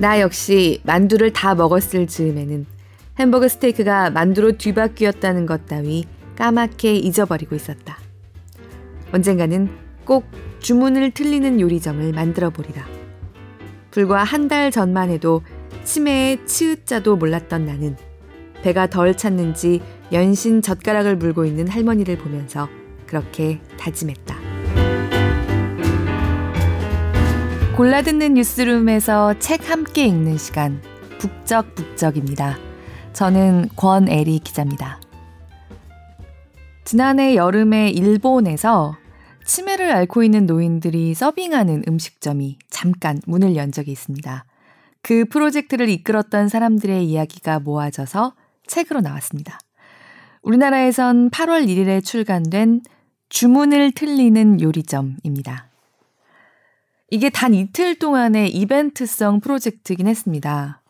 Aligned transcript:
나 0.00 0.18
역시 0.18 0.80
만두를 0.84 1.34
다 1.34 1.54
먹었을 1.54 2.06
즈음에는 2.06 2.64
햄버거 3.18 3.46
스테이크가 3.48 4.08
만두로 4.08 4.56
뒤바뀌었다는 4.56 5.44
것 5.44 5.66
따위 5.66 6.06
까맣게 6.36 6.94
잊어버리고 6.94 7.54
있었다. 7.54 7.98
언젠가는 9.12 9.68
꼭 10.06 10.24
주문을 10.60 11.10
틀리는 11.10 11.60
요리점을 11.60 12.12
만들어 12.12 12.48
보리라. 12.48 12.86
불과 13.90 14.24
한 14.24 14.48
달 14.48 14.70
전만 14.70 15.10
해도 15.10 15.42
치매의 15.84 16.46
치읓자도 16.46 17.16
몰랐던 17.16 17.66
나는 17.66 17.94
배가 18.62 18.86
덜 18.86 19.14
찼는지 19.14 19.82
연신 20.12 20.62
젓가락을 20.62 21.16
물고 21.16 21.44
있는 21.44 21.68
할머니를 21.68 22.16
보면서 22.16 22.70
그렇게 23.06 23.60
다짐했다. 23.78 24.49
골라듣는 27.80 28.34
뉴스룸에서 28.34 29.38
책 29.38 29.70
함께 29.70 30.04
읽는 30.04 30.36
시간 30.36 30.82
북적북적입니다. 31.18 32.58
저는 33.14 33.70
권애리 33.74 34.40
기자입니다. 34.40 35.00
지난해 36.84 37.36
여름에 37.36 37.88
일본에서 37.88 38.98
치매를 39.46 39.92
앓고 39.92 40.22
있는 40.22 40.44
노인들이 40.44 41.14
서빙하는 41.14 41.84
음식점이 41.88 42.58
잠깐 42.68 43.18
문을 43.26 43.56
연 43.56 43.72
적이 43.72 43.92
있습니다. 43.92 44.44
그 45.00 45.24
프로젝트를 45.24 45.88
이끌었던 45.88 46.50
사람들의 46.50 47.02
이야기가 47.02 47.60
모아져서 47.60 48.34
책으로 48.66 49.00
나왔습니다. 49.00 49.58
우리나라에선 50.42 51.30
8월 51.30 51.66
1일에 51.66 52.04
출간된 52.04 52.82
주문을 53.30 53.92
틀리는 53.92 54.60
요리점입니다. 54.60 55.69
이게 57.10 57.28
단 57.28 57.54
이틀 57.54 57.96
동안의 57.96 58.50
이벤트성 58.50 59.40
프로젝트이긴 59.40 60.06
했습니다. 60.06 60.80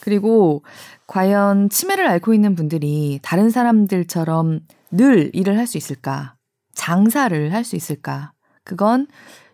그리고 0.00 0.62
과연 1.06 1.68
치매를 1.68 2.06
앓고 2.06 2.32
있는 2.32 2.54
분들이 2.54 3.20
다른 3.22 3.50
사람들처럼 3.50 4.60
늘 4.90 5.30
일을 5.34 5.58
할 5.58 5.66
수 5.66 5.76
있을까? 5.76 6.34
장사를 6.74 7.52
할 7.52 7.64
수 7.64 7.76
있을까? 7.76 8.32
그건 8.64 9.06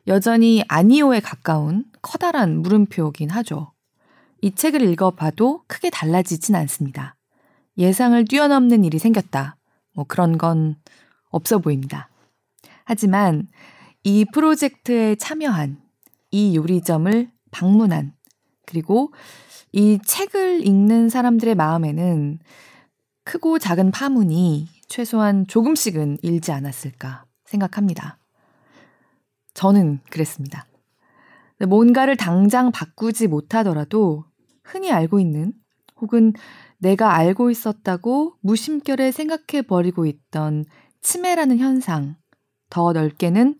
여전히 0.07 0.63
아니오에 0.69 1.19
가까운 1.21 1.85
커다란 2.03 2.61
물음표긴 2.63 3.31
하죠. 3.31 3.73
이 4.41 4.55
책을 4.55 4.83
읽어봐도 4.83 5.63
크게 5.67 5.91
달라지진 5.91 6.55
않습니다. 6.55 7.17
예상을 7.79 8.25
뛰어넘는 8.27 8.85
일이 8.85 8.99
생겼다. 8.99 9.57
뭐 9.95 10.05
그런 10.07 10.39
건 10.39 10.77
없어 11.31 11.59
보입니다. 11.59 12.09
하지만 12.85 13.49
이 14.05 14.25
프로젝트에 14.33 15.17
참여한 15.17 15.84
이 16.35 16.57
요리점을 16.57 17.31
방문한 17.53 18.13
그리고 18.67 19.13
이 19.71 20.01
책을 20.05 20.67
읽는 20.67 21.09
사람들의 21.09 21.55
마음에는 21.55 22.41
크고 23.23 23.61
작은 23.61 23.93
파문이 23.93 24.69
최소한 24.89 25.47
조금씩은 25.47 26.19
일지 26.23 26.51
않았을까 26.51 27.25
생각합니다. 27.45 28.19
저는 29.55 30.01
그랬습니다. 30.11 30.67
뭔가를 31.69 32.17
당장 32.17 32.73
바꾸지 32.73 33.29
못하더라도 33.29 34.25
흔히 34.65 34.91
알고 34.91 35.21
있는 35.21 35.53
혹은 36.01 36.33
내가 36.79 37.15
알고 37.15 37.51
있었다고 37.51 38.35
무심결에 38.41 39.13
생각해 39.13 39.63
버리고 39.69 40.05
있던 40.05 40.65
치매라는 41.01 41.59
현상, 41.59 42.17
더 42.71 42.93
넓게는 42.93 43.55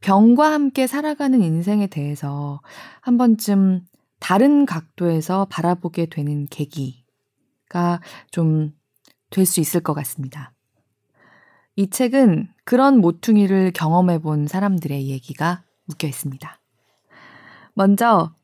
병과 0.00 0.52
함께 0.52 0.86
살아가는 0.86 1.42
인생에 1.42 1.86
대해서 1.86 2.60
한 3.00 3.18
번쯤 3.18 3.82
다른 4.18 4.66
각도에서 4.66 5.46
바라보게 5.50 6.06
되는 6.06 6.46
계기가 6.46 8.00
좀 8.30 8.80
될 9.30 9.46
수 9.46 9.60
있을 9.60 9.80
것 9.80 9.94
같습니다. 9.94 10.52
이 11.76 11.88
책은 11.88 12.48
그런 12.64 12.98
모퉁이를 13.00 13.70
경험해 13.72 14.18
본 14.18 14.46
사람들의 14.46 15.08
얘기가 15.08 15.62
묶여 15.86 16.06
있습니다. 16.08 16.60
먼저 17.74 18.34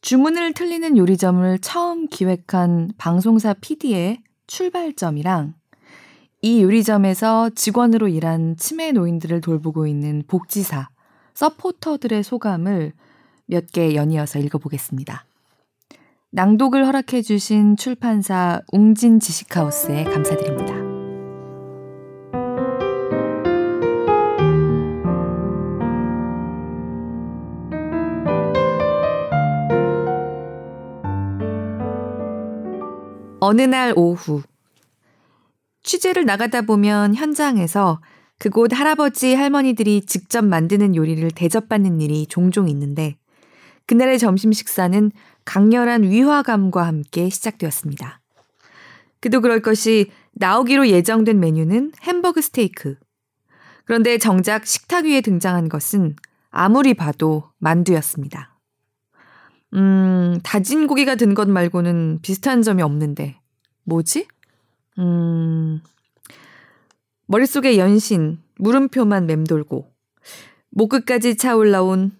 주문을 0.00 0.54
틀리는 0.54 0.96
요리점을 0.96 1.58
처음 1.60 2.08
기획한 2.08 2.92
방송사 2.96 3.54
PD의 3.54 4.22
출발점이랑 4.46 5.54
이 6.42 6.62
요리점에서 6.62 7.50
직원으로 7.50 8.08
일한 8.08 8.56
치매 8.56 8.92
노인들을 8.92 9.42
돌보고 9.42 9.86
있는 9.86 10.24
복지사, 10.26 10.88
서포터들의 11.40 12.22
소감을 12.22 12.92
몇 13.46 13.72
개 13.72 13.94
연이어서 13.94 14.38
읽어보겠습니다. 14.40 15.24
낭독을 16.32 16.86
허락해주신 16.86 17.78
출판사 17.78 18.60
웅진 18.72 19.20
지식하우스에 19.20 20.04
감사드립니다. 20.04 20.74
어느 33.40 33.62
날 33.62 33.94
오후 33.96 34.42
취재를 35.82 36.26
나가다 36.26 36.60
보면 36.62 37.14
현장에서 37.14 38.02
그곳 38.40 38.72
할아버지 38.72 39.34
할머니들이 39.34 40.06
직접 40.06 40.42
만드는 40.46 40.96
요리를 40.96 41.30
대접받는 41.32 42.00
일이 42.00 42.26
종종 42.26 42.70
있는데 42.70 43.18
그날의 43.86 44.18
점심 44.18 44.50
식사는 44.50 45.12
강렬한 45.44 46.04
위화감과 46.04 46.86
함께 46.86 47.28
시작되었습니다. 47.28 48.22
그도 49.20 49.42
그럴 49.42 49.60
것이 49.60 50.10
나오기로 50.32 50.88
예정된 50.88 51.38
메뉴는 51.38 51.92
햄버거 52.00 52.40
스테이크. 52.40 52.96
그런데 53.84 54.16
정작 54.16 54.66
식탁 54.66 55.04
위에 55.04 55.20
등장한 55.20 55.68
것은 55.68 56.16
아무리 56.48 56.94
봐도 56.94 57.50
만두였습니다. 57.58 58.58
음, 59.74 60.40
다진 60.42 60.86
고기가 60.86 61.14
든 61.16 61.34
것 61.34 61.46
말고는 61.46 62.20
비슷한 62.22 62.62
점이 62.62 62.80
없는데, 62.82 63.38
뭐지? 63.84 64.26
음, 64.98 65.82
머릿속에 67.30 67.78
연신, 67.78 68.42
물음표만 68.56 69.26
맴돌고, 69.26 69.88
목끝까지 70.70 71.36
차올라온, 71.36 72.10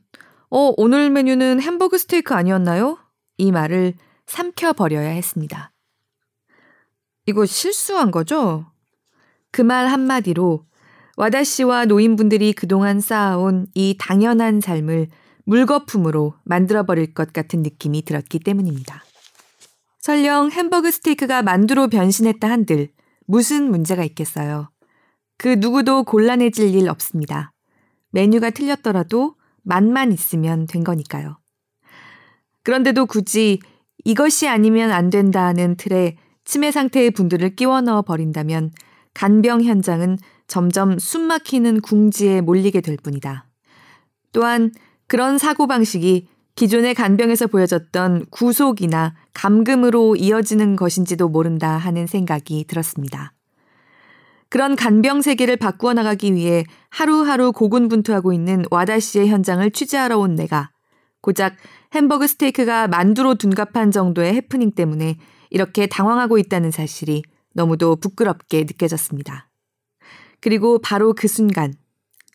어, 0.51 0.73
오늘 0.77 1.11
메뉴는 1.11 1.61
햄버거 1.61 1.99
스테이크 1.99 2.33
아니었나요? 2.33 2.97
이 3.37 3.51
말을 3.51 3.95
삼켜버려야 4.27 5.09
했습니다. 5.09 5.73
이거 7.27 7.45
실수한 7.45 8.13
거죠? 8.13 8.71
그 9.51 9.63
말 9.63 9.89
한마디로 9.89 10.65
와다 11.17 11.43
씨와 11.43 11.87
노인분들이 11.87 12.53
그동안 12.53 13.01
쌓아온 13.01 13.67
이 13.75 13.97
당연한 13.99 14.61
삶을 14.61 15.09
물거품으로 15.45 16.35
만들어버릴 16.45 17.15
것 17.15 17.33
같은 17.33 17.63
느낌이 17.65 18.05
들었기 18.05 18.39
때문입니다. 18.39 19.03
설령 19.99 20.53
햄버거 20.53 20.89
스테이크가 20.89 21.43
만두로 21.43 21.89
변신했다 21.89 22.49
한들 22.49 22.91
무슨 23.27 23.73
문제가 23.73 24.05
있겠어요. 24.05 24.71
그 25.41 25.57
누구도 25.59 26.05
곤란해질 26.05 26.75
일 26.75 26.91
없습니다. 26.91 27.55
메뉴가 28.11 28.51
틀렸더라도 28.51 29.37
맛만 29.63 30.13
있으면 30.13 30.67
된 30.67 30.85
거니까요. 30.85 31.39
그런데도 32.63 33.07
굳이 33.07 33.59
이것이 34.05 34.49
아니면 34.49 34.91
안 34.91 35.09
된다는 35.09 35.77
틀에 35.79 36.19
치매 36.45 36.71
상태의 36.71 37.13
분들을 37.13 37.57
끼워 37.57 37.81
넣어 37.81 38.03
버린다면 38.03 38.73
간병 39.15 39.63
현장은 39.63 40.19
점점 40.47 40.99
숨 40.99 41.23
막히는 41.23 41.81
궁지에 41.81 42.43
몰리게 42.43 42.83
될 42.83 42.99
뿐이다. 42.99 43.47
또한 44.33 44.73
그런 45.07 45.39
사고방식이 45.39 46.29
기존의 46.55 46.95
간병에서 46.95 47.47
보여졌던 47.47 48.27
구속이나 48.29 49.15
감금으로 49.33 50.17
이어지는 50.17 50.77
것인지도 50.77 51.31
모른다 51.31 51.79
하는 51.79 52.07
생각이 52.07 52.67
들었습니다. 52.69 53.33
그런 54.51 54.75
간병 54.75 55.23
세계를 55.23 55.57
바꾸어 55.57 55.95
나가기 55.95 56.35
위해 56.35 56.65
하루하루 56.91 57.53
고군분투하고 57.53 58.33
있는 58.33 58.65
와다 58.71 58.99
씨의 58.99 59.29
현장을 59.29 59.71
취재하러 59.71 60.19
온 60.19 60.35
내가 60.35 60.71
고작 61.23 61.55
햄버거 61.95 62.27
스테이크가 62.27 62.89
만두로 62.89 63.37
둔갑한 63.37 63.93
정도의 63.93 64.35
해프닝 64.35 64.73
때문에 64.73 65.17
이렇게 65.51 65.87
당황하고 65.87 66.37
있다는 66.39 66.73
사실이 66.73 67.23
너무도 67.55 67.97
부끄럽게 67.97 68.61
느껴졌습니다. 68.63 69.49
그리고 70.41 70.81
바로 70.81 71.15
그 71.15 71.29
순간 71.29 71.75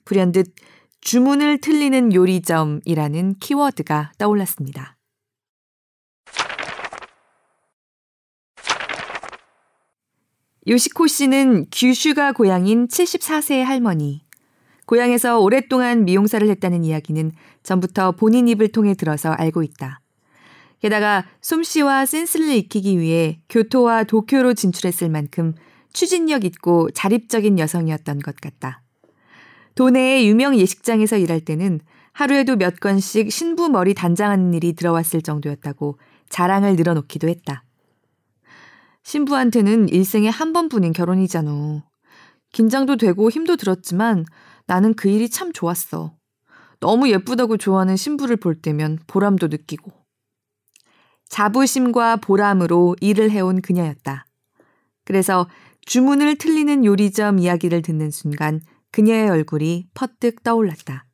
불현듯 0.06 0.54
주문을 1.02 1.60
틀리는 1.60 2.14
요리점이라는 2.14 3.36
키워드가 3.40 4.14
떠올랐습니다. 4.18 4.95
요시코 10.68 11.06
씨는 11.06 11.68
규슈가 11.72 12.32
고향인 12.32 12.88
74세의 12.88 13.62
할머니. 13.62 14.26
고향에서 14.88 15.40
오랫동안 15.40 16.06
미용사를 16.06 16.48
했다는 16.50 16.84
이야기는 16.84 17.34
전부터 17.62 18.14
본인 18.14 18.48
입을 18.48 18.70
통해 18.70 18.96
들어서 18.96 19.30
알고 19.30 19.62
있다. 19.62 20.02
게다가 20.80 21.24
솜씨와 21.42 22.08
센스를 22.08 22.50
익히기 22.50 23.00
위해 23.00 23.42
교토와 23.48 24.06
도쿄로 24.06 24.56
진출했을 24.56 25.08
만큼 25.10 25.54
추진력 25.94 26.44
있고 26.46 26.90
자립적인 26.92 27.60
여성이었던 27.60 28.20
것 28.20 28.36
같다. 28.38 28.82
도내의 29.76 30.28
유명 30.28 30.58
예식장에서 30.58 31.18
일할 31.18 31.42
때는 31.42 31.80
하루에도 32.12 32.56
몇 32.56 32.80
건씩 32.80 33.32
신부 33.32 33.70
머리 33.70 33.94
단장하는 33.94 34.56
일이 34.56 34.74
들어왔을 34.74 35.22
정도였다고 35.22 36.00
자랑을 36.30 36.76
늘어놓기도 36.76 37.28
했다. 37.30 37.65
신부한테는 39.06 39.90
일생에 39.90 40.30
한 40.30 40.52
번뿐인 40.52 40.92
결혼이잖아. 40.92 41.86
긴장도 42.52 42.98
되고 42.98 43.30
힘도 43.30 43.56
들었지만 43.56 44.26
나는 44.66 44.96
그 44.96 45.10
일이 45.10 45.30
참 45.30 45.54
좋았어. 45.54 46.16
너무 46.80 47.10
예쁘다고 47.10 47.58
좋아하는 47.58 47.98
신부를 47.98 48.38
볼 48.38 48.60
때면 48.60 48.98
보람도 49.06 49.48
느끼고. 49.48 49.92
자부심과 51.30 52.18
보람으로 52.18 52.96
일을 53.00 53.30
해온 53.30 53.62
그녀였다. 53.62 54.26
그래서 55.04 55.48
주문을 55.86 56.38
틀리는 56.38 56.84
요리점 56.84 57.38
이야기를 57.38 57.84
듣는 57.84 58.10
순간 58.10 58.60
그녀의 58.92 59.30
얼굴이 59.30 59.88
퍼뜩 59.94 60.42
떠올랐다. 60.42 61.06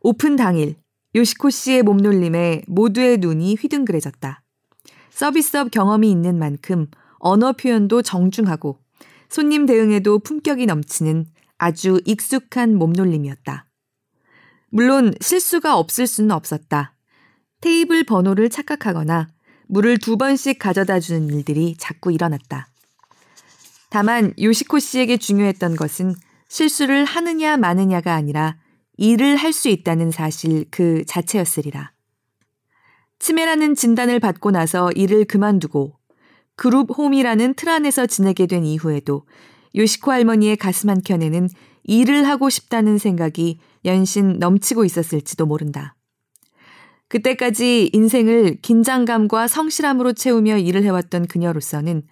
오픈 0.00 0.36
당일 0.36 0.76
요시코 1.14 1.50
씨의 1.50 1.82
몸놀림에 1.82 2.62
모두의 2.68 3.18
눈이 3.18 3.56
휘둥그레졌다. 3.56 4.43
서비스업 5.14 5.70
경험이 5.70 6.10
있는 6.10 6.38
만큼 6.40 6.88
언어 7.18 7.52
표현도 7.52 8.02
정중하고 8.02 8.80
손님 9.28 9.64
대응에도 9.64 10.18
품격이 10.18 10.66
넘치는 10.66 11.26
아주 11.56 12.00
익숙한 12.04 12.74
몸놀림이었다. 12.76 13.66
물론 14.70 15.14
실수가 15.20 15.78
없을 15.78 16.08
수는 16.08 16.32
없었다. 16.32 16.96
테이블 17.60 18.02
번호를 18.02 18.50
착각하거나 18.50 19.28
물을 19.68 19.98
두 19.98 20.16
번씩 20.16 20.58
가져다 20.58 20.98
주는 20.98 21.28
일들이 21.30 21.76
자꾸 21.78 22.12
일어났다. 22.12 22.68
다만 23.90 24.34
요시코 24.40 24.80
씨에게 24.80 25.16
중요했던 25.16 25.76
것은 25.76 26.14
실수를 26.48 27.04
하느냐 27.04 27.56
마느냐가 27.56 28.14
아니라 28.14 28.56
일을 28.96 29.36
할 29.36 29.52
수 29.52 29.68
있다는 29.68 30.10
사실 30.10 30.66
그 30.70 31.04
자체였으리라. 31.06 31.93
치매라는 33.24 33.74
진단을 33.74 34.20
받고 34.20 34.50
나서 34.50 34.92
일을 34.92 35.24
그만두고 35.24 35.94
그룹 36.56 36.90
홈이라는 36.94 37.54
틀 37.54 37.70
안에서 37.70 38.04
지내게 38.04 38.46
된 38.46 38.66
이후에도 38.66 39.24
요시코 39.74 40.12
할머니의 40.12 40.58
가슴 40.58 40.90
한켠에는 40.90 41.48
일을 41.84 42.28
하고 42.28 42.50
싶다는 42.50 42.98
생각이 42.98 43.60
연신 43.86 44.38
넘치고 44.38 44.84
있었을지도 44.84 45.46
모른다. 45.46 45.96
그때까지 47.08 47.88
인생을 47.94 48.58
긴장감과 48.60 49.48
성실함으로 49.48 50.12
채우며 50.12 50.58
일을 50.58 50.82
해왔던 50.82 51.26
그녀로서는 51.26 52.02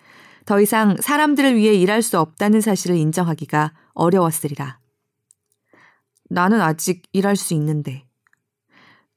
더 0.47 0.63
이상 0.63 0.97
사람들을 0.99 1.57
위해 1.57 1.75
일할 1.75 2.01
수 2.01 2.19
없다는 2.19 2.63
사실을 2.63 2.97
인정하기가 2.97 3.75
어려웠으리라. 3.93 4.79
나는 6.31 6.63
아직 6.63 7.03
일할 7.13 7.37
수 7.37 7.53
있는데. 7.53 8.07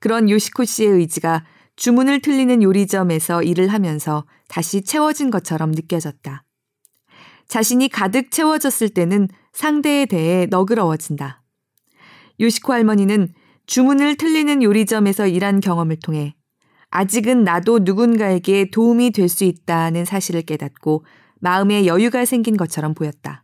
그런 0.02 0.30
요시코 0.30 0.66
씨의 0.66 0.90
의지가 0.90 1.46
주문을 1.76 2.22
틀리는 2.22 2.64
요리점에서 2.64 3.44
일을 3.44 3.68
하면서 3.68 4.26
다시 4.48 4.84
채워진 4.84 5.30
것처럼 5.30 5.72
느껴졌다. 5.72 6.44
자신이 7.48 7.90
가득 7.90 8.32
채워졌을 8.32 8.90
때는 8.90 9.28
상대에 9.54 10.06
대해 10.06 10.46
너그러워진다. 10.48 11.42
요시코 12.40 12.74
할머니는 12.74 13.34
주문을 13.66 14.16
틀리는 14.16 14.62
요리점에서 14.64 15.28
일한 15.28 15.60
경험을 15.60 15.98
통해 15.98 16.36
아직은 16.92 17.44
나도 17.44 17.80
누군가에게 17.80 18.70
도움이 18.72 19.12
될 19.12 19.28
수 19.28 19.44
있다는 19.44 20.06
사실을 20.06 20.44
깨닫고 20.44 21.06
마음에 21.40 21.86
여유가 21.86 22.26
생긴 22.26 22.58
것처럼 22.58 22.94
보였다. 22.94 23.44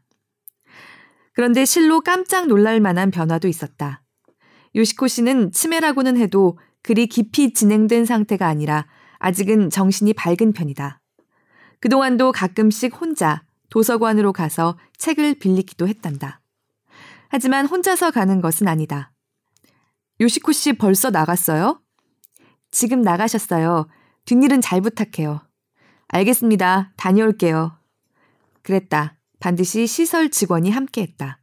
그런데 1.34 1.66
실로 1.66 2.02
깜짝 2.02 2.48
놀랄 2.48 2.80
만한 2.80 3.12
변화도 3.12 3.48
있었다. 3.48 4.04
요시코 4.76 5.08
씨는 5.08 5.52
치매라고는 5.52 6.18
해도 6.18 6.58
그리 6.84 7.08
깊이 7.08 7.54
진행된 7.54 8.06
상태가 8.06 8.48
아니라 8.48 8.88
아직은 9.20 9.70
정신이 9.70 10.14
밝은 10.14 10.54
편이다. 10.54 11.00
그동안도 11.80 12.32
가끔씩 12.32 13.00
혼자 13.00 13.44
도서관으로 13.70 14.34
가서 14.34 14.78
책을 14.98 15.36
빌리기도 15.36 15.88
했단다. 15.88 16.42
하지만 17.30 17.66
혼자서 17.66 18.12
가는 18.12 18.42
것은 18.42 18.68
아니다. 18.68 19.14
요시코 20.20 20.52
씨 20.52 20.74
벌써 20.74 21.10
나갔어요? 21.10 21.82
지금 22.70 23.02
나가셨어요. 23.02 23.88
뒷일은 24.26 24.62
잘 24.62 24.82
부탁해요. 24.82 25.42
알겠습니다. 26.10 26.94
다녀올게요. 26.98 27.78
그랬다. 28.62 29.18
반드시 29.40 29.88
시설 29.88 30.30
직원이 30.30 30.70
함께했다. 30.70 31.40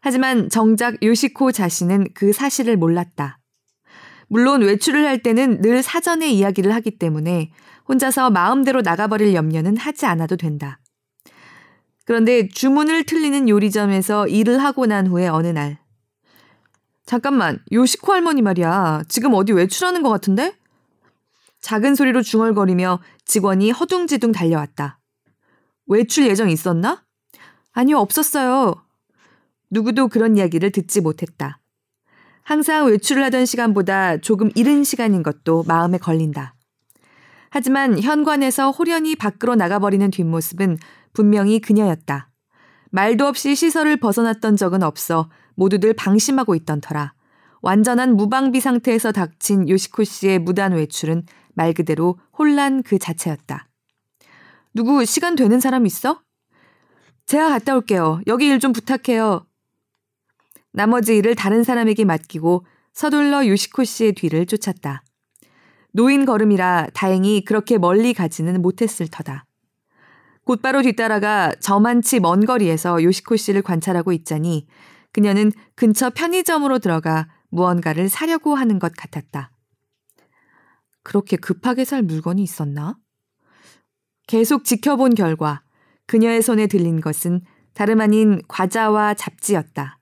하지만 0.00 0.48
정작 0.48 1.00
요시코 1.02 1.52
자신은 1.52 2.08
그 2.14 2.32
사실을 2.32 2.76
몰랐다. 2.76 3.38
물론 4.32 4.62
외출을 4.62 5.06
할 5.06 5.18
때는 5.18 5.60
늘 5.60 5.82
사전에 5.82 6.30
이야기를 6.30 6.74
하기 6.76 6.92
때문에 6.92 7.50
혼자서 7.86 8.30
마음대로 8.30 8.80
나가버릴 8.80 9.34
염려는 9.34 9.76
하지 9.76 10.06
않아도 10.06 10.38
된다. 10.38 10.80
그런데 12.06 12.48
주문을 12.48 13.04
틀리는 13.04 13.46
요리점에서 13.50 14.28
일을 14.28 14.64
하고 14.64 14.86
난 14.86 15.06
후에 15.06 15.28
어느 15.28 15.48
날. 15.48 15.78
잠깐만, 17.04 17.58
요시코 17.72 18.14
할머니 18.14 18.40
말이야. 18.40 19.02
지금 19.06 19.34
어디 19.34 19.52
외출하는 19.52 20.02
것 20.02 20.08
같은데? 20.08 20.56
작은 21.60 21.94
소리로 21.94 22.22
중얼거리며 22.22 23.00
직원이 23.26 23.70
허둥지둥 23.70 24.32
달려왔다. 24.32 24.98
외출 25.88 26.26
예정 26.26 26.48
있었나? 26.48 27.04
아니요, 27.72 27.98
없었어요. 27.98 28.76
누구도 29.68 30.08
그런 30.08 30.38
이야기를 30.38 30.70
듣지 30.70 31.02
못했다. 31.02 31.61
항상 32.44 32.86
외출을 32.86 33.22
하던 33.24 33.46
시간보다 33.46 34.18
조금 34.18 34.50
이른 34.54 34.84
시간인 34.84 35.22
것도 35.22 35.64
마음에 35.66 35.98
걸린다. 35.98 36.54
하지만 37.50 38.00
현관에서 38.00 38.70
호련히 38.70 39.14
밖으로 39.14 39.54
나가버리는 39.54 40.10
뒷모습은 40.10 40.78
분명히 41.12 41.60
그녀였다. 41.60 42.30
말도 42.90 43.26
없이 43.26 43.54
시설을 43.54 43.98
벗어났던 43.98 44.56
적은 44.56 44.82
없어 44.82 45.30
모두들 45.54 45.94
방심하고 45.94 46.54
있던 46.56 46.80
터라 46.80 47.14
완전한 47.60 48.16
무방비 48.16 48.60
상태에서 48.60 49.12
닥친 49.12 49.68
요시코 49.68 50.04
씨의 50.04 50.38
무단 50.40 50.72
외출은 50.72 51.24
말 51.54 51.72
그대로 51.74 52.18
혼란 52.36 52.82
그 52.82 52.98
자체였다. 52.98 53.68
누구 54.74 55.04
시간 55.04 55.36
되는 55.36 55.60
사람 55.60 55.86
있어? 55.86 56.22
제가 57.26 57.50
갔다 57.50 57.76
올게요. 57.76 58.20
여기 58.26 58.46
일 58.46 58.58
좀 58.58 58.72
부탁해요. 58.72 59.46
나머지 60.72 61.16
일을 61.16 61.34
다른 61.34 61.64
사람에게 61.64 62.04
맡기고 62.04 62.64
서둘러 62.92 63.46
요시코 63.46 63.84
씨의 63.84 64.12
뒤를 64.12 64.46
쫓았다. 64.46 65.02
노인 65.92 66.24
걸음이라 66.24 66.88
다행히 66.94 67.44
그렇게 67.44 67.78
멀리 67.78 68.14
가지는 68.14 68.60
못했을 68.62 69.08
터다. 69.08 69.46
곧바로 70.44 70.82
뒤따라가 70.82 71.52
저만치 71.60 72.20
먼 72.20 72.44
거리에서 72.44 73.02
요시코 73.02 73.36
씨를 73.36 73.62
관찰하고 73.62 74.12
있자니 74.12 74.66
그녀는 75.12 75.52
근처 75.74 76.10
편의점으로 76.10 76.78
들어가 76.78 77.28
무언가를 77.50 78.08
사려고 78.08 78.54
하는 78.54 78.78
것 78.78 78.92
같았다. 78.96 79.50
그렇게 81.02 81.36
급하게 81.36 81.84
살 81.84 82.02
물건이 82.02 82.42
있었나? 82.42 82.96
계속 84.26 84.64
지켜본 84.64 85.14
결과 85.14 85.62
그녀의 86.06 86.42
손에 86.42 86.66
들린 86.66 87.00
것은 87.00 87.42
다름 87.74 88.00
아닌 88.00 88.40
과자와 88.48 89.14
잡지였다. 89.14 89.98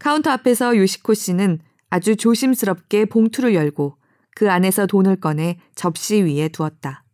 카운터 0.00 0.30
앞에서 0.30 0.76
요시코 0.76 1.14
씨는 1.14 1.60
아주 1.90 2.16
조심스럽게 2.16 3.04
봉투를 3.04 3.54
열고 3.54 3.98
그 4.34 4.50
안에서 4.50 4.86
돈을 4.86 5.16
꺼내 5.16 5.58
접시 5.74 6.22
위에 6.22 6.48
두었다. 6.48 7.04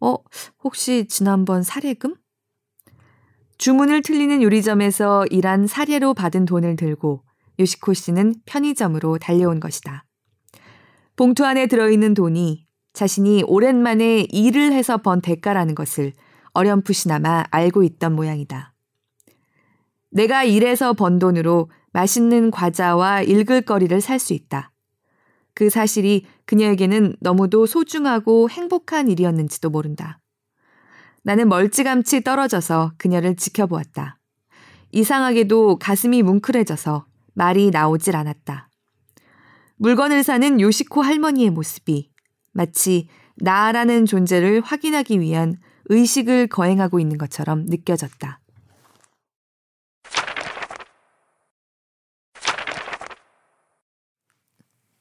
어, 0.00 0.16
혹시 0.64 1.06
지난번 1.06 1.62
사례금? 1.62 2.16
주문을 3.58 4.02
틀리는 4.02 4.42
요리점에서 4.42 5.26
일한 5.26 5.66
사례로 5.66 6.14
받은 6.14 6.46
돈을 6.46 6.76
들고 6.76 7.22
요시코 7.58 7.92
씨는 7.92 8.34
편의점으로 8.46 9.18
달려온 9.18 9.60
것이다. 9.60 10.06
봉투 11.14 11.44
안에 11.44 11.66
들어있는 11.66 12.14
돈이 12.14 12.66
자신이 12.94 13.44
오랜만에 13.46 14.26
일을 14.30 14.72
해서 14.72 14.96
번 14.96 15.20
대가라는 15.20 15.74
것을 15.74 16.12
어렴풋이나마 16.52 17.44
알고 17.50 17.82
있던 17.82 18.14
모양이다. 18.14 18.73
내가 20.14 20.44
일해서 20.44 20.92
번 20.92 21.18
돈으로 21.18 21.70
맛있는 21.92 22.52
과자와 22.52 23.22
읽을 23.22 23.62
거리를 23.62 24.00
살 24.00 24.20
수 24.20 24.32
있다. 24.32 24.70
그 25.54 25.70
사실이 25.70 26.24
그녀에게는 26.46 27.16
너무도 27.20 27.66
소중하고 27.66 28.48
행복한 28.48 29.08
일이었는지도 29.08 29.70
모른다. 29.70 30.20
나는 31.24 31.48
멀찌감치 31.48 32.22
떨어져서 32.22 32.92
그녀를 32.96 33.34
지켜보았다. 33.34 34.18
이상하게도 34.92 35.78
가슴이 35.78 36.22
뭉클해져서 36.22 37.06
말이 37.34 37.70
나오질 37.70 38.14
않았다. 38.14 38.68
물건을 39.76 40.22
사는 40.22 40.60
요시코 40.60 41.02
할머니의 41.02 41.50
모습이 41.50 42.12
마치 42.52 43.08
나라는 43.36 44.06
존재를 44.06 44.60
확인하기 44.60 45.18
위한 45.18 45.56
의식을 45.86 46.46
거행하고 46.46 47.00
있는 47.00 47.18
것처럼 47.18 47.66
느껴졌다. 47.66 48.40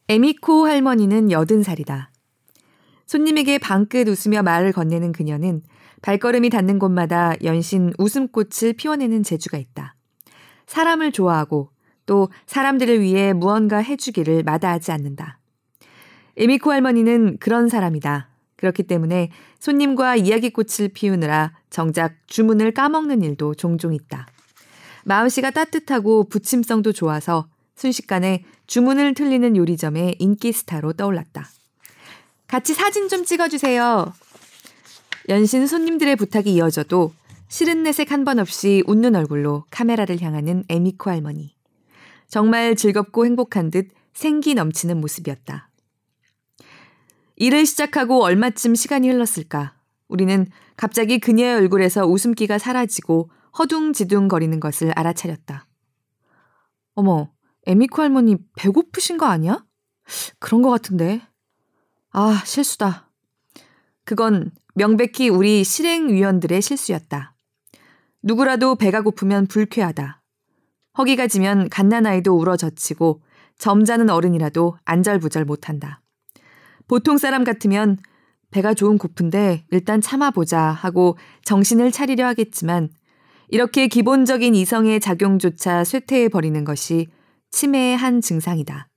에미코 0.10 0.68
할머니는 0.68 1.32
여든 1.32 1.64
살이다. 1.64 2.12
손님에게 3.06 3.58
방긋 3.58 4.08
웃으며 4.08 4.44
말을 4.44 4.74
건네는 4.74 5.12
그녀는 5.14 5.62
발걸음이 6.02 6.50
닿는 6.50 6.80
곳마다 6.80 7.34
연신 7.44 7.94
웃음꽃을 7.98 8.74
피워내는 8.74 9.24
재주가 9.24 9.58
있다. 9.58 9.96
사람을 10.68 11.14
좋아하고 11.14 11.70
또 12.06 12.30
사람들을 12.48 13.00
위해 13.02 13.32
무언가 13.32 13.78
해주기를 13.78 14.44
마다하지 14.44 14.92
않는다. 14.92 15.40
에미코 16.36 16.72
할머니는 16.72 17.38
그런 17.40 17.70
사람이다. 17.70 18.30
그렇기 18.58 18.84
때문에 18.84 19.30
손님과 19.60 20.18
이야기꽃을 20.18 20.90
피우느라 20.94 21.54
정작 21.70 22.16
주문을 22.28 22.74
까먹는 22.74 23.22
일도 23.22 23.56
종종 23.56 23.94
있다. 23.94 24.28
마음씨가 25.06 25.52
따뜻하고 25.52 26.28
부침성도 26.28 26.92
좋아서 26.92 27.48
순식간에 27.76 28.44
주문을 28.68 29.14
틀리는 29.14 29.56
요리점의 29.58 30.16
인기 30.20 30.52
스타로 30.52 30.94
떠올랐다. 30.94 31.48
같이 32.48 32.74
사진 32.74 33.10
좀 33.10 33.26
찍어주세요. 33.26 34.14
연신 35.30 35.68
손님들의 35.68 36.16
부탁이 36.16 36.54
이어져도 36.54 37.14
싫은 37.48 37.84
내색 37.84 38.12
한 38.12 38.24
번 38.26 38.40
없이 38.40 38.84
웃는 38.88 39.16
얼굴로 39.16 39.66
카메라를 39.70 40.22
향하는 40.22 40.64
에미코 40.70 41.10
할머니. 41.10 41.56
정말 42.28 42.76
즐겁고 42.76 43.26
행복한 43.26 43.70
듯 43.70 43.90
생기 44.14 44.54
넘치는 44.56 45.00
모습이었다. 45.00 45.70
일을 47.36 47.66
시작하고 47.66 48.24
얼마쯤 48.24 48.76
시간이 48.76 49.10
흘렀을까? 49.10 49.76
우리는 50.08 50.48
갑자기 50.78 51.20
그녀의 51.20 51.56
얼굴에서 51.56 52.06
웃음기가 52.06 52.58
사라지고 52.58 53.30
허둥지둥 53.58 54.28
거리는 54.28 54.60
것을 54.60 54.92
알아차렸다. 54.92 55.68
어머, 56.96 57.33
에미코 57.66 58.02
할머니 58.02 58.38
배고프신 58.56 59.18
거 59.18 59.26
아니야? 59.26 59.64
그런 60.40 60.62
거 60.62 60.70
같은데. 60.70 61.22
아, 62.12 62.42
실수다. 62.46 63.10
그건 64.06 64.52
명백히 64.76 65.30
우리 65.30 65.64
실행위원들의 65.64 66.62
실수였다. 66.62 67.36
누구라도 68.22 68.76
배가 68.76 69.02
고프면 69.02 69.48
불쾌하다. 69.48 70.22
허기가 70.98 71.28
지면 71.28 71.70
갓난아이도 71.70 72.36
울어젖히고 72.36 73.22
점잖은 73.58 74.10
어른이라도 74.10 74.78
안절부절 74.86 75.46
못한다. 75.46 76.02
보통 76.88 77.18
사람 77.18 77.44
같으면 77.44 77.98
배가 78.52 78.74
좋은 78.74 78.98
고픈데 78.98 79.66
일단 79.72 80.02
참아보자 80.02 80.60
하고 80.60 81.18
정신을 81.44 81.92
차리려 81.92 82.26
하겠지만 82.28 82.90
이렇게 83.50 83.88
기본적인 83.88 84.54
이성의 84.54 85.00
작용조차 85.00 85.84
쇠퇴해버리는 85.84 86.64
것이 86.64 87.08
치매의 87.54 87.96
한 87.96 88.20
증상이다. 88.20 88.90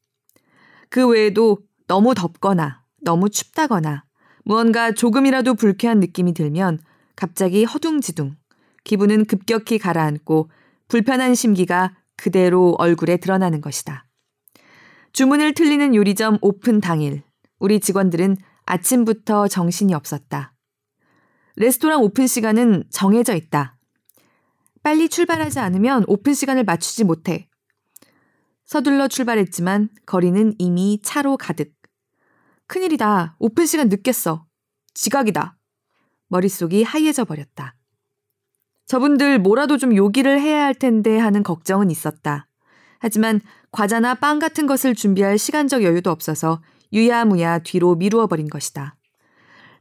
그 0.88 1.06
외에도 1.06 1.58
너무 1.86 2.14
덥거나 2.14 2.82
너무 3.02 3.28
춥다거나 3.28 4.04
무언가 4.44 4.92
조금이라도 4.92 5.54
불쾌한 5.54 6.00
느낌이 6.00 6.32
들면 6.32 6.80
갑자기 7.16 7.64
허둥지둥, 7.64 8.34
기분은 8.82 9.26
급격히 9.26 9.78
가라앉고 9.78 10.50
불편한 10.88 11.34
심기가 11.34 11.94
그대로 12.16 12.74
얼굴에 12.78 13.18
드러나는 13.18 13.60
것이다. 13.60 14.06
주문을 15.12 15.52
틀리는 15.52 15.94
요리점 15.94 16.38
오픈 16.40 16.80
당일, 16.80 17.22
우리 17.58 17.78
직원들은 17.78 18.38
아침부터 18.64 19.48
정신이 19.48 19.92
없었다. 19.92 20.54
레스토랑 21.56 22.02
오픈 22.02 22.26
시간은 22.26 22.84
정해져 22.88 23.34
있다. 23.34 23.76
빨리 24.82 25.10
출발하지 25.10 25.58
않으면 25.58 26.04
오픈 26.06 26.32
시간을 26.32 26.64
맞추지 26.64 27.04
못해. 27.04 27.45
서둘러 28.66 29.06
출발했지만 29.08 29.88
거리는 30.06 30.54
이미 30.58 31.00
차로 31.02 31.36
가득. 31.36 31.72
큰일이다. 32.66 33.36
오픈 33.38 33.64
시간 33.64 33.88
늦겠어. 33.88 34.44
지각이다. 34.92 35.56
머릿속이 36.28 36.82
하얘져 36.82 37.24
버렸다. 37.24 37.76
저분들 38.86 39.38
뭐라도 39.38 39.78
좀 39.78 39.94
요기를 39.96 40.40
해야 40.40 40.64
할 40.64 40.74
텐데 40.74 41.16
하는 41.18 41.42
걱정은 41.44 41.90
있었다. 41.90 42.48
하지만 42.98 43.40
과자나 43.70 44.14
빵 44.14 44.38
같은 44.40 44.66
것을 44.66 44.94
준비할 44.94 45.38
시간적 45.38 45.82
여유도 45.84 46.10
없어서 46.10 46.60
유야무야 46.92 47.60
뒤로 47.60 47.94
미루어 47.94 48.26
버린 48.26 48.48
것이다. 48.48 48.96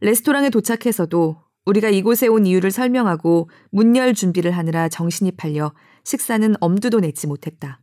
레스토랑에 0.01 0.49
도착해서도 0.51 1.41
우리가 1.65 1.89
이곳에 1.89 2.27
온 2.27 2.45
이유를 2.45 2.69
설명하고 2.69 3.49
문 3.71 3.95
열 3.95 4.13
준비를 4.13 4.51
하느라 4.51 4.89
정신이 4.89 5.31
팔려 5.31 5.73
식사는 6.03 6.55
엄두도 6.59 6.99
내지 6.99 7.25
못했다. 7.25 7.79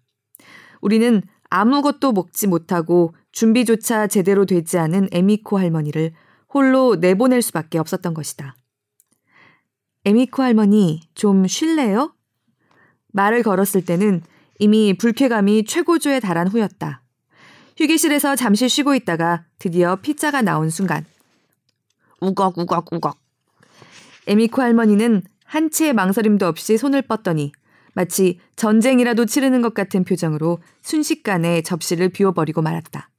우리는 0.82 1.22
아무것도 1.48 2.12
먹지 2.12 2.46
못하고 2.46 3.14
준비조차 3.30 4.08
제대로 4.08 4.44
되지 4.44 4.76
않은 4.78 5.08
에미코 5.12 5.58
할머니를 5.58 6.12
홀로 6.52 6.96
내보낼 6.96 7.40
수밖에 7.40 7.78
없었던 7.78 8.12
것이다. 8.12 8.56
에미코 10.04 10.42
할머니, 10.42 11.00
좀 11.14 11.46
쉴래요? 11.46 12.14
말을 13.12 13.42
걸었을 13.42 13.84
때는 13.84 14.22
이미 14.58 14.94
불쾌감이 14.94 15.64
최고조에 15.64 16.20
달한 16.20 16.48
후였다. 16.48 17.02
휴게실에서 17.76 18.36
잠시 18.36 18.68
쉬고 18.68 18.94
있다가 18.94 19.44
드디어 19.58 19.96
피자가 19.96 20.42
나온 20.42 20.68
순간. 20.68 21.04
우걱우걱우걱. 22.20 23.18
에미코 24.26 24.62
할머니는 24.62 25.22
한 25.44 25.70
치의 25.70 25.92
망설임도 25.92 26.46
없이 26.46 26.76
손을 26.76 27.02
뻗더니 27.02 27.52
마치 27.94 28.38
전쟁이라도 28.56 29.26
치르는 29.26 29.62
것 29.62 29.74
같은 29.74 30.04
표정으로 30.04 30.60
순식간에 30.82 31.62
접시를 31.62 32.08
비워버리고 32.08 32.62
말았다. 32.62 33.10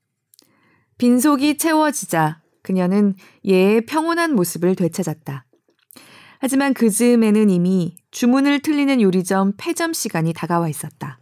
빈속이 0.97 1.57
채워지자 1.57 2.41
그녀는 2.61 3.15
예의 3.45 3.85
평온한 3.85 4.33
모습을 4.35 4.75
되찾았다. 4.75 5.45
하지만 6.39 6.73
그 6.73 6.89
즈음에는 6.89 7.49
이미 7.49 7.95
주문을 8.11 8.59
틀리는 8.59 9.01
요리점 9.01 9.53
폐점 9.57 9.93
시간이 9.93 10.33
다가와 10.33 10.69
있었다. 10.69 11.19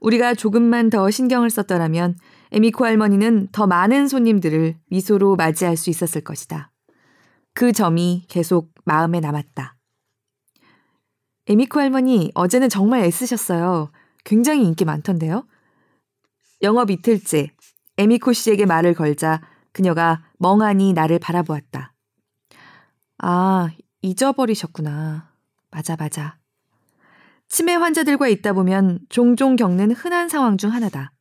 우리가 0.00 0.34
조금만 0.34 0.90
더 0.90 1.10
신경을 1.10 1.50
썼더라면 1.50 2.16
에미코 2.52 2.84
할머니는 2.84 3.48
더 3.52 3.66
많은 3.66 4.08
손님들을 4.08 4.76
미소로 4.88 5.36
맞이할 5.36 5.76
수 5.76 5.90
있었을 5.90 6.20
것이다. 6.22 6.70
그 7.54 7.72
점이 7.72 8.26
계속 8.28 8.72
마음에 8.84 9.20
남았다. 9.20 9.75
에미코 11.48 11.80
할머니, 11.80 12.32
어제는 12.34 12.68
정말 12.68 13.02
애쓰셨어요. 13.04 13.90
굉장히 14.24 14.64
인기 14.64 14.84
많던데요? 14.84 15.46
영업 16.62 16.90
이틀째, 16.90 17.52
에미코 17.98 18.32
씨에게 18.32 18.66
말을 18.66 18.94
걸자 18.94 19.40
그녀가 19.72 20.24
멍하니 20.38 20.92
나를 20.92 21.18
바라보았다. 21.18 21.92
아, 23.18 23.70
잊어버리셨구나. 24.02 25.30
맞아, 25.70 25.96
맞아. 25.96 26.38
치매 27.48 27.74
환자들과 27.74 28.26
있다 28.28 28.52
보면 28.52 29.00
종종 29.08 29.54
겪는 29.54 29.92
흔한 29.92 30.28
상황 30.28 30.58
중 30.58 30.72
하나다. 30.72 31.12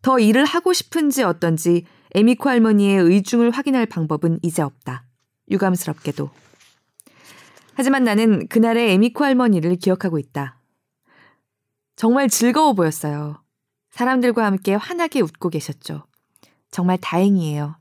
더 0.00 0.18
일을 0.18 0.44
하고 0.46 0.72
싶은지 0.72 1.22
어떤지 1.22 1.84
에미코 2.14 2.48
할머니의 2.48 2.96
의중을 3.02 3.50
확인할 3.50 3.86
방법은 3.86 4.40
이제 4.42 4.62
없다. 4.62 5.04
유감스럽게도. 5.50 6.30
하지만 7.80 8.04
나는 8.04 8.46
그날의 8.48 8.90
에미코 8.90 9.24
할머니를 9.24 9.76
기억하고 9.76 10.18
있다. 10.18 10.60
정말 11.96 12.28
즐거워 12.28 12.74
보였어요. 12.74 13.42
사람들과 13.88 14.44
함께 14.44 14.74
환하게 14.74 15.22
웃고 15.22 15.48
계셨죠. 15.48 16.04
정말 16.70 16.98
다행이에요. 16.98 17.78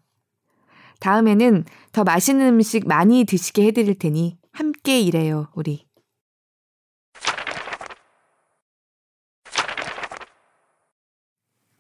다음에는 1.02 1.66
더 1.92 2.06
맛있는 2.06 2.48
음식 2.48 2.88
많이 2.88 3.26
드시게 3.26 3.66
해드릴 3.66 4.00
테니 4.00 4.38
함께 4.54 5.02
일해요, 5.02 5.50
우리. 5.54 5.86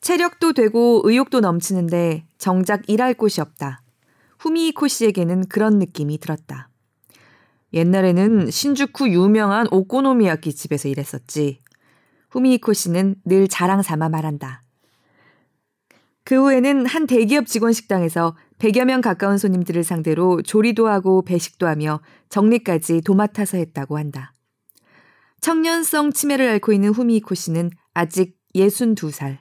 체력도 0.02 0.52
되고 0.52 1.04
의욕도 1.06 1.40
넘치는데 1.40 2.28
정작 2.38 2.82
일할 2.90 3.14
곳이 3.14 3.40
없다. 3.40 3.82
후미이코 4.40 4.90
씨에게는 4.90 5.48
그런 5.48 5.80
느낌이 5.80 6.18
들었다. 6.18 6.69
옛날에는 7.74 8.50
신주쿠 8.50 9.10
유명한 9.10 9.68
오코노미야키 9.72 10.54
집에서 10.54 10.88
일했었지. 10.90 11.60
후미이코 12.32 12.74
씨는 12.74 13.16
늘 13.26 13.48
자랑 13.48 13.82
삼아 13.82 14.10
말한다. 14.10 14.64
그 16.24 16.36
후에는 16.36 16.86
한 16.86 17.08
대기업 17.08 17.48
직원 17.48 17.74
식당에서 17.74 18.36
100여 18.60 18.86
명 18.86 19.02
가까운 19.02 19.38
손님들을 19.38 19.84
상대로 19.84 20.42
조리도 20.42 20.88
하고 20.88 21.24
배식도 21.24 21.68
하며 21.68 22.02
정리까지 22.30 23.02
도맡아서 23.02 23.58
했다고 23.58 23.98
한다. 23.98 24.34
청년성 25.42 26.12
치매를 26.12 26.48
앓고 26.50 26.74
있는 26.74 26.90
후미이코 26.90 27.34
씨는 27.34 27.72
아직 27.94 28.38
62살. 28.56 29.40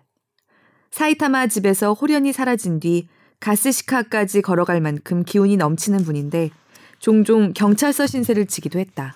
사이타마 0.90 1.48
집에서 1.48 1.92
호련히 1.92 2.32
사라진 2.32 2.80
뒤 2.80 3.08
가스시카까지 3.40 4.42
걸어갈 4.42 4.80
만큼 4.80 5.24
기운이 5.24 5.56
넘치는 5.56 6.04
분인데 6.04 6.50
종종 6.98 7.52
경찰서 7.52 8.06
신세를 8.06 8.46
지기도 8.46 8.78
했다. 8.78 9.14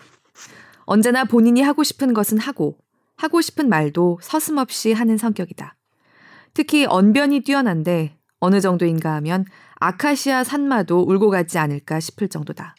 언제나 0.85 1.25
본인이 1.25 1.63
하고 1.63 1.83
싶은 1.83 2.13
것은 2.13 2.39
하고 2.39 2.77
하고 3.17 3.41
싶은 3.41 3.69
말도 3.69 4.19
서슴없이 4.23 4.93
하는 4.93 5.17
성격이다. 5.17 5.77
특히 6.55 6.85
언변이 6.85 7.41
뛰어난데 7.41 8.17
어느 8.41 8.61
정도인가 8.61 9.15
하면 9.15 9.45
아카시아 9.77 10.45
산마도 10.45 11.03
울고 11.03 11.31
가지 11.31 11.59
않을까 11.59 12.01
싶을 12.01 12.29
정도다. 12.29 12.75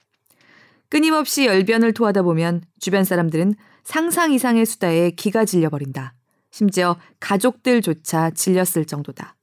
끊임없이 0.89 1.45
열변을 1.45 1.93
토하다 1.93 2.22
보면 2.22 2.62
주변 2.79 3.03
사람들은 3.03 3.55
상상 3.83 4.31
이상의 4.31 4.65
수다에 4.65 5.12
기가 5.12 5.45
질려버린다. 5.45 6.13
심지어 6.51 6.98
가족들조차 7.19 8.29
질렸을 8.31 8.86
정도다. 8.86 9.36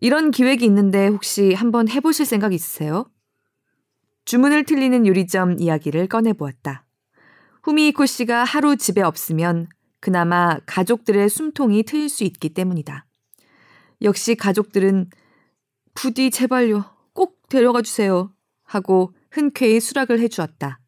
이런 0.00 0.30
기획이 0.30 0.64
있는데 0.66 1.08
혹시 1.08 1.52
한번 1.52 1.88
해보실 1.88 2.26
생각 2.26 2.52
있으세요? 2.52 3.06
주문을 4.28 4.64
틀리는 4.64 5.06
요리점 5.06 5.58
이야기를 5.58 6.06
꺼내보았다. 6.06 6.84
후미이코 7.62 8.04
씨가 8.04 8.44
하루 8.44 8.76
집에 8.76 9.00
없으면 9.00 9.68
그나마 10.00 10.58
가족들의 10.66 11.30
숨통이 11.30 11.84
트일 11.84 12.10
수 12.10 12.24
있기 12.24 12.50
때문이다. 12.50 13.06
역시 14.02 14.34
가족들은 14.34 15.08
부디 15.94 16.30
제발요, 16.30 16.84
꼭 17.14 17.48
데려가 17.48 17.80
주세요. 17.80 18.30
하고 18.64 19.14
흔쾌히 19.30 19.80
수락을 19.80 20.20
해주었다. 20.20 20.78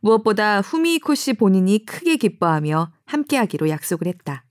무엇보다 0.00 0.60
후미이코 0.60 1.16
씨 1.16 1.32
본인이 1.32 1.84
크게 1.84 2.14
기뻐하며 2.14 2.92
함께하기로 3.06 3.70
약속을 3.70 4.06
했다. 4.06 4.44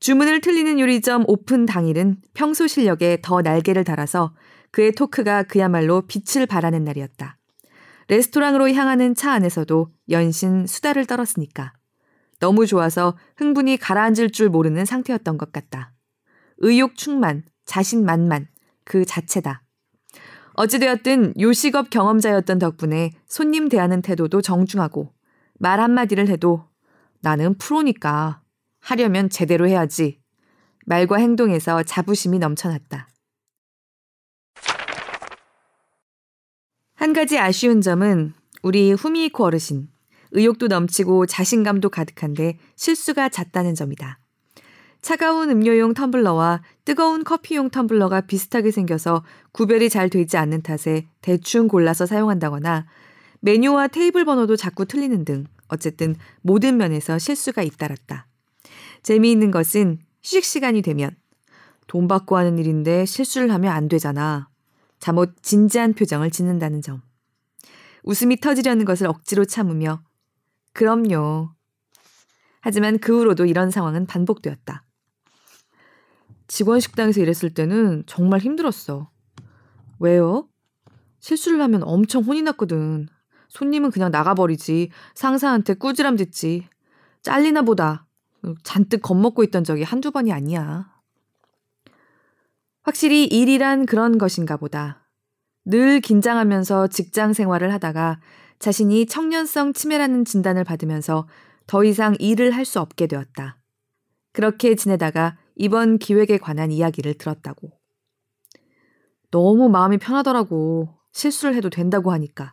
주문을 0.00 0.42
틀리는 0.42 0.78
요리점 0.78 1.24
오픈 1.28 1.64
당일은 1.64 2.18
평소 2.34 2.66
실력에 2.66 3.20
더 3.22 3.40
날개를 3.40 3.84
달아서 3.84 4.34
그의 4.74 4.90
토크가 4.90 5.44
그야말로 5.44 6.02
빛을 6.02 6.46
발하는 6.46 6.82
날이었다. 6.82 7.38
레스토랑으로 8.08 8.70
향하는 8.72 9.14
차 9.14 9.30
안에서도 9.30 9.88
연신 10.10 10.66
수다를 10.66 11.06
떨었으니까. 11.06 11.74
너무 12.40 12.66
좋아서 12.66 13.16
흥분이 13.36 13.76
가라앉을 13.76 14.30
줄 14.32 14.48
모르는 14.48 14.84
상태였던 14.84 15.38
것 15.38 15.52
같다. 15.52 15.92
의욕 16.58 16.96
충만, 16.96 17.44
자신 17.64 18.04
만만, 18.04 18.48
그 18.84 19.04
자체다. 19.04 19.62
어찌되었든 20.54 21.34
요식업 21.38 21.90
경험자였던 21.90 22.58
덕분에 22.58 23.12
손님 23.28 23.68
대하는 23.68 24.02
태도도 24.02 24.42
정중하고 24.42 25.14
말 25.60 25.78
한마디를 25.78 26.26
해도 26.26 26.68
나는 27.20 27.56
프로니까 27.58 28.42
하려면 28.80 29.30
제대로 29.30 29.68
해야지. 29.68 30.20
말과 30.84 31.18
행동에서 31.18 31.84
자부심이 31.84 32.40
넘쳐났다. 32.40 33.13
한 37.04 37.12
가지 37.12 37.38
아쉬운 37.38 37.82
점은 37.82 38.32
우리 38.62 38.90
후미이코 38.94 39.44
어르신, 39.44 39.88
의욕도 40.30 40.68
넘치고 40.68 41.26
자신감도 41.26 41.90
가득한데 41.90 42.56
실수가 42.76 43.28
잦다는 43.28 43.74
점이다. 43.74 44.20
차가운 45.02 45.50
음료용 45.50 45.92
텀블러와 45.92 46.62
뜨거운 46.86 47.22
커피용 47.22 47.68
텀블러가 47.68 48.26
비슷하게 48.26 48.70
생겨서 48.70 49.22
구별이 49.52 49.90
잘 49.90 50.08
되지 50.08 50.38
않는 50.38 50.62
탓에 50.62 51.06
대충 51.20 51.68
골라서 51.68 52.06
사용한다거나 52.06 52.86
메뉴와 53.40 53.88
테이블 53.88 54.24
번호도 54.24 54.56
자꾸 54.56 54.86
틀리는 54.86 55.26
등 55.26 55.44
어쨌든 55.68 56.16
모든 56.40 56.78
면에서 56.78 57.18
실수가 57.18 57.64
잇따랐다. 57.64 58.28
재미있는 59.02 59.50
것은 59.50 59.98
휴식 60.22 60.42
시간이 60.42 60.80
되면 60.80 61.14
돈 61.86 62.08
받고 62.08 62.38
하는 62.38 62.58
일인데 62.58 63.04
실수를 63.04 63.52
하면 63.52 63.72
안 63.74 63.90
되잖아. 63.90 64.48
잠옷 65.04 65.42
진지한 65.42 65.92
표정을 65.92 66.30
짓는다는 66.30 66.80
점. 66.80 67.02
웃음이 68.04 68.40
터지려는 68.40 68.86
것을 68.86 69.06
억지로 69.06 69.44
참으며 69.44 70.02
그럼요. 70.72 71.50
하지만 72.62 72.98
그 72.98 73.18
후로도 73.18 73.44
이런 73.44 73.70
상황은 73.70 74.06
반복되었다. 74.06 74.82
직원 76.48 76.80
식당에서 76.80 77.20
일했을 77.20 77.52
때는 77.52 78.04
정말 78.06 78.40
힘들었어. 78.40 79.10
왜요? 79.98 80.48
실수를 81.20 81.60
하면 81.60 81.82
엄청 81.82 82.22
혼이 82.22 82.40
났거든. 82.40 83.06
손님은 83.48 83.90
그냥 83.90 84.10
나가버리지. 84.10 84.88
상사한테 85.14 85.74
꾸지람 85.74 86.16
듣지. 86.16 86.66
잘리나 87.20 87.60
보다. 87.60 88.06
잔뜩 88.62 89.02
겁먹고 89.02 89.44
있던 89.44 89.64
적이 89.64 89.82
한두 89.82 90.10
번이 90.12 90.32
아니야. 90.32 90.93
확실히 92.84 93.24
일이란 93.24 93.86
그런 93.86 94.18
것인가 94.18 94.58
보다. 94.58 95.08
늘 95.64 96.00
긴장하면서 96.00 96.88
직장 96.88 97.32
생활을 97.32 97.72
하다가 97.72 98.20
자신이 98.58 99.06
청년성 99.06 99.72
치매라는 99.72 100.26
진단을 100.26 100.64
받으면서 100.64 101.26
더 101.66 101.82
이상 101.82 102.14
일을 102.18 102.50
할 102.50 102.66
수 102.66 102.80
없게 102.80 103.06
되었다. 103.06 103.58
그렇게 104.34 104.74
지내다가 104.74 105.38
이번 105.56 105.96
기획에 105.96 106.36
관한 106.36 106.70
이야기를 106.70 107.14
들었다고. 107.14 107.70
너무 109.30 109.70
마음이 109.70 109.96
편하더라고. 109.96 110.94
실수를 111.12 111.54
해도 111.54 111.70
된다고 111.70 112.12
하니까. 112.12 112.52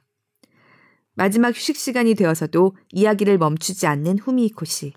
마지막 1.14 1.50
휴식 1.50 1.76
시간이 1.76 2.16
되어서도 2.16 2.78
이야기를 2.92 3.38
멈추지 3.38 3.86
않는 3.86 4.20
후미이코 4.20 4.64
씨. 4.64 4.94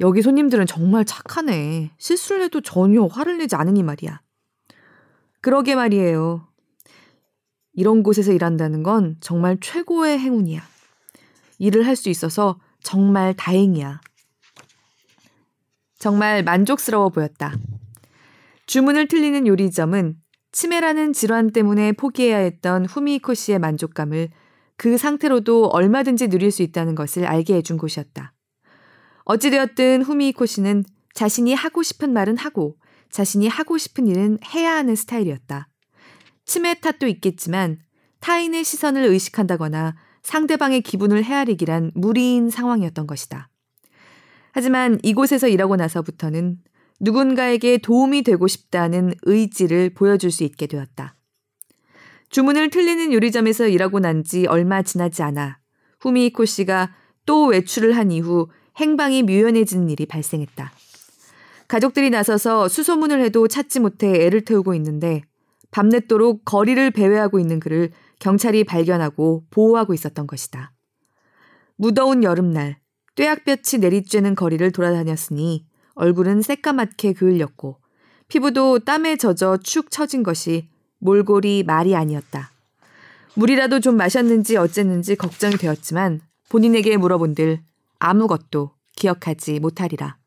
여기 0.00 0.22
손님들은 0.22 0.66
정말 0.66 1.04
착하네. 1.04 1.90
실수를 1.98 2.42
해도 2.42 2.60
전혀 2.60 3.04
화를 3.04 3.38
내지 3.38 3.54
않으니 3.54 3.82
말이야. 3.82 4.20
그러게 5.42 5.74
말이에요. 5.74 6.48
이런 7.74 8.02
곳에서 8.02 8.32
일한다는 8.32 8.82
건 8.82 9.16
정말 9.20 9.58
최고의 9.60 10.18
행운이야. 10.18 10.62
일을 11.58 11.86
할 11.86 11.96
수 11.96 12.08
있어서 12.08 12.58
정말 12.82 13.34
다행이야. 13.34 14.00
정말 15.98 16.42
만족스러워 16.42 17.10
보였다. 17.10 17.54
주문을 18.64 19.06
틀리는 19.06 19.46
요리점은 19.46 20.16
치매라는 20.52 21.12
질환 21.12 21.50
때문에 21.50 21.92
포기해야 21.92 22.38
했던 22.38 22.86
후미이코 22.86 23.34
씨의 23.34 23.58
만족감을 23.58 24.30
그 24.76 24.96
상태로도 24.96 25.66
얼마든지 25.66 26.28
누릴 26.28 26.50
수 26.50 26.62
있다는 26.62 26.94
것을 26.94 27.26
알게 27.26 27.54
해준 27.54 27.76
곳이었다. 27.76 28.32
어찌되었든 29.24 30.02
후미이코 30.02 30.46
씨는 30.46 30.84
자신이 31.14 31.54
하고 31.54 31.82
싶은 31.82 32.12
말은 32.12 32.36
하고 32.38 32.76
자신이 33.10 33.48
하고 33.48 33.78
싶은 33.78 34.06
일은 34.06 34.38
해야 34.54 34.76
하는 34.76 34.94
스타일이었다. 34.94 35.68
치매 36.44 36.74
탓도 36.80 37.06
있겠지만 37.06 37.78
타인의 38.20 38.64
시선을 38.64 39.04
의식한다거나 39.04 39.96
상대방의 40.22 40.82
기분을 40.82 41.24
헤아리기란 41.24 41.92
무리인 41.94 42.50
상황이었던 42.50 43.06
것이다. 43.06 43.48
하지만 44.52 44.98
이곳에서 45.02 45.48
일하고 45.48 45.76
나서부터는 45.76 46.58
누군가에게 47.00 47.78
도움이 47.78 48.22
되고 48.22 48.46
싶다는 48.46 49.14
의지를 49.22 49.90
보여줄 49.90 50.30
수 50.30 50.44
있게 50.44 50.66
되었다. 50.66 51.16
주문을 52.28 52.70
틀리는 52.70 53.12
요리점에서 53.12 53.68
일하고 53.68 53.98
난 54.00 54.22
지 54.22 54.46
얼마 54.46 54.82
지나지 54.82 55.22
않아 55.22 55.58
후미이코 56.00 56.44
씨가 56.44 56.94
또 57.26 57.46
외출을 57.46 57.96
한 57.96 58.10
이후 58.10 58.48
행방이 58.78 59.22
묘연해지는 59.22 59.90
일이 59.90 60.06
발생했다. 60.06 60.72
가족들이 61.68 62.10
나서서 62.10 62.68
수소문을 62.68 63.22
해도 63.22 63.46
찾지 63.46 63.80
못해 63.80 64.26
애를 64.26 64.44
태우고 64.44 64.74
있는데 64.74 65.22
밤늦도록 65.70 66.44
거리를 66.44 66.90
배회하고 66.90 67.38
있는 67.38 67.60
그를 67.60 67.92
경찰이 68.18 68.64
발견하고 68.64 69.44
보호하고 69.50 69.94
있었던 69.94 70.26
것이다. 70.26 70.72
무더운 71.76 72.24
여름날 72.24 72.78
뙤약볕이 73.14 73.78
내리쬐는 73.78 74.34
거리를 74.34 74.70
돌아다녔으니 74.72 75.66
얼굴은 75.94 76.42
새까맣게 76.42 77.12
그을렸고 77.12 77.78
피부도 78.28 78.80
땀에 78.80 79.16
젖어 79.16 79.58
축 79.58 79.90
처진 79.90 80.22
것이 80.22 80.68
몰골이 80.98 81.64
말이 81.66 81.94
아니었다. 81.94 82.50
물이라도 83.34 83.80
좀 83.80 83.96
마셨는지 83.96 84.56
어쨌는지 84.56 85.16
걱정이 85.16 85.54
되었지만 85.56 86.20
본인에게 86.48 86.96
물어본들 86.96 87.60
아무것도 88.00 88.74
기억하지 88.96 89.60
못하리라. 89.60 90.18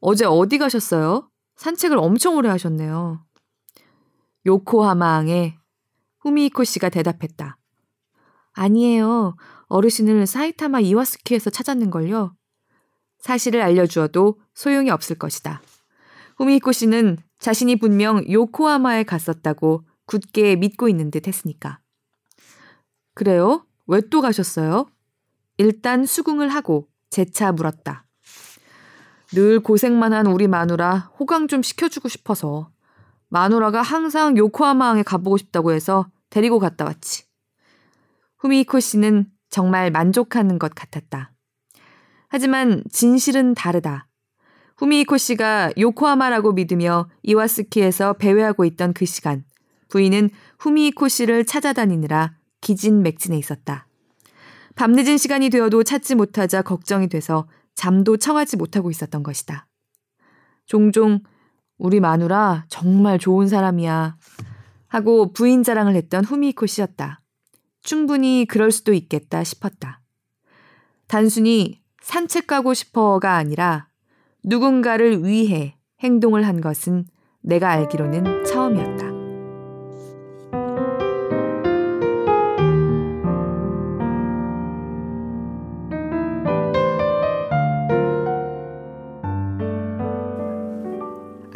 어제 0.00 0.24
어디 0.24 0.58
가셨어요? 0.58 1.28
산책을 1.56 1.98
엄청 1.98 2.36
오래 2.36 2.48
하셨네요. 2.48 3.24
요코하마항에 4.46 5.56
후미이코 6.20 6.64
씨가 6.64 6.88
대답했다. 6.88 7.58
아니에요. 8.52 9.36
어르신을 9.66 10.26
사이타마 10.26 10.80
이와스키에서 10.80 11.50
찾았는걸요. 11.50 12.34
사실을 13.18 13.60
알려주어도 13.62 14.38
소용이 14.54 14.90
없을 14.90 15.18
것이다. 15.18 15.60
후미이코 16.36 16.72
씨는 16.72 17.18
자신이 17.38 17.76
분명 17.76 18.24
요코하마에 18.30 19.04
갔었다고 19.04 19.84
굳게 20.06 20.56
믿고 20.56 20.88
있는 20.88 21.10
듯 21.10 21.26
했으니까. 21.26 21.80
그래요? 23.14 23.66
왜 23.86 24.00
또 24.10 24.20
가셨어요? 24.20 24.86
일단 25.56 26.04
수긍을 26.04 26.48
하고 26.48 26.88
재차 27.10 27.52
물었다. 27.52 28.06
늘 29.32 29.60
고생만 29.60 30.12
한 30.12 30.26
우리 30.26 30.48
마누라 30.48 31.10
호강 31.18 31.48
좀 31.48 31.62
시켜주고 31.62 32.08
싶어서 32.08 32.70
마누라가 33.28 33.82
항상 33.82 34.36
요코하마항에 34.36 35.02
가보고 35.02 35.36
싶다고 35.36 35.72
해서 35.72 36.08
데리고 36.30 36.58
갔다 36.58 36.84
왔지. 36.84 37.24
후미이코 38.38 38.80
씨는 38.80 39.26
정말 39.50 39.90
만족하는 39.90 40.58
것 40.58 40.74
같았다. 40.74 41.32
하지만 42.28 42.82
진실은 42.90 43.54
다르다. 43.54 44.08
후미이코 44.76 45.16
씨가 45.16 45.72
요코하마라고 45.78 46.52
믿으며 46.52 47.08
이와스키에서 47.22 48.14
배회하고 48.14 48.64
있던 48.64 48.92
그 48.92 49.06
시간, 49.06 49.44
부인은 49.88 50.30
후미이코 50.58 51.08
씨를 51.08 51.44
찾아다니느라 51.44 52.34
기진맥진해 52.60 53.38
있었다. 53.38 53.86
밤늦은 54.74 55.18
시간이 55.18 55.50
되어도 55.50 55.84
찾지 55.84 56.14
못하자 56.14 56.62
걱정이 56.62 57.08
돼서 57.08 57.48
잠도 57.74 58.16
청하지 58.16 58.56
못하고 58.56 58.90
있었던 58.90 59.22
것이다. 59.22 59.66
종종 60.66 61.20
우리 61.78 62.00
마누라 62.00 62.66
정말 62.68 63.18
좋은 63.18 63.48
사람이야 63.48 64.16
하고 64.88 65.32
부인 65.32 65.62
자랑을 65.62 65.94
했던 65.94 66.24
후미이코 66.24 66.66
씨였다. 66.66 67.20
충분히 67.82 68.46
그럴 68.48 68.70
수도 68.70 68.92
있겠다 68.92 69.44
싶었다. 69.44 70.00
단순히 71.06 71.82
산책 72.02 72.46
가고 72.46 72.74
싶어가 72.74 73.34
아니라 73.34 73.88
누군가를 74.44 75.24
위해 75.24 75.76
행동을 76.00 76.46
한 76.46 76.60
것은 76.60 77.04
내가 77.40 77.70
알기로는 77.70 78.44
처음이었다. 78.44 79.13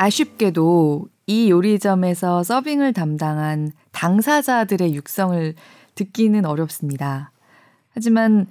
아쉽게도 0.08 1.06
이 1.26 1.50
요리점에서 1.50 2.42
서빙을 2.42 2.94
담당한 2.94 3.72
당사자들의 3.92 4.94
육성을 4.94 5.54
듣기는 5.94 6.46
어렵습니다. 6.46 7.30
하지만 7.90 8.46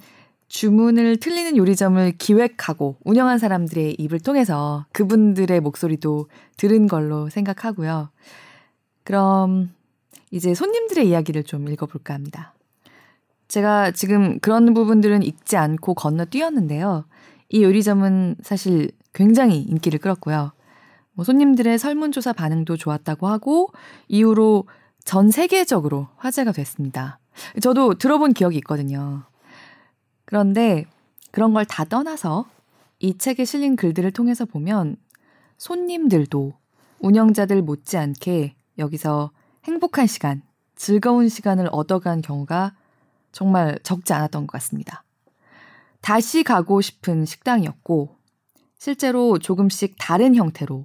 주문을 0.46 1.16
틀리는 1.16 1.56
요리점을 1.56 2.12
기획하고 2.16 2.96
운영한 3.04 3.38
사람들의 3.38 3.96
입을 3.98 4.20
통해서 4.20 4.86
그분들의 4.92 5.60
목소리도 5.60 6.28
들은 6.56 6.86
걸로 6.86 7.28
생각하고요. 7.28 8.10
그럼 9.02 9.70
이제 10.30 10.54
손님들의 10.54 11.08
이야기를 11.08 11.42
좀 11.42 11.68
읽어볼까 11.68 12.14
합니다. 12.14 12.54
제가 13.48 13.90
지금 13.90 14.38
그런 14.38 14.74
부분들은 14.74 15.24
읽지 15.24 15.56
않고 15.56 15.94
건너뛰었는데요. 15.94 17.04
이 17.48 17.64
요리점은 17.64 18.36
사실 18.42 18.90
굉장히 19.12 19.62
인기를 19.62 19.98
끌었고요. 19.98 20.52
뭐 21.18 21.24
손님들의 21.24 21.80
설문조사 21.80 22.32
반응도 22.32 22.76
좋았다고 22.76 23.26
하고 23.26 23.72
이후로 24.06 24.68
전 25.02 25.32
세계적으로 25.32 26.06
화제가 26.16 26.52
됐습니다. 26.52 27.18
저도 27.60 27.94
들어본 27.94 28.34
기억이 28.34 28.56
있거든요. 28.58 29.24
그런데 30.26 30.84
그런 31.32 31.52
걸 31.54 31.64
다 31.64 31.84
떠나서 31.84 32.46
이 33.00 33.18
책에 33.18 33.44
실린 33.44 33.74
글들을 33.74 34.08
통해서 34.12 34.44
보면 34.44 34.94
손님들도 35.56 36.52
운영자들 37.00 37.62
못지않게 37.62 38.54
여기서 38.78 39.32
행복한 39.64 40.06
시간, 40.06 40.42
즐거운 40.76 41.28
시간을 41.28 41.68
얻어간 41.72 42.22
경우가 42.22 42.76
정말 43.32 43.76
적지 43.82 44.12
않았던 44.12 44.46
것 44.46 44.52
같습니다. 44.52 45.02
다시 46.00 46.44
가고 46.44 46.80
싶은 46.80 47.24
식당이었고, 47.24 48.14
실제로 48.78 49.40
조금씩 49.40 49.96
다른 49.98 50.36
형태로 50.36 50.84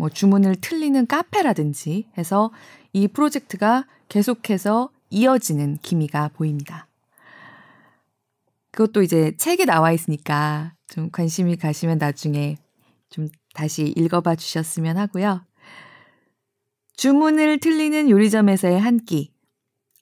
뭐 0.00 0.08
주문을 0.08 0.56
틀리는 0.56 1.06
카페라든지 1.06 2.08
해서 2.16 2.50
이 2.94 3.06
프로젝트가 3.06 3.86
계속해서 4.08 4.88
이어지는 5.10 5.76
기미가 5.82 6.28
보입니다. 6.28 6.88
그것도 8.70 9.02
이제 9.02 9.36
책에 9.36 9.66
나와 9.66 9.92
있으니까 9.92 10.72
좀 10.86 11.10
관심이 11.10 11.56
가시면 11.56 11.98
나중에 11.98 12.56
좀 13.10 13.28
다시 13.52 13.92
읽어봐 13.94 14.36
주셨으면 14.36 14.96
하고요. 14.96 15.44
주문을 16.96 17.60
틀리는 17.60 18.08
요리점에서의 18.08 18.80
한 18.80 19.04
끼. 19.04 19.32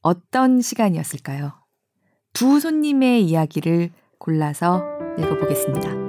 어떤 0.03 0.61
시간이었을까요? 0.61 1.55
두 2.33 2.61
손님의 2.61 3.25
이야기를 3.25 3.91
골라서 4.19 4.85
읽어보겠습니다. 5.19 6.08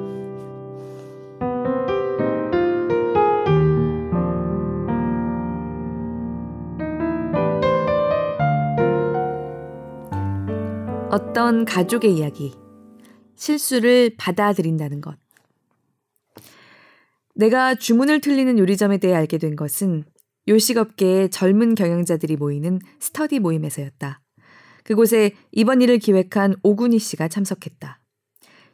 어떤 11.20 11.66
가족의 11.66 12.16
이야기, 12.16 12.54
실수를 13.36 14.16
받아들인다는 14.18 15.02
것. 15.02 15.18
내가 17.36 17.76
주문을 17.76 18.22
틀리는 18.22 18.58
요리점에 18.58 19.00
대해 19.00 19.14
알게 19.16 19.38
된 19.38 19.58
것은 19.58 20.06
요식업계의 20.48 21.30
젊은 21.30 21.76
경영자들이 21.76 22.38
모이는 22.38 22.80
스터디 23.02 23.40
모임에서였다. 23.40 24.22
그곳에 24.86 25.32
이번 25.52 25.82
일을 25.82 25.98
기획한 26.00 26.56
오군희 26.64 27.00
씨가 27.00 27.28
참석했다. 27.28 28.00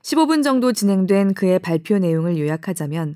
15분 0.04 0.44
정도 0.44 0.72
진행된 0.72 1.34
그의 1.34 1.58
발표 1.58 1.98
내용을 1.98 2.38
요약하자면 2.38 3.16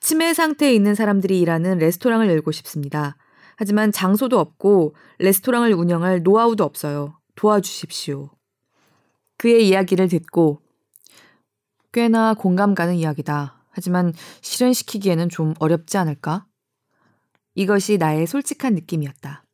치매 0.00 0.34
상태에 0.34 0.74
있는 0.74 0.96
사람들이 0.96 1.40
일하는 1.40 1.78
레스토랑을 1.78 2.28
열고 2.28 2.50
싶습니다. 2.50 3.16
하지만 3.56 3.92
장소도 3.92 4.38
없고 4.38 4.96
레스토랑을 5.20 5.72
운영할 5.72 6.24
노하우도 6.24 6.64
없어요. 6.64 7.15
도와주십시오. 7.36 8.30
그의 9.38 9.68
이야기를 9.68 10.08
듣고 10.08 10.60
꽤나 11.92 12.34
공감 12.34 12.74
가는 12.74 12.94
이야기다. 12.94 13.64
하지만 13.70 14.12
실현시키기에는 14.40 15.28
좀 15.28 15.54
어렵지 15.58 15.98
않을까? 15.98 16.46
이것이 17.54 17.98
나의 17.98 18.26
솔직한 18.26 18.74
느낌이었다. 18.74 19.44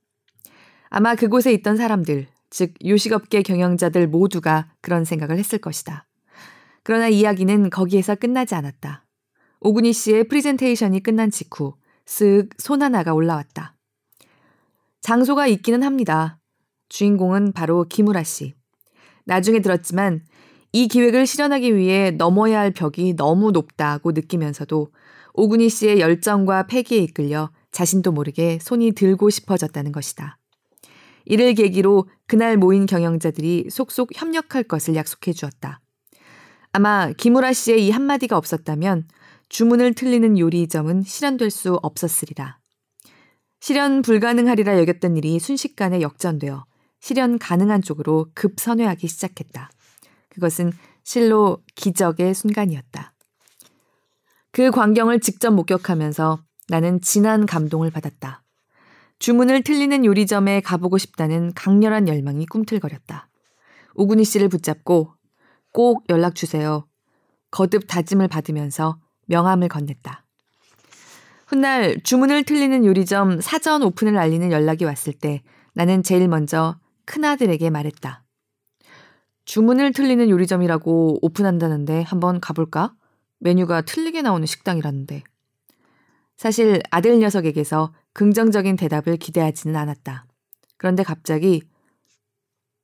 아마 0.89 1.15
그곳에 1.15 1.53
있던 1.53 1.77
사람들, 1.77 2.27
즉 2.51 2.75
요식업계 2.85 3.43
경영자들 3.43 4.09
모두가 4.09 4.73
그런 4.81 5.05
생각을 5.05 5.39
했을 5.39 5.59
것이다. 5.59 6.07
그러나 6.83 7.09
이야기는 7.09 7.71
거기에서 7.71 8.15
끝나지 8.15 8.55
않았다. 8.55 9.05
오구니 9.61 9.93
씨의 9.93 10.29
프리젠테이션이 10.29 11.03
끝난 11.03 11.31
직후 11.31 11.77
쓱 12.05 12.51
손 12.59 12.83
하나가 12.83 13.15
올라왔다. 13.15 13.77
장소가 15.01 15.47
있기는 15.47 15.83
합니다. 15.83 16.39
주인공은 16.93 17.53
바로 17.53 17.85
김우라 17.89 18.23
씨. 18.23 18.55
나중에 19.25 19.61
들었지만 19.61 20.21
이 20.73 20.89
기획을 20.89 21.27
실현하기 21.27 21.75
위해 21.75 22.11
넘어야 22.11 22.61
할 22.61 22.71
벽이 22.71 23.15
너무 23.17 23.51
높다고 23.51 24.13
느끼면서도 24.13 24.89
오구니 25.33 25.71
씨의 25.71 26.01
열정과 26.01 26.67
패기에 26.67 26.99
이끌려 26.99 27.51
자신도 27.71 28.13
모르게 28.13 28.59
손이 28.61 28.93
들고 28.93 29.31
싶어졌다는 29.31 29.93
것이다. 29.93 30.39
이를 31.25 31.55
계기로 31.55 32.09
그날 32.27 32.59
모인 32.59 32.85
경영자들이 32.85 33.69
속속 33.71 34.11
협력할 34.15 34.65
것을 34.65 34.95
약속해 34.95 35.33
주었다. 35.33 35.81
아마 36.73 37.11
김우라 37.13 37.55
씨의 37.55 37.87
이 37.87 37.91
한마디가 37.91 38.37
없었다면 38.37 39.09
주문을 39.49 39.95
틀리는 39.95 40.39
요리점은 40.39 41.03
실현될 41.03 41.51
수 41.51 41.79
없었으리라. 41.83 42.59
실현 43.61 44.03
불가능하리라 44.03 44.79
여겼던 44.79 45.17
일이 45.17 45.39
순식간에 45.39 46.03
역전되어 46.03 46.65
실현 47.03 47.37
가능한 47.37 47.83
쪽으로 47.83 48.29
급선회하기 48.33 49.09
시작했다. 49.09 49.71
그것은 50.29 50.73
실로 51.03 51.61
기적의 51.75 52.33
순간이었다. 52.33 53.13
그 54.53 54.71
광경을 54.71 55.19
직접 55.19 55.51
목격하면서 55.51 56.45
나는 56.69 57.01
진한 57.01 57.45
감동을 57.45 57.91
받았다. 57.91 58.45
주문을 59.19 59.65
틀리는 59.65 60.05
요리점에 60.05 60.61
가보고 60.61 60.97
싶다는 60.97 61.53
강렬한 61.55 62.07
열망이 62.07 62.47
꿈틀거렸다. 62.47 63.29
오구니 63.95 64.25
씨를 64.25 64.49
붙잡고 64.49 65.13
꼭 65.73 66.05
연락 66.09 66.37
주세요. 66.37 66.87
거듭 67.51 67.89
다짐을 67.89 68.29
받으면서 68.29 69.01
명함을 69.27 69.69
건넸다. 69.69 70.21
훗날 71.49 72.01
주문을 72.05 72.45
틀리는 72.45 72.85
요리점 72.85 73.41
사전 73.41 73.83
오픈을 73.83 74.17
알리는 74.17 74.53
연락이 74.53 74.85
왔을 74.85 75.13
때 75.13 75.43
나는 75.75 76.05
제일 76.05 76.29
먼저 76.29 76.81
큰아들에게 77.13 77.69
말했다. 77.69 78.25
주문을 79.45 79.93
틀리는 79.93 80.31
요리점이라고 80.31 81.19
오픈한다는데 81.21 82.01
한번 82.03 82.41
가볼까? 82.41 82.95
메뉴가 83.39 83.83
틀리게 83.83 84.23
나오는 84.23 84.47
식당이라는데. 84.47 85.23
사실 86.39 86.81
아들 86.91 87.19
녀석에게서 87.19 87.93
긍정적인 88.15 88.77
대답을 88.77 89.19
기대하지는 89.19 89.77
않았다. 89.77 90.25
그런데 90.79 91.03
갑자기 91.03 91.63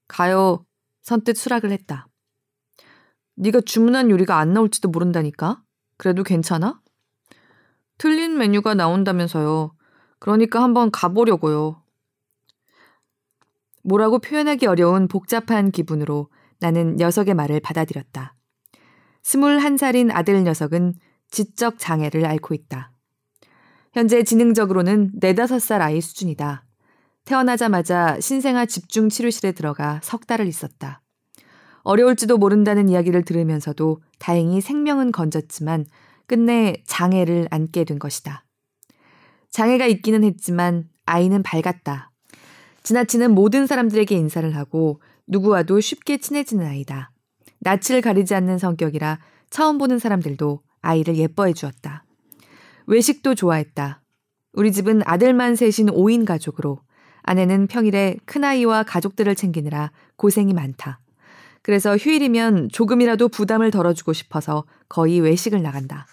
가요 0.08 0.66
선뜻 1.00 1.38
수락을 1.38 1.70
했다. 1.70 2.06
네가 3.36 3.62
주문한 3.62 4.10
요리가 4.10 4.36
안 4.36 4.52
나올지도 4.52 4.90
모른다니까? 4.90 5.62
그래도 5.96 6.22
괜찮아? 6.22 6.82
틀린 7.96 8.36
메뉴가 8.36 8.74
나온다면서요. 8.74 9.74
그러니까 10.18 10.62
한번 10.62 10.90
가보려고요. 10.90 11.82
뭐라고 13.88 14.18
표현하기 14.18 14.66
어려운 14.66 15.08
복잡한 15.08 15.70
기분으로 15.70 16.28
나는 16.60 16.96
녀석의 16.96 17.32
말을 17.32 17.60
받아들였다. 17.60 18.34
스물한 19.22 19.78
살인 19.78 20.10
아들 20.10 20.44
녀석은 20.44 20.94
지적 21.30 21.78
장애를 21.78 22.26
앓고 22.26 22.54
있다. 22.54 22.92
현재 23.94 24.22
지능적으로는 24.22 25.12
네다섯 25.14 25.62
살 25.62 25.80
아이 25.80 26.02
수준이다. 26.02 26.66
태어나자마자 27.24 28.20
신생아 28.20 28.66
집중 28.66 29.08
치료실에 29.08 29.52
들어가 29.52 30.00
석 30.02 30.26
달을 30.26 30.46
있었다. 30.46 31.00
어려울지도 31.82 32.36
모른다는 32.36 32.90
이야기를 32.90 33.24
들으면서도 33.24 34.02
다행히 34.18 34.60
생명은 34.60 35.12
건졌지만 35.12 35.86
끝내 36.26 36.82
장애를 36.86 37.48
안게 37.50 37.84
된 37.84 37.98
것이다. 37.98 38.44
장애가 39.50 39.86
있기는 39.86 40.24
했지만 40.24 40.90
아이는 41.06 41.42
밝았다. 41.42 42.07
지나치는 42.88 43.32
모든 43.32 43.66
사람들에게 43.66 44.16
인사를 44.16 44.56
하고 44.56 45.02
누구와도 45.26 45.78
쉽게 45.78 46.16
친해지는 46.16 46.64
아이다. 46.64 47.10
낯을 47.58 48.00
가리지 48.02 48.34
않는 48.34 48.56
성격이라 48.56 49.18
처음 49.50 49.76
보는 49.76 49.98
사람들도 49.98 50.62
아이를 50.80 51.16
예뻐해 51.16 51.52
주었다. 51.52 52.06
외식도 52.86 53.34
좋아했다. 53.34 54.00
우리 54.54 54.72
집은 54.72 55.02
아들만 55.04 55.54
셋인 55.54 55.88
5인 55.88 56.24
가족으로 56.24 56.80
아내는 57.24 57.66
평일에 57.66 58.16
큰아이와 58.24 58.84
가족들을 58.84 59.34
챙기느라 59.34 59.90
고생이 60.16 60.54
많다. 60.54 61.00
그래서 61.60 61.94
휴일이면 61.94 62.70
조금이라도 62.70 63.28
부담을 63.28 63.70
덜어주고 63.70 64.14
싶어서 64.14 64.64
거의 64.88 65.20
외식을 65.20 65.60
나간다. 65.60 66.06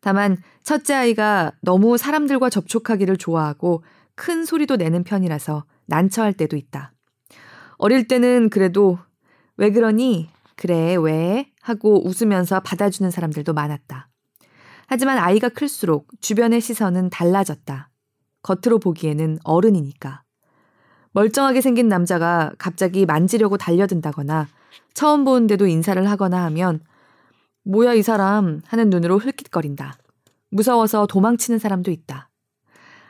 다만 0.00 0.36
첫째 0.62 0.94
아이가 0.94 1.50
너무 1.62 1.98
사람들과 1.98 2.48
접촉하기를 2.48 3.16
좋아하고 3.16 3.82
큰 4.14 4.44
소리도 4.44 4.76
내는 4.76 5.02
편이라서 5.02 5.64
난처할 5.86 6.32
때도 6.32 6.56
있다. 6.56 6.92
어릴 7.78 8.08
때는 8.08 8.50
그래도 8.50 8.98
왜 9.56 9.70
그러니? 9.70 10.28
그래, 10.56 10.96
왜? 10.96 11.50
하고 11.60 12.06
웃으면서 12.06 12.60
받아주는 12.60 13.10
사람들도 13.10 13.52
많았다. 13.52 14.08
하지만 14.86 15.18
아이가 15.18 15.48
클수록 15.48 16.08
주변의 16.20 16.60
시선은 16.60 17.10
달라졌다. 17.10 17.90
겉으로 18.42 18.78
보기에는 18.78 19.38
어른이니까. 19.44 20.22
멀쩡하게 21.12 21.60
생긴 21.60 21.88
남자가 21.88 22.52
갑자기 22.58 23.06
만지려고 23.06 23.56
달려든다거나 23.56 24.46
처음 24.94 25.24
보는데도 25.24 25.66
인사를 25.66 26.08
하거나 26.08 26.44
하면 26.44 26.80
뭐야 27.64 27.94
이 27.94 28.02
사람 28.02 28.60
하는 28.66 28.90
눈으로 28.90 29.18
흘깃거린다. 29.18 29.94
무서워서 30.50 31.06
도망치는 31.06 31.58
사람도 31.58 31.90
있다. 31.90 32.28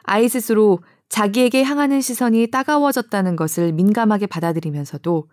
아이 0.04 0.28
스스로 0.28 0.78
자기에게 1.08 1.62
향하는 1.64 2.00
시선이 2.00 2.48
따가워졌다는 2.48 3.36
것을 3.36 3.72
민감하게 3.72 4.26
받아들이면서도 4.26 5.28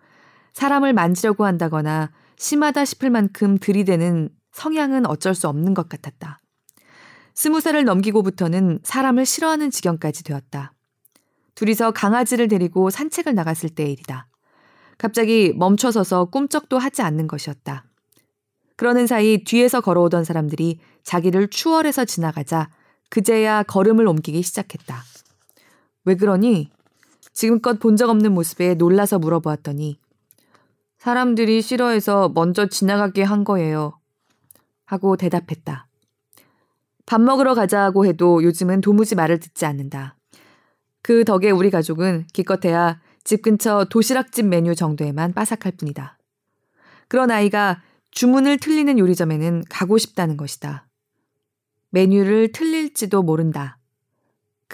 사람을 0.52 0.92
만지려고 0.92 1.44
한다거나 1.44 2.10
심하다 2.36 2.84
싶을 2.84 3.10
만큼 3.10 3.58
들이대는 3.58 4.28
성향은 4.52 5.06
어쩔 5.06 5.34
수 5.34 5.48
없는 5.48 5.74
것 5.74 5.88
같았다. 5.88 6.38
스무 7.34 7.60
살을 7.60 7.84
넘기고부터는 7.84 8.78
사람을 8.84 9.26
싫어하는 9.26 9.70
지경까지 9.70 10.22
되었다. 10.22 10.72
둘이서 11.56 11.90
강아지를 11.90 12.48
데리고 12.48 12.90
산책을 12.90 13.34
나갔을 13.34 13.68
때의 13.68 13.92
일이다. 13.92 14.28
갑자기 14.96 15.52
멈춰서서 15.56 16.26
꿈쩍도 16.26 16.78
하지 16.78 17.02
않는 17.02 17.26
것이었다. 17.26 17.84
그러는 18.76 19.06
사이 19.06 19.44
뒤에서 19.44 19.80
걸어오던 19.80 20.24
사람들이 20.24 20.78
자기를 21.02 21.48
추월해서 21.48 22.04
지나가자 22.04 22.70
그제야 23.10 23.62
걸음을 23.64 24.06
옮기기 24.06 24.42
시작했다. 24.42 25.02
왜 26.04 26.14
그러니? 26.16 26.70
지금껏 27.32 27.78
본 27.80 27.96
적 27.96 28.10
없는 28.10 28.32
모습에 28.32 28.74
놀라서 28.74 29.18
물어보았더니 29.18 29.98
사람들이 30.98 31.62
싫어해서 31.62 32.30
먼저 32.34 32.66
지나가게 32.66 33.22
한 33.22 33.44
거예요. 33.44 33.98
하고 34.86 35.16
대답했다. 35.16 35.86
밥 37.06 37.20
먹으러 37.20 37.54
가자고 37.54 38.06
해도 38.06 38.42
요즘은 38.42 38.80
도무지 38.80 39.14
말을 39.14 39.38
듣지 39.40 39.66
않는다. 39.66 40.16
그 41.02 41.24
덕에 41.24 41.50
우리 41.50 41.70
가족은 41.70 42.26
기껏해야 42.32 43.00
집 43.24 43.42
근처 43.42 43.84
도시락집 43.90 44.46
메뉴 44.46 44.74
정도에만 44.74 45.32
빠삭할 45.34 45.72
뿐이다. 45.78 46.18
그런 47.08 47.30
아이가 47.30 47.82
주문을 48.10 48.58
틀리는 48.58 48.98
요리점에는 48.98 49.64
가고 49.68 49.98
싶다는 49.98 50.36
것이다. 50.36 50.86
메뉴를 51.90 52.52
틀릴지도 52.52 53.22
모른다. 53.22 53.78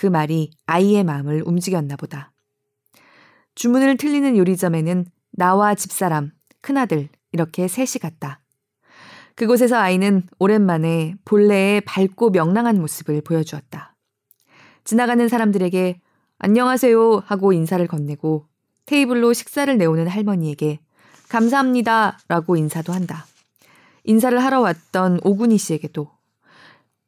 그 0.00 0.06
말이 0.06 0.50
아이의 0.64 1.04
마음을 1.04 1.42
움직였나 1.44 1.96
보다. 1.96 2.32
주문을 3.54 3.98
틀리는 3.98 4.34
요리점에는 4.34 5.04
나와 5.32 5.74
집사람, 5.74 6.30
큰아들, 6.62 7.10
이렇게 7.32 7.68
셋이 7.68 8.00
갔다. 8.00 8.40
그곳에서 9.34 9.76
아이는 9.76 10.22
오랜만에 10.38 11.16
본래의 11.26 11.82
밝고 11.82 12.30
명랑한 12.30 12.80
모습을 12.80 13.20
보여주었다. 13.20 13.94
지나가는 14.84 15.28
사람들에게 15.28 16.00
안녕하세요 16.38 17.22
하고 17.26 17.52
인사를 17.52 17.86
건네고 17.86 18.46
테이블로 18.86 19.34
식사를 19.34 19.76
내오는 19.76 20.08
할머니에게 20.08 20.80
감사합니다 21.28 22.20
라고 22.26 22.56
인사도 22.56 22.94
한다. 22.94 23.26
인사를 24.04 24.42
하러 24.42 24.62
왔던 24.62 25.20
오군이 25.24 25.58
씨에게도 25.58 26.10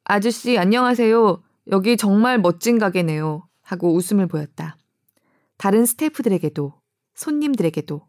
아저씨 0.03 0.59
안녕하세요. 0.59 1.41
여기 1.71 1.97
정말 1.97 2.39
멋진 2.39 2.77
가게네요. 2.77 3.47
하고 3.61 3.93
웃음을 3.93 4.27
보였다. 4.27 4.77
다른 5.57 5.85
스태프들에게도, 5.85 6.73
손님들에게도, 7.15 8.07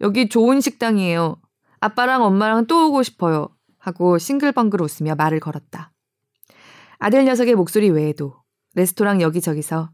여기 0.00 0.28
좋은 0.28 0.60
식당이에요. 0.60 1.40
아빠랑 1.80 2.22
엄마랑 2.22 2.66
또 2.66 2.88
오고 2.88 3.02
싶어요. 3.02 3.48
하고 3.78 4.18
싱글벙글 4.18 4.82
웃으며 4.82 5.14
말을 5.14 5.40
걸었다. 5.40 5.92
아들 6.98 7.24
녀석의 7.24 7.54
목소리 7.54 7.88
외에도 7.90 8.34
레스토랑 8.74 9.20
여기저기서 9.20 9.90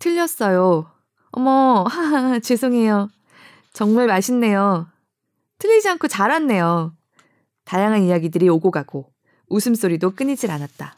틀렸어요. 0.00 0.90
어머, 1.30 1.84
하하, 1.88 2.38
죄송해요. 2.40 3.08
정말 3.72 4.06
맛있네요. 4.06 4.88
틀리지 5.58 5.88
않고 5.88 6.08
잘 6.08 6.30
왔네요. 6.30 6.96
다양한 7.64 8.02
이야기들이 8.02 8.48
오고 8.48 8.70
가고 8.70 9.12
웃음소리도 9.48 10.14
끊이질 10.14 10.50
않았다. 10.50 10.94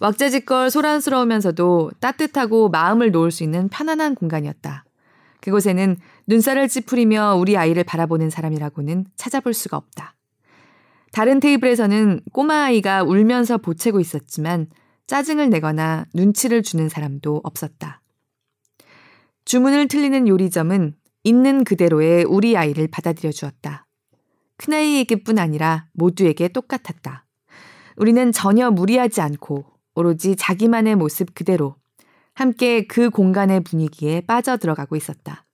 왁자지껄 0.00 0.70
소란스러우면서도 0.70 1.92
따뜻하고 2.00 2.68
마음을 2.68 3.10
놓을 3.10 3.30
수 3.30 3.42
있는 3.42 3.68
편안한 3.68 4.14
공간이었다. 4.14 4.84
그곳에는 5.40 5.96
눈살을 6.26 6.68
찌푸리며 6.68 7.36
우리 7.36 7.56
아이를 7.56 7.84
바라보는 7.84 8.28
사람이라고는 8.30 9.06
찾아볼 9.16 9.54
수가 9.54 9.76
없다. 9.76 10.14
다른 11.12 11.40
테이블에서는 11.40 12.20
꼬마 12.32 12.64
아이가 12.64 13.02
울면서 13.02 13.58
보채고 13.58 14.00
있었지만 14.00 14.66
짜증을 15.06 15.48
내거나 15.50 16.04
눈치를 16.12 16.62
주는 16.62 16.88
사람도 16.88 17.40
없었다. 17.42 18.02
주문을 19.46 19.88
틀리는 19.88 20.28
요리점은 20.28 20.94
있는 21.22 21.64
그대로의 21.64 22.24
우리 22.24 22.56
아이를 22.56 22.88
받아들여 22.88 23.30
주었다. 23.30 23.86
큰아이에게뿐 24.58 25.38
아니라 25.38 25.86
모두에게 25.92 26.48
똑같았다. 26.48 27.24
우리는 27.96 28.32
전혀 28.32 28.70
무리하지 28.70 29.20
않고 29.20 29.75
오로지 29.96 30.36
자기만의 30.36 30.94
모습 30.94 31.34
그대로 31.34 31.74
함께 32.34 32.86
그 32.86 33.10
공간의 33.10 33.60
분위기에 33.60 34.20
빠져 34.20 34.58
들어가고 34.58 34.94
있었다. 34.94 35.44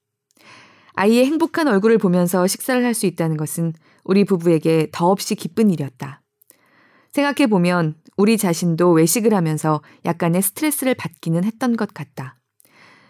아이의 0.95 1.25
행복한 1.25 1.69
얼굴을 1.69 1.97
보면서 1.97 2.47
식사를 2.47 2.85
할 2.85 2.93
수 2.93 3.07
있다는 3.07 3.37
것은 3.39 3.73
우리 4.05 4.25
부부에게 4.25 4.89
더없이 4.93 5.37
기쁜 5.37 5.71
일이었다. 5.71 6.21
생각해보면 7.13 7.95
우리 8.17 8.37
자신도 8.37 8.91
외식을 8.91 9.33
하면서 9.33 9.81
약간의 10.05 10.43
스트레스를 10.43 10.95
받기는 10.95 11.45
했던 11.45 11.77
것 11.77 11.95
같다. 11.95 12.37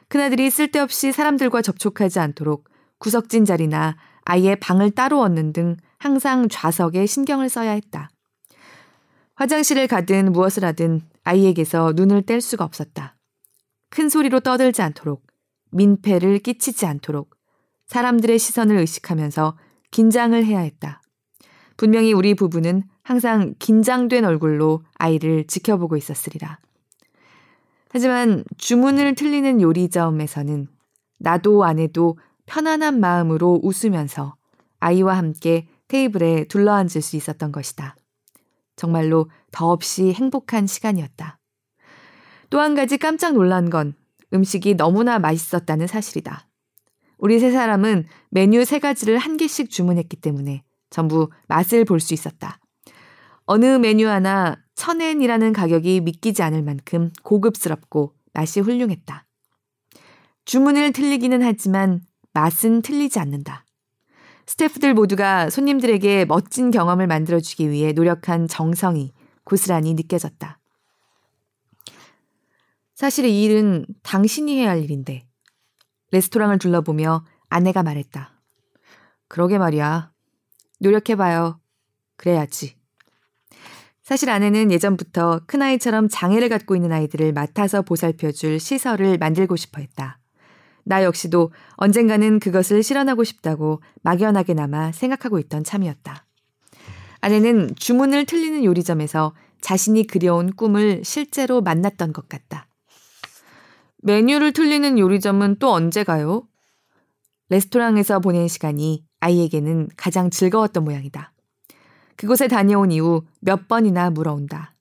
큰아들이 0.09 0.51
쓸데없이 0.51 1.13
사람들과 1.13 1.63
접촉하지 1.63 2.21
않도록 2.21 2.69
구석진 2.99 3.47
자리나 3.47 3.97
아이의 4.25 4.61
방을 4.61 4.91
따로 4.91 5.21
얻는 5.21 5.53
등 5.55 5.77
항상 5.99 6.49
좌석에 6.49 7.07
신경을 7.07 7.49
써야 7.49 7.71
했다. 7.73 8.11
화장실을 9.35 9.87
가든 9.89 10.33
무엇을 10.33 10.65
하든 10.67 11.01
아이에게서 11.25 11.93
눈을 11.95 12.23
뗄 12.23 12.41
수가 12.41 12.65
없었다. 12.65 13.17
큰 13.89 14.09
소리로 14.09 14.41
떠들지 14.41 14.83
않도록, 14.83 15.27
민폐를 15.71 16.39
끼치지 16.39 16.87
않도록, 16.87 17.37
사람들의 17.87 18.39
시선을 18.39 18.77
의식하면서 18.79 19.57
긴장을 19.91 20.45
해야 20.45 20.61
했다. 20.61 21.03
분명히 21.77 22.13
우리 22.13 22.35
부부는 22.35 22.85
항상 23.03 23.55
긴장된 23.59 24.25
얼굴로 24.25 24.85
아이를 24.95 25.47
지켜보고 25.47 25.97
있었으리라. 25.97 26.59
하지만 27.91 28.45
주문을 28.57 29.15
틀리는 29.15 29.61
요리점에서는 29.61 30.69
나도 31.19 31.65
아내도 31.65 32.17
편안한 32.47 33.01
마음으로 33.01 33.61
웃으면서 33.63 34.37
아이와 34.81 35.17
함께 35.17 35.69
테이블에 35.89 36.45
둘러앉을 36.45 37.03
수 37.03 37.17
있었던 37.17 37.53
것이다. 37.53 37.97
정말로 38.77 39.31
더없이 39.53 40.13
행복한 40.13 40.67
시간이었다. 40.67 41.39
또 42.51 42.61
한 42.61 42.75
가지 42.75 42.99
깜짝 42.99 43.35
놀란 43.35 43.71
건 43.71 43.95
음식이 44.35 44.75
너무나 44.75 45.19
맛있었다는 45.19 45.87
사실이다. 45.87 46.49
우리 47.19 47.39
세 47.39 47.51
사람은 47.53 48.07
메뉴 48.31 48.65
세 48.65 48.79
가지를 48.79 49.19
한 49.19 49.37
개씩 49.37 49.71
주문했기 49.71 50.17
때문에 50.17 50.65
전부 50.91 51.31
맛을 51.49 51.85
볼 51.85 52.01
수 52.01 52.15
있었다. 52.15 52.59
어느 53.45 53.67
메뉴 53.79 54.09
하나 54.09 54.57
천엔이라는 54.75 55.53
가격이 55.53 56.01
믿기지 56.01 56.43
않을 56.43 56.63
만큼 56.63 57.11
고급스럽고 57.23 58.15
맛이 58.33 58.61
훌륭했다. 58.61 59.27
주문을 60.45 60.93
틀리기는 60.93 61.43
하지만 61.43 62.01
맛은 62.33 62.83
틀리지 62.83 63.19
않는다. 63.19 63.65
스태프들 64.47 64.95
모두가 64.95 65.51
손님들에게 65.51 66.25
멋진 66.25 66.71
경험을 66.71 67.07
만들어주기 67.07 67.71
위해 67.71 67.93
노력한 67.93 68.49
정성이 68.49 69.13
고스란히 69.45 69.95
느껴졌다. 69.95 70.59
사실 72.95 73.25
이 73.25 73.43
일은 73.43 73.87
당신이 74.03 74.59
해야 74.59 74.71
할 74.71 74.83
일인데. 74.83 75.27
레스토랑을 76.13 76.59
둘러보며 76.59 77.25
아내가 77.49 77.83
말했다. 77.83 78.41
그러게 79.29 79.59
말이야. 79.59 80.13
노력해봐요. 80.81 81.61
그래야지. 82.17 82.77
사실 84.03 84.31
아내는 84.31 84.71
예전부터 84.71 85.41
큰아이처럼 85.47 86.09
장애를 86.09 86.49
갖고 86.49 86.77
있는 86.77 86.93
아이들을 86.93 87.33
맡아서 87.33 87.83
보살펴줄 87.83 88.61
시설을 88.61 89.17
만들고 89.19 89.57
싶어 89.57 89.81
했다. 89.81 90.19
나 90.85 91.05
역시도 91.05 91.53
언젠가는 91.77 92.41
그것을 92.41 92.83
실현하고 92.83 93.25
싶다고 93.25 93.81
막연하게나마 94.03 94.93
생각하고 94.93 95.39
있던 95.39 95.65
참이었다. 95.65 96.27
아내는 97.23 97.77
주문을 97.77 98.27
틀리는 98.27 98.65
요리점에서 98.65 99.33
자신이 99.61 100.09
그려온 100.09 100.55
꿈을 100.55 101.03
실제로 101.05 101.61
만났던 101.63 102.13
것 102.13 102.29
같다. 102.29 102.67
메뉴를 103.99 104.53
틀리는 104.53 104.99
요리점은 104.99 105.57
또 105.61 105.71
언제 105.73 106.03
가요? 106.03 106.49
레스토랑에서 107.49 108.19
보낸 108.19 108.49
시간이 108.49 109.05
아이에게는 109.21 109.91
가장 109.97 110.31
즐거웠던 110.31 110.83
모양이다. 110.83 111.33
그곳에 112.17 112.49
다녀온 112.49 112.91
이후 112.91 113.23
몇 113.41 113.69
번이나 113.69 114.11
물어온다. 114.11 114.75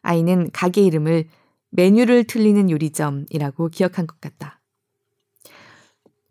아이는 0.00 0.50
가게 0.52 0.80
이름을 0.80 1.28
메뉴를 1.68 2.24
틀리는 2.24 2.70
요리점이라고 2.70 3.68
기억한 3.68 4.06
것 4.06 4.20
같다. 4.22 4.62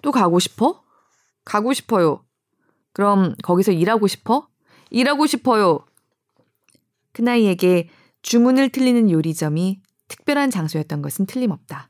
또 0.02 0.12
가고 0.12 0.40
싶어? 0.40 0.84
가고 1.46 1.74
싶어요. 1.74 2.26
그럼 2.92 3.36
거기서 3.44 3.72
일하고 3.72 4.08
싶어? 4.08 4.48
일하고 4.94 5.26
싶어요. 5.26 5.80
큰아이에게 7.12 7.90
주문을 8.22 8.70
틀리는 8.70 9.12
요리점이 9.12 9.82
특별한 10.08 10.52
장소였던 10.52 11.02
것은 11.02 11.26
틀림없다. 11.26 11.90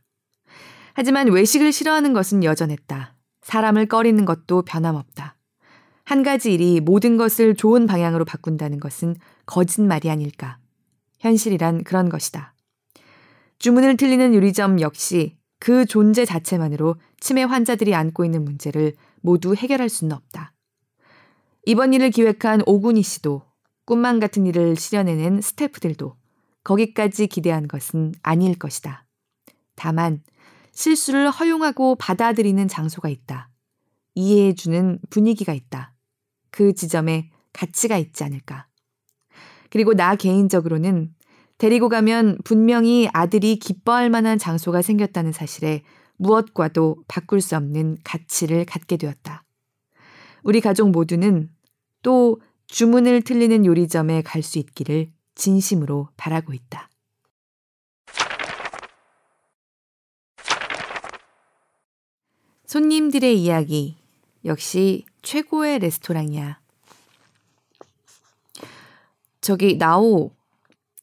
하지만 0.93 1.27
외식을 1.27 1.71
싫어하는 1.71 2.13
것은 2.13 2.43
여전했다. 2.43 3.15
사람을 3.41 3.87
꺼리는 3.87 4.23
것도 4.25 4.63
변함없다. 4.63 5.35
한 6.05 6.23
가지 6.23 6.53
일이 6.53 6.79
모든 6.79 7.17
것을 7.17 7.55
좋은 7.55 7.87
방향으로 7.87 8.25
바꾼다는 8.25 8.79
것은 8.79 9.15
거짓말이 9.45 10.09
아닐까. 10.09 10.57
현실이란 11.19 11.83
그런 11.83 12.09
것이다. 12.09 12.53
주문을 13.59 13.97
틀리는 13.97 14.33
요리점 14.33 14.79
역시 14.81 15.37
그 15.59 15.85
존재 15.85 16.25
자체만으로 16.25 16.95
치매 17.19 17.43
환자들이 17.43 17.95
안고 17.95 18.23
있는 18.25 18.43
문제를 18.45 18.93
모두 19.21 19.55
해결할 19.55 19.89
수는 19.89 20.15
없다. 20.15 20.52
이번 21.65 21.93
일을 21.93 22.09
기획한 22.09 22.61
오군이 22.65 23.03
씨도 23.03 23.41
꿈만 23.85 24.19
같은 24.19 24.45
일을 24.45 24.75
실현해낸 24.75 25.39
스태프들도 25.39 26.17
거기까지 26.65 27.27
기대한 27.27 27.69
것은 27.69 28.13
아닐 28.21 28.59
것이다. 28.59 29.05
다만 29.75 30.21
실수를 30.73 31.29
허용하고 31.29 31.95
받아들이는 31.95 32.67
장소가 32.67 33.07
있다. 33.07 33.49
이해해주는 34.15 34.99
분위기가 35.09 35.53
있다. 35.53 35.93
그 36.51 36.73
지점에 36.73 37.29
가치가 37.53 37.97
있지 37.97 38.25
않을까. 38.25 38.67
그리고 39.69 39.93
나 39.93 40.15
개인적으로는 40.15 41.13
데리고 41.57 41.87
가면 41.87 42.39
분명히 42.43 43.07
아들이 43.13 43.55
기뻐할 43.55 44.09
만한 44.09 44.37
장소가 44.37 44.81
생겼다는 44.81 45.31
사실에 45.31 45.83
무엇과도 46.17 46.97
바꿀 47.07 47.39
수 47.39 47.55
없는 47.55 47.99
가치를 48.03 48.65
갖게 48.65 48.97
되었다. 48.97 49.42
우리 50.43 50.61
가족 50.61 50.91
모두는 50.91 51.49
또 52.01 52.39
주문을 52.67 53.21
틀리는 53.21 53.65
요리점에 53.65 54.21
갈 54.21 54.43
수 54.43 54.59
있기를 54.59 55.11
진심으로 55.35 56.09
바라고 56.17 56.53
있다. 56.53 56.89
손님들의 62.65 63.41
이야기 63.41 63.97
역시 64.45 65.05
최고의 65.21 65.79
레스토랑이야. 65.79 66.59
저기 69.41 69.77
나오 69.77 70.31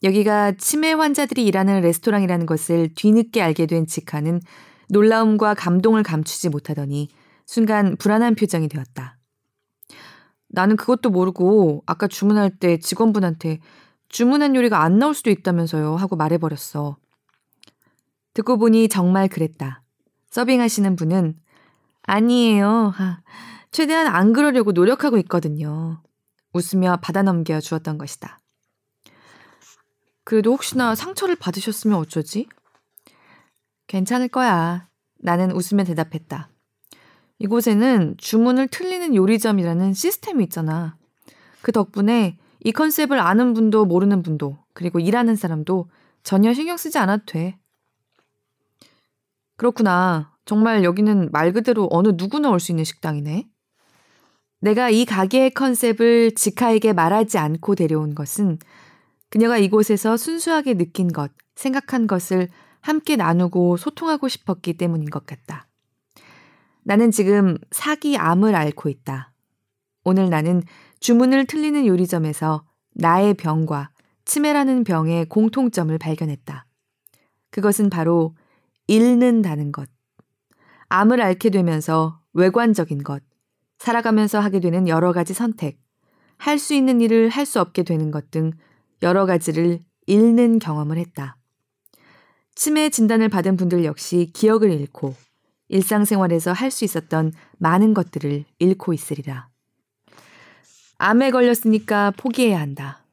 여기가 0.03 0.53
치매 0.53 0.93
환자들이 0.93 1.45
일하는 1.45 1.81
레스토랑이라는 1.83 2.47
것을 2.47 2.91
뒤늦게 2.95 3.41
알게 3.43 3.67
된 3.67 3.87
직하는 3.87 4.41
놀라움과 4.89 5.55
감동을 5.55 6.03
감추지 6.03 6.49
못하더니 6.49 7.09
순간 7.47 7.97
불안한 7.97 8.35
표정이 8.35 8.69
되었다. 8.69 9.20
나는 10.53 10.77
그것도 10.77 11.11
모르고 11.11 11.85
아까 11.87 12.09
주문할 12.09 12.51
때 12.51 12.79
직원분한테 12.79 13.61
주문한 14.09 14.57
요리가 14.57 14.83
안 14.83 14.99
나올 14.99 15.15
수도 15.15 15.31
있다면서요 15.31 15.97
하고 15.97 16.17
말해버렸어. 16.17 16.97
듣고 18.35 18.59
보니 18.59 18.89
정말 18.89 19.29
그랬다. 19.29 19.83
서빙하시는 20.31 20.97
분은 20.97 21.39
아니에요. 22.03 22.93
최대한 23.71 24.09
안 24.09 24.33
그러려고 24.33 24.73
노력하고 24.73 25.17
있거든요. 25.19 26.03
웃으며 26.53 26.99
받아 27.01 27.23
넘겨 27.23 27.61
주었던 27.61 27.99
것이다. 27.99 28.39
그래도 30.25 30.53
혹시나 30.53 30.95
상처를 30.95 31.37
받으셨으면 31.37 31.97
어쩌지? 31.99 32.49
괜찮을 33.87 34.29
거야. 34.29 34.89
나는 35.19 35.53
웃으며 35.53 35.85
대답했다. 35.85 36.51
이곳에는 37.41 38.17
주문을 38.19 38.69
틀리는 38.69 39.15
요리점이라는 39.17 39.95
시스템이 39.95 40.45
있잖아. 40.45 40.97
그 41.63 41.73
덕분에 41.73 42.37
이 42.63 42.73
컨셉을 42.73 43.19
아는 43.19 43.55
분도 43.55 43.87
모르는 43.87 44.23
분도 44.23 44.59
그리고 44.75 45.01
일하는 45.01 45.37
사람도 45.37 45.89
전혀 46.23 46.53
신경 46.55 46.77
쓰지 46.77 46.99
않아도 46.99 47.25
돼. 47.27 47.59
그렇구나. 49.57 50.33
정말 50.45 50.85
여기는 50.85 51.31
말 51.33 51.53
그대로 51.53 51.89
어느 51.91 52.13
누구나 52.15 52.51
올 52.51 52.61
수 52.61 52.73
있는 52.73 52.85
식당이네. 52.85 53.49
내가 54.61 54.91
이 54.91 55.07
가게의 55.07 55.53
컨셉을 55.53 56.35
지카에게 56.35 56.93
말하지 56.93 57.39
않고 57.39 57.75
데려온 57.75 58.15
것은 58.15 58.59
그녀가 59.31 59.57
이곳에서 59.57 60.19
순수하게 60.19 60.75
느낀 60.75 61.09
것, 61.09 61.31
생각한 61.55 62.07
것을 62.07 62.49
함께 62.81 63.17
나누고 63.17 63.79
소통하고 63.79 64.29
싶었기 64.29 64.75
때문인 64.75 65.09
것 65.09 65.25
같다. 65.25 65.70
나는 66.83 67.11
지금 67.11 67.57
사기 67.71 68.17
암을 68.17 68.55
앓고 68.55 68.89
있다. 68.89 69.33
오늘 70.05 70.31
나는 70.31 70.63
주문을 71.01 71.47
틀리는 71.47 71.87
요리점에서 71.87 72.65
나의 72.95 73.35
병과 73.35 73.91
치매라는 74.25 74.85
병의 74.85 75.27
공통점을 75.27 75.97
발견했다. 75.99 76.67
그것은 77.51 77.91
바로 77.91 78.35
잃는다는 78.87 79.73
것. 79.73 79.89
암을 80.89 81.21
앓게 81.21 81.51
되면서 81.51 82.21
외관적인 82.33 83.03
것, 83.03 83.23
살아가면서 83.79 84.41
하게 84.41 84.61
되는 84.61 84.89
여러 84.89 85.13
가지 85.13 85.35
선택, 85.35 85.79
할 86.37 86.59
수 86.59 86.75
있는 86.75 87.01
일을 87.01 87.29
할 87.29 87.45
수 87.47 87.61
없게 87.61 87.83
되는 87.83 88.11
것 88.11 88.31
등 88.31 88.53
여러 89.03 89.27
가지를 89.27 89.81
잃는 90.07 90.59
경험을 90.59 90.97
했다. 90.99 91.37
치매 92.55 92.91
진단을 92.91 93.29
받은 93.29 93.57
분들 93.57 93.85
역시 93.85 94.31
기억을 94.35 94.71
잃고 94.73 95.15
일상생활에서 95.71 96.53
할 96.53 96.71
수 96.71 96.85
있었던 96.85 97.33
많은 97.59 97.95
것들을 97.95 98.45
잃고 98.59 98.93
있으리라. 98.93 99.49
암에 100.99 101.31
걸렸으니까 101.31 102.13
포기해야 102.17 102.61
한다. 102.61 103.05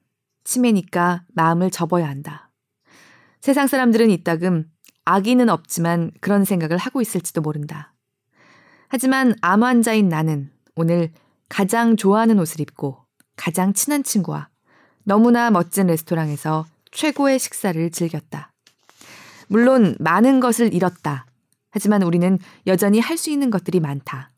치매니까 0.43 1.23
마음을 1.33 1.71
접어야 1.71 2.07
한다. 2.09 2.51
세상 3.39 3.67
사람들은 3.67 4.09
이따금 4.09 4.65
악의는 5.05 5.47
없지만 5.49 6.11
그런 6.19 6.43
생각을 6.43 6.77
하고 6.77 7.01
있을지도 7.01 7.41
모른다. 7.41 7.93
하지만 8.89 9.35
암 9.41 9.63
환자인 9.63 10.09
나는 10.09 10.51
오늘 10.75 11.11
가장 11.47 11.95
좋아하는 11.95 12.39
옷을 12.39 12.59
입고 12.59 13.05
가장 13.37 13.73
친한 13.73 14.03
친구와 14.03 14.49
너무나 15.05 15.49
멋진 15.51 15.87
레스토랑에서 15.87 16.65
최고의 16.91 17.39
식사를 17.39 17.89
즐겼다. 17.91 18.51
물론 19.47 19.95
많은 19.99 20.39
것을 20.41 20.73
잃었다. 20.73 21.26
하지만 21.70 22.03
우리는 22.03 22.38
여전히 22.65 22.99
할 22.99 23.18
수 23.18 23.30
있는 23.30 23.49
것들이 23.49 23.80
많다. 23.80 24.32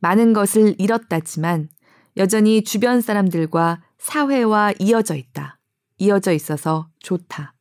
많은 0.00 0.32
것을 0.32 0.74
잃었다지만 0.78 1.68
여전히 2.16 2.64
주변 2.64 3.00
사람들과 3.00 3.82
사회와 3.98 4.72
이어져 4.78 5.14
있다. 5.14 5.58
이어져 5.98 6.32
있어서 6.32 6.88
좋다. 6.98 7.54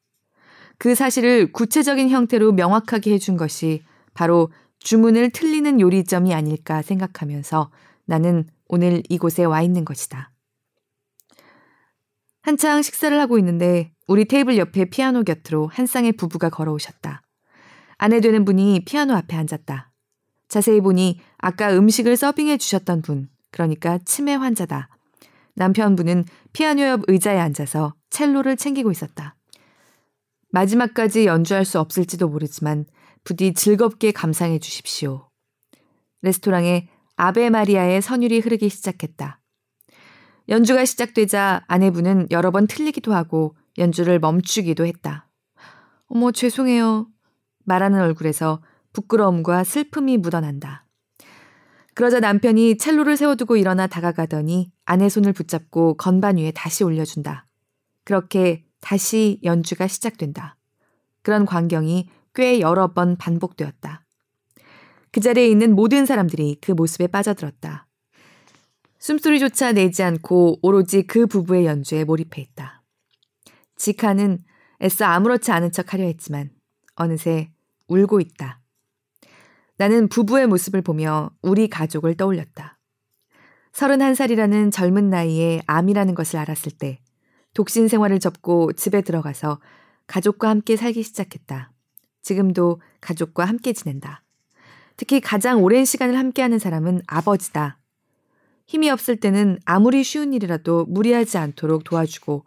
그 0.78 0.96
사실을 0.96 1.52
구체적인 1.52 2.10
형태로 2.10 2.54
명확하게 2.54 3.14
해준 3.14 3.38
것이 3.38 3.84
바로 4.14 4.52
주문을 4.80 5.30
틀리는 5.30 5.80
요리점이 5.80 6.34
아닐까 6.34 6.82
생각하면서 6.82 7.70
나는 8.06 8.48
오늘 8.68 9.04
이곳에 9.10 9.44
와 9.44 9.62
있는 9.62 9.86
것이다. 9.86 10.32
한창 12.42 12.82
식사를 12.82 13.18
하고 13.20 13.38
있는데 13.38 13.94
우리 14.08 14.26
테이블 14.26 14.58
옆에 14.58 14.86
피아노 14.86 15.24
곁으로 15.24 15.68
한 15.68 15.86
쌍의 15.86 16.14
부부가 16.14 16.50
걸어오셨다. 16.50 17.22
아내 18.04 18.20
되는 18.20 18.46
분이 18.46 18.84
피아노 18.84 19.14
앞에 19.14 19.38
앉았다. 19.38 19.92
자세히 20.48 20.82
보니 20.82 21.20
아까 21.38 21.72
음식을 21.72 22.18
서빙해 22.18 22.58
주셨던 22.58 23.04
분, 23.04 23.30
그러니까 23.52 24.00
치매 24.00 24.34
환자다. 24.34 24.90
남편분은 25.54 26.26
피아노 26.52 26.82
옆 26.82 27.02
의자에 27.08 27.38
앉아서 27.38 27.94
첼로를 28.10 28.58
챙기고 28.58 28.90
있었다. 28.90 29.36
마지막까지 30.50 31.28
연주할 31.28 31.64
수 31.64 31.80
없을지도 31.80 32.28
모르지만 32.28 32.86
부디 33.24 33.54
즐겁게 33.54 34.12
감상해 34.12 34.58
주십시오. 34.58 35.30
레스토랑에 36.24 36.90
아베 37.18 37.52
마리아의 37.52 38.02
선율이 38.02 38.40
흐르기 38.40 38.70
시작했다. 38.70 39.40
연주가 40.50 40.86
시작되자 40.86 41.66
아내분은 41.68 42.30
여러 42.32 42.50
번 42.50 42.66
틀리기도 42.66 43.14
하고 43.14 43.56
연주를 43.78 44.18
멈추기도 44.18 44.88
했다. 44.88 45.30
어머, 46.08 46.32
죄송해요. 46.32 47.06
말하는 47.66 48.02
얼굴에서 48.02 48.62
부끄러움과 48.94 49.64
슬픔이 49.64 50.18
묻어난다. 50.18 50.86
그러자 51.94 52.20
남편이 52.20 52.78
첼로를 52.78 53.18
세워두고 53.18 53.58
일어나 53.58 53.88
다가가더니 53.88 54.72
아내 54.86 55.10
손을 55.10 55.34
붙잡고 55.34 55.98
건반 55.98 56.38
위에 56.38 56.52
다시 56.52 56.84
올려준다. 56.84 57.48
그렇게 58.06 58.66
다시 58.80 59.40
연주가 59.44 59.88
시작된다. 59.88 60.58
그런 61.22 61.46
광경이 61.46 62.10
꽤 62.34 62.60
여러 62.60 62.94
번 62.94 63.18
반복되었다. 63.18 64.06
그 65.12 65.20
자리에 65.20 65.48
있는 65.48 65.76
모든 65.76 66.06
사람들이 66.06 66.58
그 66.62 66.72
모습에 66.72 67.08
빠져들었다. 67.08 67.88
숨소리조차 69.00 69.74
내지 69.74 70.04
않고 70.04 70.60
오로지 70.62 71.04
그 71.04 71.28
부부의 71.28 71.66
연주에 71.66 72.06
몰입해 72.06 72.42
있다. 72.42 72.84
지카는 73.76 74.40
애써 74.82 75.06
아무렇지 75.06 75.52
않은 75.52 75.72
척 75.72 75.94
하려 75.94 76.06
했지만 76.06 76.52
어느새 76.96 77.52
울고 77.88 78.20
있다. 78.20 78.60
나는 79.78 80.08
부부의 80.08 80.48
모습을 80.48 80.82
보며 80.82 81.32
우리 81.42 81.68
가족을 81.68 82.16
떠올렸다. 82.16 82.78
31살이라는 83.74 84.72
젊은 84.72 85.10
나이에 85.10 85.62
암이라는 85.66 86.14
것을 86.14 86.40
알았을 86.40 86.74
때 86.74 87.00
독신 87.54 87.88
생활을 87.88 88.20
접고 88.20 88.74
집에 88.74 89.02
들어가서 89.02 89.60
가족과 90.08 90.50
함께 90.50 90.76
살기 90.76 91.04
시작했다. 91.04 91.72
지금도 92.22 92.82
가족과 93.00 93.46
함께 93.46 93.74
지낸다. 93.74 94.24
특히 94.98 95.20
가장 95.20 95.64
오랜 95.64 95.86
시간을 95.86 96.18
함께하는 96.18 96.60
사람은 96.60 97.02
아버지다. 97.08 97.80
힘이 98.68 98.90
없을 98.90 99.16
때는 99.16 99.58
아무리 99.66 100.04
쉬운 100.04 100.34
일이라도 100.34 100.86
무리하지 100.86 101.38
않도록 101.38 101.84
도와주고 101.84 102.46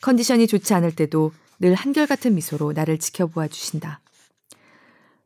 컨디션이 0.00 0.46
좋지 0.46 0.74
않을 0.74 0.96
때도 0.96 1.32
늘 1.62 1.74
한결같은 1.74 2.34
미소로 2.34 2.72
나를 2.72 2.98
지켜보아 2.98 3.46
주신다. 3.46 4.00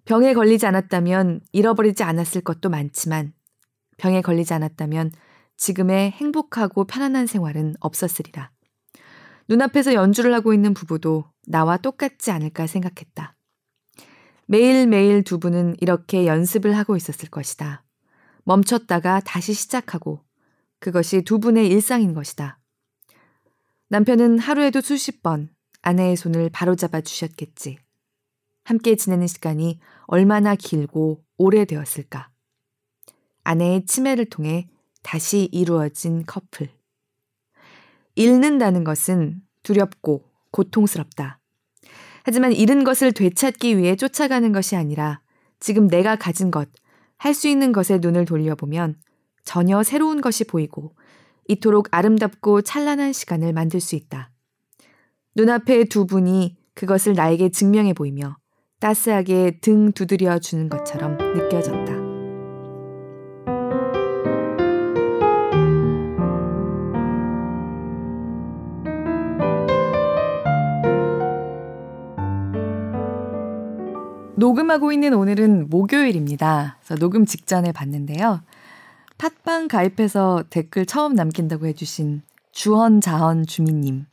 병에 0.04 0.34
걸리지 0.34 0.66
않았다면 0.66 1.40
잃어버리지 1.50 2.02
않았을 2.02 2.42
것도 2.42 2.68
많지만 2.68 3.32
병에 3.96 4.20
걸리지 4.20 4.52
않았다면 4.52 5.12
지금의 5.56 6.10
행복하고 6.10 6.84
편안한 6.84 7.26
생활은 7.26 7.76
없었으리라. 7.80 8.50
눈앞에서 9.48 9.94
연주를 9.94 10.34
하고 10.34 10.52
있는 10.52 10.74
부부도 10.74 11.24
나와 11.46 11.78
똑같지 11.78 12.30
않을까 12.30 12.66
생각했다. 12.66 13.34
매일매일 14.44 15.24
두 15.24 15.38
분은 15.38 15.76
이렇게 15.80 16.26
연습을 16.26 16.76
하고 16.76 16.96
있었을 16.96 17.30
것이다. 17.30 17.82
멈췄다가 18.44 19.20
다시 19.20 19.54
시작하고 19.54 20.22
그것이 20.80 21.22
두 21.22 21.38
분의 21.38 21.68
일상인 21.68 22.12
것이다. 22.12 22.58
남편은 23.88 24.38
하루에도 24.38 24.82
수십 24.82 25.22
번 25.22 25.55
아내의 25.86 26.16
손을 26.16 26.50
바로잡아 26.50 27.00
주셨겠지. 27.00 27.78
함께 28.64 28.96
지내는 28.96 29.28
시간이 29.28 29.78
얼마나 30.06 30.56
길고 30.56 31.22
오래되었을까. 31.38 32.28
아내의 33.44 33.86
치매를 33.86 34.24
통해 34.24 34.68
다시 35.04 35.48
이루어진 35.52 36.24
커플. 36.26 36.68
잃는다는 38.16 38.82
것은 38.82 39.42
두렵고 39.62 40.24
고통스럽다. 40.50 41.38
하지만 42.24 42.52
잃은 42.52 42.82
것을 42.82 43.12
되찾기 43.12 43.78
위해 43.78 43.94
쫓아가는 43.94 44.50
것이 44.50 44.74
아니라 44.74 45.20
지금 45.60 45.86
내가 45.86 46.16
가진 46.16 46.50
것, 46.50 46.68
할 47.16 47.32
수 47.32 47.46
있는 47.46 47.70
것에 47.70 47.98
눈을 47.98 48.24
돌려보면 48.24 48.96
전혀 49.44 49.84
새로운 49.84 50.20
것이 50.20 50.42
보이고 50.42 50.96
이토록 51.46 51.86
아름답고 51.92 52.62
찬란한 52.62 53.12
시간을 53.12 53.52
만들 53.52 53.80
수 53.80 53.94
있다. 53.94 54.32
눈앞에 55.36 55.84
두 55.84 56.06
분이 56.06 56.56
그것을 56.74 57.12
나에게 57.12 57.50
증명해 57.50 57.92
보이며 57.92 58.38
따스하게 58.80 59.58
등 59.60 59.92
두드려 59.92 60.38
주는 60.38 60.70
것처럼 60.70 61.18
느껴졌다. 61.18 61.94
녹음하고 74.36 74.92
있는 74.92 75.12
오늘은 75.12 75.68
목요일입니다. 75.68 76.78
그래서 76.80 76.98
녹음 76.98 77.26
직전에 77.26 77.72
봤는데요. 77.72 78.40
팟빵 79.18 79.68
가입해서 79.68 80.44
댓글 80.48 80.86
처음 80.86 81.14
남긴다고 81.14 81.66
해주신 81.66 82.22
주헌 82.52 83.02
자헌 83.02 83.44
주민님 83.46 84.06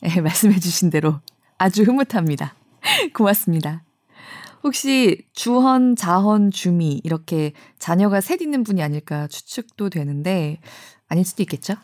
네, 0.00 0.20
말씀해주신 0.20 0.90
대로 0.90 1.20
아주 1.58 1.82
흐뭇합니다. 1.82 2.54
고맙습니다. 3.14 3.82
혹시 4.62 5.24
주헌, 5.32 5.96
자헌, 5.96 6.50
주미 6.50 7.00
이렇게 7.04 7.52
자녀가 7.78 8.20
셋 8.20 8.40
있는 8.42 8.64
분이 8.64 8.82
아닐까 8.82 9.26
추측도 9.28 9.90
되는데 9.90 10.58
아닐 11.08 11.24
수도 11.24 11.42
있겠죠? 11.44 11.74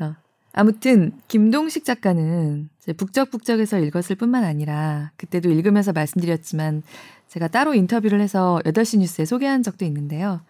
어, 0.00 0.14
아무튼 0.52 1.12
김동식 1.28 1.84
작가는 1.84 2.68
북적북적에서 2.96 3.78
읽었을 3.78 4.16
뿐만 4.16 4.44
아니라 4.44 5.12
그때도 5.16 5.50
읽으면서 5.50 5.92
말씀드렸지만 5.92 6.82
제가 7.28 7.48
따로 7.48 7.74
인터뷰를 7.74 8.20
해서 8.20 8.60
8시 8.64 8.98
뉴스에 8.98 9.24
소개한 9.24 9.62
적도 9.62 9.84
있는데요. 9.84 10.42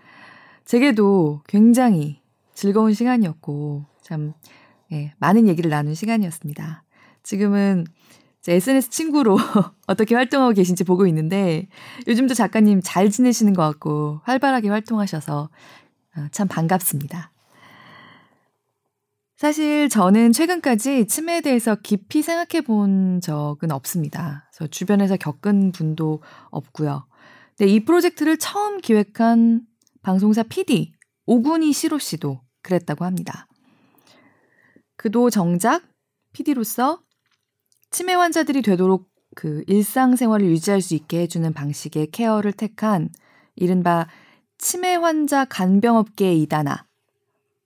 제게도 0.65 1.43
굉장히 1.47 2.21
즐거운 2.55 2.95
시간이었고 2.95 3.85
참 4.03 4.33
예, 4.93 5.15
많은 5.19 5.49
얘기를 5.49 5.71
나눈 5.71 5.95
시간이었습니다. 5.95 6.85
지금은 7.23 7.87
SNS 8.47 8.91
친구로 8.91 9.39
어떻게 9.87 10.15
활동하고 10.15 10.53
계신지 10.53 10.85
보고 10.85 11.07
있는데 11.07 11.69
요즘도 12.07 12.35
작가님 12.35 12.81
잘 12.83 13.09
지내시는 13.09 13.55
것 13.55 13.63
같고 13.63 14.21
활발하게 14.25 14.69
활동하셔서 14.69 15.49
어, 16.17 16.27
참 16.33 16.49
반갑습니다. 16.49 17.31
사실 19.37 19.89
저는 19.89 20.33
최근까지 20.33 21.07
치매에 21.07 21.41
대해서 21.41 21.75
깊이 21.75 22.23
생각해 22.23 22.63
본 22.65 23.21
적은 23.21 23.73
없습니다. 23.73 24.49
그래서 24.53 24.71
주변에서 24.71 25.17
겪은 25.17 25.73
분도 25.73 26.21
없고요. 26.51 27.07
근데 27.57 27.73
이 27.73 27.85
프로젝트를 27.85 28.37
처음 28.39 28.81
기획한 28.81 29.63
방송사 30.03 30.43
PD 30.45 30.93
오군이 31.27 31.73
시로 31.73 31.99
씨도 31.99 32.41
그랬다고 32.63 33.05
합니다. 33.05 33.49
그도 35.03 35.31
정작 35.31 35.83
PD로서 36.33 37.01
치매 37.91 38.15
환자들이 38.15 38.63
되도록 38.63 39.11
그 39.35 39.65
일상생활을 39.67 40.47
유지할 40.47 40.81
수 40.81 40.95
있게 40.95 41.23
해주는 41.23 41.53
방식의 41.53 42.13
케어를 42.13 42.53
택한 42.53 43.11
이른바 43.57 44.07
치매 44.59 44.95
환자 44.95 45.45
간병업계의 45.45 46.41
이다나 46.43 46.87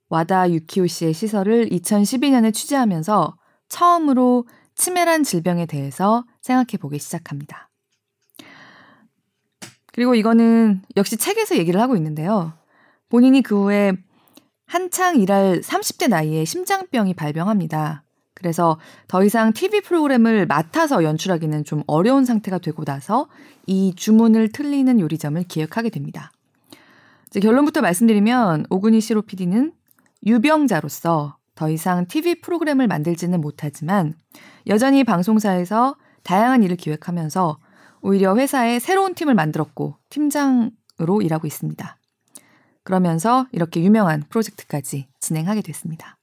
와다 0.09 0.49
유키오 0.49 0.87
씨의 0.87 1.13
시설을 1.13 1.69
2012년에 1.69 2.51
취재하면서 2.51 3.37
처음으로 3.69 4.47
치매란 4.73 5.23
질병에 5.23 5.67
대해서 5.67 6.25
생각해 6.41 6.79
보기 6.81 6.97
시작합니다. 6.97 7.69
그리고 9.93 10.15
이거는 10.15 10.81
역시 10.95 11.17
책에서 11.17 11.55
얘기를 11.57 11.79
하고 11.79 11.95
있는데요. 11.97 12.53
본인이 13.09 13.43
그 13.43 13.65
후에 13.65 13.93
한창 14.67 15.15
일할 15.15 15.61
30대 15.61 16.09
나이에 16.09 16.43
심장병이 16.43 17.13
발병합니다. 17.13 18.03
그래서 18.33 18.77
더 19.07 19.23
이상 19.23 19.53
TV 19.53 19.81
프로그램을 19.81 20.45
맡아서 20.45 21.03
연출하기는 21.03 21.63
좀 21.63 21.83
어려운 21.87 22.25
상태가 22.25 22.59
되고 22.59 22.83
나서 22.85 23.27
이 23.65 23.93
주문을 23.95 24.51
틀리는 24.51 24.99
요리점을 24.99 25.41
기획하게 25.45 25.89
됩니다. 25.89 26.31
이제 27.27 27.39
결론부터 27.39 27.81
말씀드리면 27.81 28.67
오구니 28.69 29.01
시로 29.01 29.21
PD는 29.21 29.73
유병자로서 30.25 31.37
더 31.55 31.69
이상 31.69 32.05
TV 32.05 32.41
프로그램을 32.41 32.87
만들지는 32.87 33.41
못하지만 33.41 34.13
여전히 34.67 35.03
방송사에서 35.03 35.95
다양한 36.23 36.61
일을 36.63 36.75
기획하면서 36.75 37.57
오히려 38.01 38.35
회사에 38.35 38.79
새로운 38.79 39.15
팀을 39.15 39.33
만들었고 39.33 39.95
팀장으로 40.09 41.21
일하고 41.21 41.47
있습니다. 41.47 41.97
그러면서 42.87 43.47
이렇게 43.51 43.83
유명한 43.83 44.23
프로젝트까지 44.29 45.09
진행하게 45.19 45.61
됐습니다. 45.61 46.17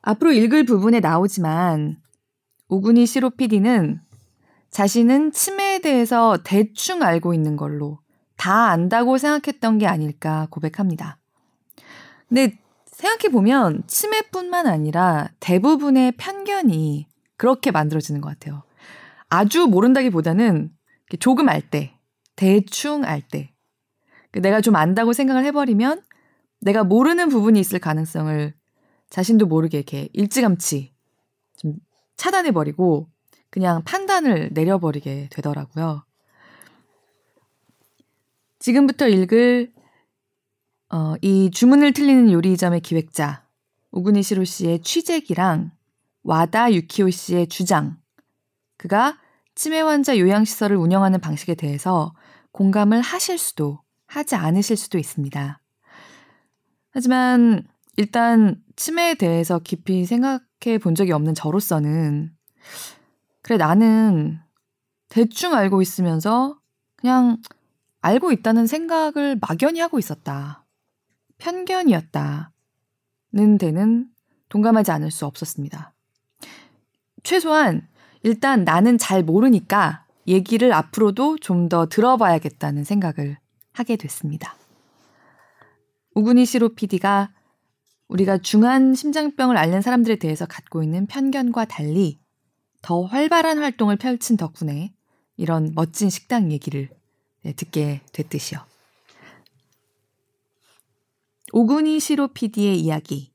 앞으로 0.00 0.30
읽을 0.30 0.64
부분에 0.64 1.00
나오지만 1.00 1.96
오구니 2.68 3.04
시로 3.06 3.30
PD는 3.30 4.00
자신은 4.70 5.32
치매에 5.32 5.80
대해서 5.80 6.38
대충 6.44 7.02
알고 7.02 7.34
있는 7.34 7.56
걸로 7.56 7.98
다 8.36 8.68
안다고 8.70 9.18
생각했던 9.18 9.78
게 9.78 9.88
아닐까 9.88 10.46
고백합니다. 10.52 11.18
근데 12.28 12.56
생각해보면 12.86 13.88
치매뿐만 13.88 14.68
아니라 14.68 15.30
대부분의 15.40 16.12
편견이 16.12 17.08
그렇게 17.36 17.72
만들어지는 17.72 18.20
것 18.20 18.28
같아요. 18.28 18.62
아주 19.28 19.66
모른다기 19.66 20.10
보다는 20.10 20.70
조금 21.18 21.48
알 21.48 21.60
때, 21.60 21.98
대충 22.36 23.04
알 23.04 23.20
때. 23.20 23.53
내가 24.40 24.60
좀 24.60 24.76
안다고 24.76 25.12
생각을 25.12 25.44
해버리면 25.44 26.02
내가 26.60 26.84
모르는 26.84 27.28
부분이 27.28 27.60
있을 27.60 27.78
가능성을 27.78 28.54
자신도 29.10 29.46
모르게 29.46 29.78
이렇게 29.78 30.08
일찌감치 30.12 30.92
좀 31.56 31.74
차단해버리고 32.16 33.08
그냥 33.50 33.84
판단을 33.84 34.50
내려버리게 34.52 35.28
되더라고요. 35.30 36.04
지금부터 38.58 39.08
읽을 39.08 39.72
어, 40.90 41.14
이 41.22 41.50
주문을 41.50 41.92
틀리는 41.92 42.32
요리점의 42.32 42.80
기획자 42.80 43.46
오구니 43.92 44.22
시로 44.22 44.42
씨의 44.44 44.80
취재기랑 44.80 45.70
와다 46.24 46.72
유키오 46.72 47.10
씨의 47.10 47.48
주장 47.48 47.98
그가 48.76 49.18
치매 49.54 49.80
환자 49.80 50.18
요양시설을 50.18 50.76
운영하는 50.76 51.20
방식에 51.20 51.54
대해서 51.54 52.14
공감을 52.52 53.02
하실 53.02 53.38
수도 53.38 53.83
하지 54.06 54.34
않으실 54.34 54.76
수도 54.76 54.98
있습니다. 54.98 55.60
하지만 56.90 57.66
일단 57.96 58.62
치매에 58.76 59.14
대해서 59.14 59.58
깊이 59.58 60.04
생각해 60.04 60.78
본 60.82 60.94
적이 60.94 61.12
없는 61.12 61.34
저로서는 61.34 62.32
그래 63.42 63.56
나는 63.56 64.40
대충 65.08 65.54
알고 65.54 65.82
있으면서 65.82 66.58
그냥 66.96 67.38
알고 68.00 68.32
있다는 68.32 68.66
생각을 68.66 69.38
막연히 69.40 69.80
하고 69.80 69.98
있었다. 69.98 70.64
편견이었다. 71.38 72.52
는 73.32 73.58
데는 73.58 74.08
동감하지 74.48 74.92
않을 74.92 75.10
수 75.10 75.26
없었습니다. 75.26 75.92
최소한 77.24 77.88
일단 78.22 78.64
나는 78.64 78.96
잘 78.98 79.24
모르니까 79.24 80.06
얘기를 80.26 80.72
앞으로도 80.72 81.38
좀 81.38 81.68
더 81.68 81.86
들어봐야겠다는 81.86 82.84
생각을 82.84 83.38
하게 83.74 83.96
됐습니다. 83.96 84.56
우구니시로 86.14 86.74
PD가 86.74 87.34
우리가 88.08 88.38
중한 88.38 88.94
심장병을 88.94 89.56
앓는 89.56 89.82
사람들에 89.82 90.16
대해서 90.16 90.46
갖고 90.46 90.82
있는 90.82 91.06
편견과 91.06 91.66
달리 91.66 92.20
더 92.80 93.02
활발한 93.02 93.58
활동을 93.58 93.96
펼친 93.96 94.36
덕분에 94.36 94.94
이런 95.36 95.72
멋진 95.74 96.10
식당 96.10 96.52
얘기를 96.52 96.88
네, 97.42 97.52
듣게 97.52 98.00
됐듯이요. 98.12 98.60
오구니시로 101.52 102.28
PD의 102.28 102.80
이야기, 102.80 103.32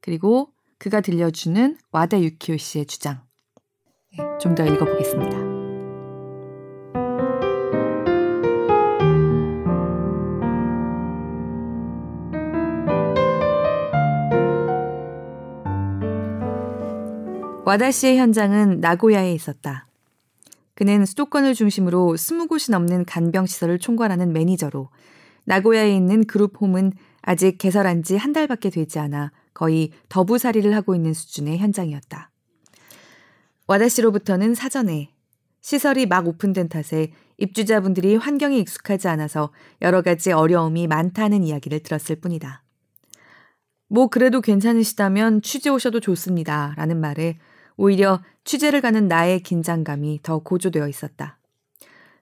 그리고 0.00 0.52
그가 0.78 1.00
들려주는 1.00 1.78
와다 1.90 2.20
유키오 2.20 2.56
씨의 2.56 2.86
주장. 2.86 3.22
네, 4.16 4.24
좀더 4.40 4.66
읽어보겠습니다. 4.66 5.61
와다 17.64 17.92
씨의 17.92 18.18
현장은 18.18 18.80
나고야에 18.80 19.32
있었다. 19.32 19.86
그는 20.74 21.06
수도권을 21.06 21.54
중심으로 21.54 22.14
20곳이 22.16 22.72
넘는 22.72 23.04
간병시설을 23.04 23.78
총괄하는 23.78 24.32
매니저로 24.32 24.88
나고야에 25.44 25.94
있는 25.94 26.24
그룹홈은 26.24 26.92
아직 27.22 27.58
개설한 27.58 28.02
지 28.02 28.16
한 28.16 28.32
달밖에 28.32 28.68
되지 28.70 28.98
않아 28.98 29.30
거의 29.54 29.92
더부살이를 30.08 30.74
하고 30.74 30.96
있는 30.96 31.14
수준의 31.14 31.58
현장이었다. 31.58 32.30
와다 33.68 33.88
씨로부터는 33.88 34.54
사전에 34.54 35.10
시설이 35.60 36.06
막 36.06 36.26
오픈된 36.26 36.68
탓에 36.68 37.12
입주자분들이 37.38 38.16
환경에 38.16 38.58
익숙하지 38.58 39.06
않아서 39.06 39.52
여러 39.82 40.02
가지 40.02 40.32
어려움이 40.32 40.88
많다는 40.88 41.44
이야기를 41.44 41.80
들었을 41.80 42.16
뿐이다. 42.16 42.64
뭐 43.88 44.08
그래도 44.08 44.40
괜찮으시다면 44.40 45.42
취재 45.42 45.70
오셔도 45.70 46.00
좋습니다. 46.00 46.74
라는 46.76 46.98
말에 46.98 47.38
오히려 47.76 48.22
취재를 48.44 48.80
가는 48.80 49.08
나의 49.08 49.40
긴장감이 49.40 50.20
더 50.22 50.38
고조되어 50.38 50.88
있었다. 50.88 51.38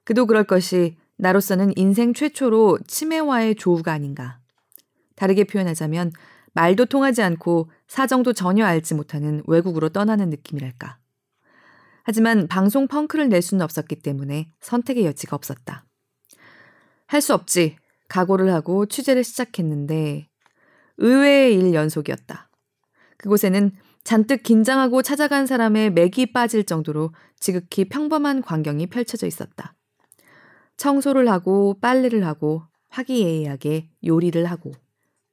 그도 0.05 0.27
그럴 0.27 0.45
것이 0.45 0.97
나로서는 1.17 1.73
인생 1.77 2.15
최초로 2.15 2.79
치매와의 2.87 3.57
조우가 3.57 3.93
아닌가. 3.93 4.39
다르게 5.17 5.45
표현하자면 5.45 6.13
말도 6.53 6.87
통하지 6.87 7.23
않고 7.23 7.71
사정도 7.87 8.33
전혀 8.33 8.65
알지 8.65 8.95
못하는 8.95 9.43
외국으로 9.47 9.91
떠나는 9.91 10.31
느낌이랄까. 10.31 10.99
하지만 12.03 12.49
방송 12.49 12.89
펑크를 12.89 13.29
낼 13.29 13.43
수는 13.43 13.63
없었기 13.63 13.97
때문에 13.97 14.51
선택의 14.61 15.05
여지가 15.05 15.37
없었다. 15.37 15.85
할 17.07 17.21
수 17.21 17.35
없지. 17.35 17.77
각오를 18.09 18.53
하고 18.53 18.87
취재를 18.87 19.23
시작했는데 19.23 20.29
의외의 20.97 21.55
일 21.55 21.75
연속이었다. 21.75 22.51
그곳에는 23.19 23.73
잔뜩 24.05 24.43
긴장하고 24.43 25.03
찾아간 25.03 25.47
사람의 25.47 25.91
맥이 25.93 26.33
빠질 26.33 26.65
정도로 26.65 27.13
지극히 27.39 27.89
평범한 27.89 28.43
광경이 28.43 28.87
펼쳐져 28.89 29.27
있었다. 29.27 29.75
청소를 30.77 31.29
하고 31.29 31.79
빨래를 31.81 32.27
하고 32.27 32.63
화기애애하게 32.89 33.91
요리를 34.05 34.45
하고 34.47 34.73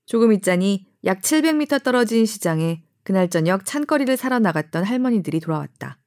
조금 0.05 0.31
있자니 0.33 0.87
약 1.05 1.21
700m 1.21 1.83
떨어진 1.83 2.25
시장에 2.25 2.83
그날 3.03 3.29
저녁 3.29 3.65
찬거리를 3.65 4.15
사러 4.17 4.39
나갔던 4.39 4.83
할머니들이 4.83 5.39
돌아왔다. 5.39 5.97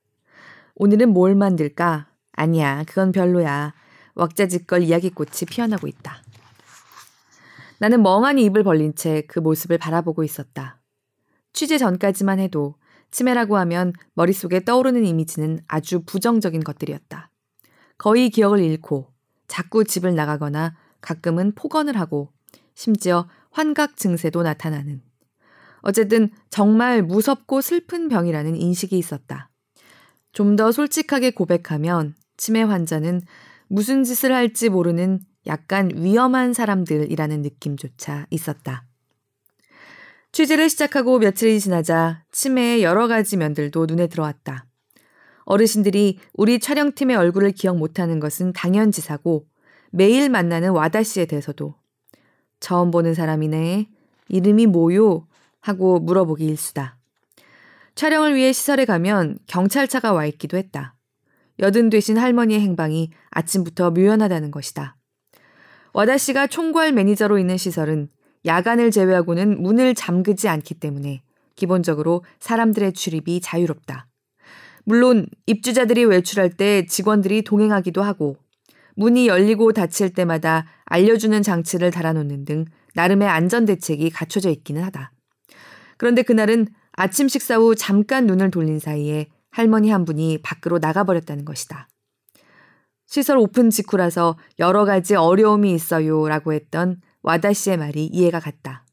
오늘은 0.75 1.11
뭘 1.11 1.35
만들까? 1.35 2.09
아니야, 2.33 2.85
그건 2.87 3.13
별로야. 3.13 3.75
왁자지껄 4.15 4.83
이야기꽃이 4.83 5.47
피어나고 5.49 5.87
있다. 5.87 6.23
나는 7.79 8.03
멍하니 8.03 8.45
입을 8.45 8.63
벌린 8.63 8.95
채 8.95 9.23
그 9.27 9.41
모습을 9.41 9.79
바라보고 9.79 10.25
있었다. 10.25 10.80
취재 11.53 11.79
전까지만 11.79 12.39
해도 12.39 12.75
치매라고 13.11 13.57
하면 13.59 13.93
머릿속에 14.15 14.65
떠오르는 14.65 15.05
이미지는 15.05 15.61
아주 15.67 16.03
부정적인 16.05 16.63
것들이었다. 16.63 17.31
거의 17.99 18.31
기억을 18.31 18.61
잃고 18.61 19.13
자꾸 19.49 19.85
집을 19.85 20.15
나가거나 20.15 20.77
가끔은 21.01 21.53
폭언을 21.55 21.99
하고 21.99 22.33
심지어 22.75 23.29
환각 23.51 23.97
증세도 23.97 24.43
나타나는 24.43 25.03
어쨌든 25.83 26.31
정말 26.51 27.03
무섭고 27.03 27.61
슬픈 27.61 28.09
병이라는 28.09 28.55
인식이 28.57 28.97
있었다. 28.97 29.51
좀 30.33 30.57
더 30.57 30.71
솔직하게 30.71 31.33
고백하면 31.33 32.15
치매 32.37 32.63
환자는 32.63 33.23
무슨 33.69 34.05
짓을 34.05 34.33
할지 34.33 34.69
모르는 34.69 35.21
약간 35.47 35.91
위험한 35.95 36.53
사람들이라는 36.53 37.43
느낌조차 37.43 38.27
있었다. 38.31 38.85
취재를 40.33 40.69
시작하고 40.71 41.19
며칠이 41.19 41.59
지나자 41.59 42.25
치매의 42.31 42.83
여러 42.83 43.09
가지 43.09 43.37
면들도 43.37 43.87
눈에 43.87 44.07
들어왔다. 44.07 44.67
어르신들이 45.45 46.19
우리 46.35 46.61
촬영팀의 46.61 47.17
얼굴을 47.17 47.53
기억 47.53 47.77
못하는 47.77 48.21
것은 48.21 48.53
당연지사고 48.53 49.47
매일 49.91 50.29
만나는 50.29 50.71
와다 50.71 51.03
씨에 51.03 51.27
대해서도 51.27 51.75
처음 52.61 52.93
보는 52.93 53.15
사람이네. 53.15 53.89
이름이 54.29 54.67
뭐요? 54.67 55.27
하고 55.61 55.99
물어보기 55.99 56.47
일수다. 56.47 56.97
촬영을 57.97 58.37
위해 58.37 58.53
시설에 58.53 58.85
가면 58.85 59.39
경찰차가 59.47 60.13
와 60.13 60.27
있기도 60.27 60.57
했다. 60.57 60.95
여든 61.59 61.91
되신 61.91 62.17
할머니의 62.17 62.61
행방이 62.61 63.11
아침부터 63.31 63.91
묘연하다는 63.91 64.53
것이다. 64.53 64.97
와다 65.93 66.17
씨가 66.17 66.47
총괄 66.47 66.93
매니저로 66.93 67.39
있는 67.39 67.57
시설은 67.57 68.09
야간을 68.45 68.91
제외하고는 68.91 69.63
문을 69.63 69.95
잠그지 69.95 70.49
않기 70.49 70.75
때문에 70.75 71.23
기본적으로 71.57 72.25
사람들의 72.39 72.93
출입이 72.95 73.41
자유롭다. 73.41 74.07
물론 74.85 75.27
입주자들이 75.47 76.05
외출할 76.05 76.51
때 76.51 76.87
직원들이 76.87 77.43
동행하기도 77.43 78.03
하고 78.03 78.37
문이 78.97 79.29
열리고 79.29 79.73
닫힐 79.73 80.13
때마다 80.15 80.67
알려주는 80.87 81.43
장치를 81.43 81.91
달아놓는 81.91 82.45
등 82.45 82.65
나름의 82.95 83.29
안전 83.29 83.67
대책이 83.67 84.11
갖춰져 84.11 84.51
있기는 84.51 84.83
하다. 84.83 85.13
그런데 85.97 86.23
그날은 86.23 86.67
아침 86.93 87.29
식사 87.29 87.57
후 87.57 87.75
잠깐 87.75 88.27
눈을 88.27 88.51
돌린 88.51 88.79
사이에 88.79 89.29
할머니 89.51 89.91
한 89.91 90.05
분이 90.05 90.41
밖으로 90.43 90.79
나가버렸다는 90.79 91.45
것이다. 91.45 91.89
시설 93.07 93.39
오픈 93.39 93.71
직후라서 93.71 94.39
여러 94.59 94.85
가지 94.85 95.15
어려움이 95.15 95.73
있어요 95.73 96.29
라고 96.29 96.53
했던 96.53 97.01
와다 97.23 97.53
씨의 97.53 97.77
말이 97.77 98.07
이해가 98.07 98.41
갔다. 98.41 98.85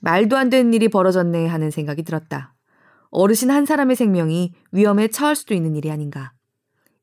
말도 0.00 0.36
안 0.36 0.50
되는 0.50 0.72
일이 0.74 0.88
벌어졌네 0.88 1.46
하는 1.46 1.70
생각이 1.70 2.02
들었다. 2.02 2.54
어르신 3.10 3.50
한 3.50 3.64
사람의 3.64 3.96
생명이 3.96 4.54
위험에 4.72 5.08
처할 5.08 5.36
수도 5.36 5.54
있는 5.54 5.76
일이 5.76 5.90
아닌가. 5.90 6.32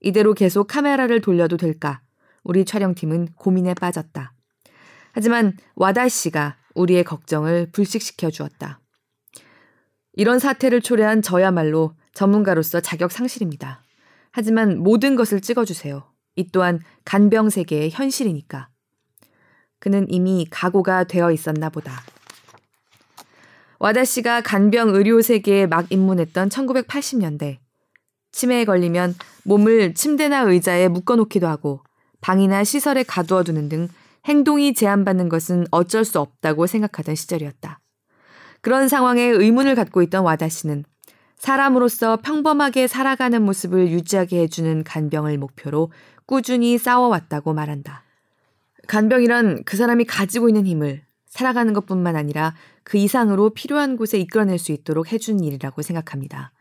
이대로 0.01 0.33
계속 0.33 0.67
카메라를 0.67 1.21
돌려도 1.21 1.57
될까? 1.57 2.01
우리 2.43 2.65
촬영팀은 2.65 3.29
고민에 3.35 3.73
빠졌다. 3.75 4.33
하지만 5.13 5.53
와다 5.75 6.09
씨가 6.09 6.57
우리의 6.75 7.03
걱정을 7.03 7.71
불식시켜 7.71 8.29
주었다. 8.29 8.79
이런 10.13 10.39
사태를 10.39 10.81
초래한 10.81 11.21
저야말로 11.21 11.95
전문가로서 12.13 12.81
자격 12.81 13.11
상실입니다. 13.11 13.83
하지만 14.31 14.79
모든 14.79 15.15
것을 15.15 15.41
찍어주세요. 15.41 16.03
이 16.35 16.51
또한 16.51 16.79
간병 17.05 17.49
세계의 17.49 17.91
현실이니까. 17.91 18.69
그는 19.81 20.05
이미 20.09 20.45
각오가 20.49 21.03
되어 21.03 21.31
있었나 21.31 21.69
보다. 21.69 22.03
와다 23.79 24.05
씨가 24.05 24.41
간병 24.41 24.89
의료 24.89 25.23
세계에 25.23 25.65
막 25.65 25.91
입문했던 25.91 26.49
1980년대. 26.49 27.57
치매에 28.31 28.63
걸리면 28.63 29.15
몸을 29.43 29.95
침대나 29.95 30.41
의자에 30.41 30.87
묶어놓기도 30.87 31.47
하고 31.47 31.81
방이나 32.21 32.63
시설에 32.63 33.01
가두어 33.01 33.43
두는 33.43 33.69
등 33.69 33.87
행동이 34.25 34.75
제한받는 34.75 35.29
것은 35.29 35.65
어쩔 35.71 36.05
수 36.05 36.19
없다고 36.19 36.67
생각하던 36.67 37.15
시절이었다. 37.15 37.79
그런 38.61 38.87
상황에 38.87 39.23
의문을 39.23 39.73
갖고 39.73 40.03
있던 40.03 40.23
와다 40.23 40.47
씨는 40.47 40.85
사람으로서 41.37 42.17
평범하게 42.17 42.85
살아가는 42.85 43.41
모습을 43.41 43.89
유지하게 43.89 44.41
해주는 44.41 44.83
간병을 44.83 45.39
목표로 45.39 45.91
꾸준히 46.27 46.77
싸워왔다고 46.77 47.53
말한다. 47.55 48.03
간병이란 48.87 49.63
그 49.65 49.77
사람이 49.77 50.05
가지고 50.05 50.49
있는 50.49 50.65
힘을 50.65 51.03
살아가는 51.27 51.71
것 51.73 51.85
뿐만 51.85 52.15
아니라 52.15 52.55
그 52.83 52.97
이상으로 52.97 53.51
필요한 53.51 53.95
곳에 53.95 54.19
이끌어낼 54.19 54.57
수 54.57 54.71
있도록 54.71 55.11
해준 55.11 55.39
일이라고 55.43 55.81
생각합니다. 55.81 56.51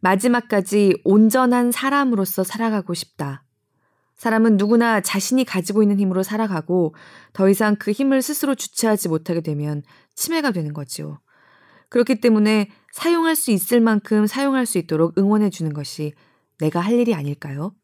마지막까지 0.00 0.94
온전한 1.04 1.72
사람으로서 1.72 2.44
살아가고 2.44 2.94
싶다. 2.94 3.44
사람은 4.16 4.56
누구나 4.56 5.00
자신이 5.00 5.44
가지고 5.44 5.82
있는 5.82 6.00
힘으로 6.00 6.22
살아가고 6.22 6.94
더 7.32 7.48
이상 7.48 7.76
그 7.76 7.92
힘을 7.92 8.20
스스로 8.22 8.54
주체하지 8.54 9.08
못하게 9.08 9.40
되면 9.40 9.82
치매가 10.14 10.50
되는 10.50 10.72
거지요. 10.72 11.20
그렇기 11.88 12.20
때문에 12.20 12.68
사용할 12.92 13.36
수 13.36 13.50
있을 13.50 13.80
만큼 13.80 14.26
사용할 14.26 14.66
수 14.66 14.78
있도록 14.78 15.16
응원해 15.18 15.50
주는 15.50 15.72
것이 15.72 16.14
내가 16.58 16.80
할 16.80 16.94
일이 16.94 17.14
아닐까요? 17.14 17.74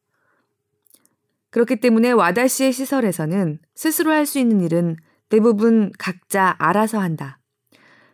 그렇기 1.54 1.76
때문에 1.76 2.10
와다 2.10 2.48
씨의 2.48 2.72
시설에서는 2.72 3.60
스스로 3.76 4.10
할 4.10 4.26
수 4.26 4.40
있는 4.40 4.60
일은 4.60 4.96
대부분 5.28 5.92
각자 6.00 6.56
알아서 6.58 6.98
한다. 6.98 7.38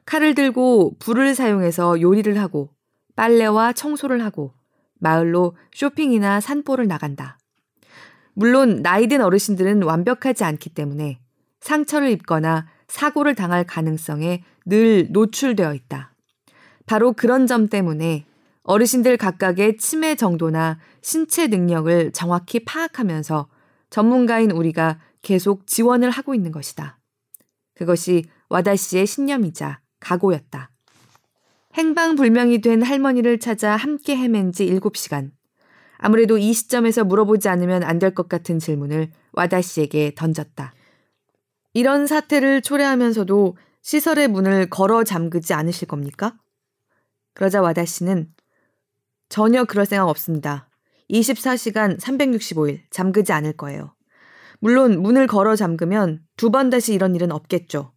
칼을 0.05 0.35
들고 0.35 0.99
불을 0.99 1.35
사용해서 1.35 2.03
요리를 2.03 2.39
하고 2.39 2.69
빨래와 3.17 3.73
청소를 3.73 4.23
하고 4.23 4.53
마을로 4.99 5.57
쇼핑이나 5.73 6.41
산보를 6.41 6.87
나간다. 6.87 7.39
물론 8.35 8.83
나이든 8.83 9.23
어르신들은 9.23 9.85
완벽하지 9.85 10.45
않기 10.45 10.75
때문에 10.75 11.19
상처를 11.61 12.11
입거나 12.11 12.67
사고를 12.89 13.35
당할 13.35 13.65
가능성에 13.65 14.45
늘 14.67 15.09
노출되어 15.13 15.73
있다. 15.73 16.13
바로 16.85 17.15
그런 17.15 17.47
점 17.47 17.69
때문에 17.69 18.27
어르신들 18.71 19.17
각각의 19.17 19.79
치매 19.79 20.15
정도나 20.15 20.79
신체 21.03 21.49
능력을 21.49 22.13
정확히 22.13 22.65
파악하면서 22.65 23.49
전문가인 23.91 24.53
우리가 24.53 25.01
계속 25.23 25.67
지원을 25.67 26.11
하고 26.11 26.37
있는 26.37 26.53
것이다. 26.53 27.01
그것이 27.75 28.27
와다 28.49 28.77
씨의 28.77 29.09
신념이자 29.09 29.81
각오였다. 29.99 30.71
행방불명이 31.75 32.61
된 32.61 32.83
할머니를 32.85 33.41
찾아 33.41 33.75
함께 33.75 34.17
헤맨 34.17 34.53
지 34.53 34.67
7시간. 34.67 35.33
아무래도 35.99 36.39
이 36.39 36.53
시점에서 36.53 37.03
물어보지 37.03 37.49
않으면 37.49 37.83
안 37.83 37.99
될 37.99 38.15
것 38.15 38.29
같은 38.29 38.61
질문을 38.61 39.11
와다 39.33 39.63
씨에게 39.63 40.13
던졌다. 40.15 40.73
이런 41.75 42.07
사태를 42.07 42.63
초래하면서도 42.63 43.57
시설의 43.83 44.29
문을 44.29 44.71
걸어 44.71 45.03
잠그지 45.03 45.55
않으실 45.55 45.89
겁니까? 45.89 46.37
그러자 47.35 47.63
와다 47.63 47.85
씨는 47.85 48.33
전혀 49.31 49.65
그럴 49.65 49.87
생각 49.87 50.09
없습니다. 50.09 50.69
24시간 51.09 51.99
365일 51.99 52.83
잠그지 52.91 53.33
않을 53.33 53.57
거예요. 53.57 53.95
물론 54.59 55.01
문을 55.01 55.27
걸어 55.27 55.57
잠그면 55.57 56.21
두 56.37 56.51
번 56.51 56.69
다시 56.69 56.93
이런 56.93 57.15
일은 57.15 57.33
없겠죠. 57.33 57.93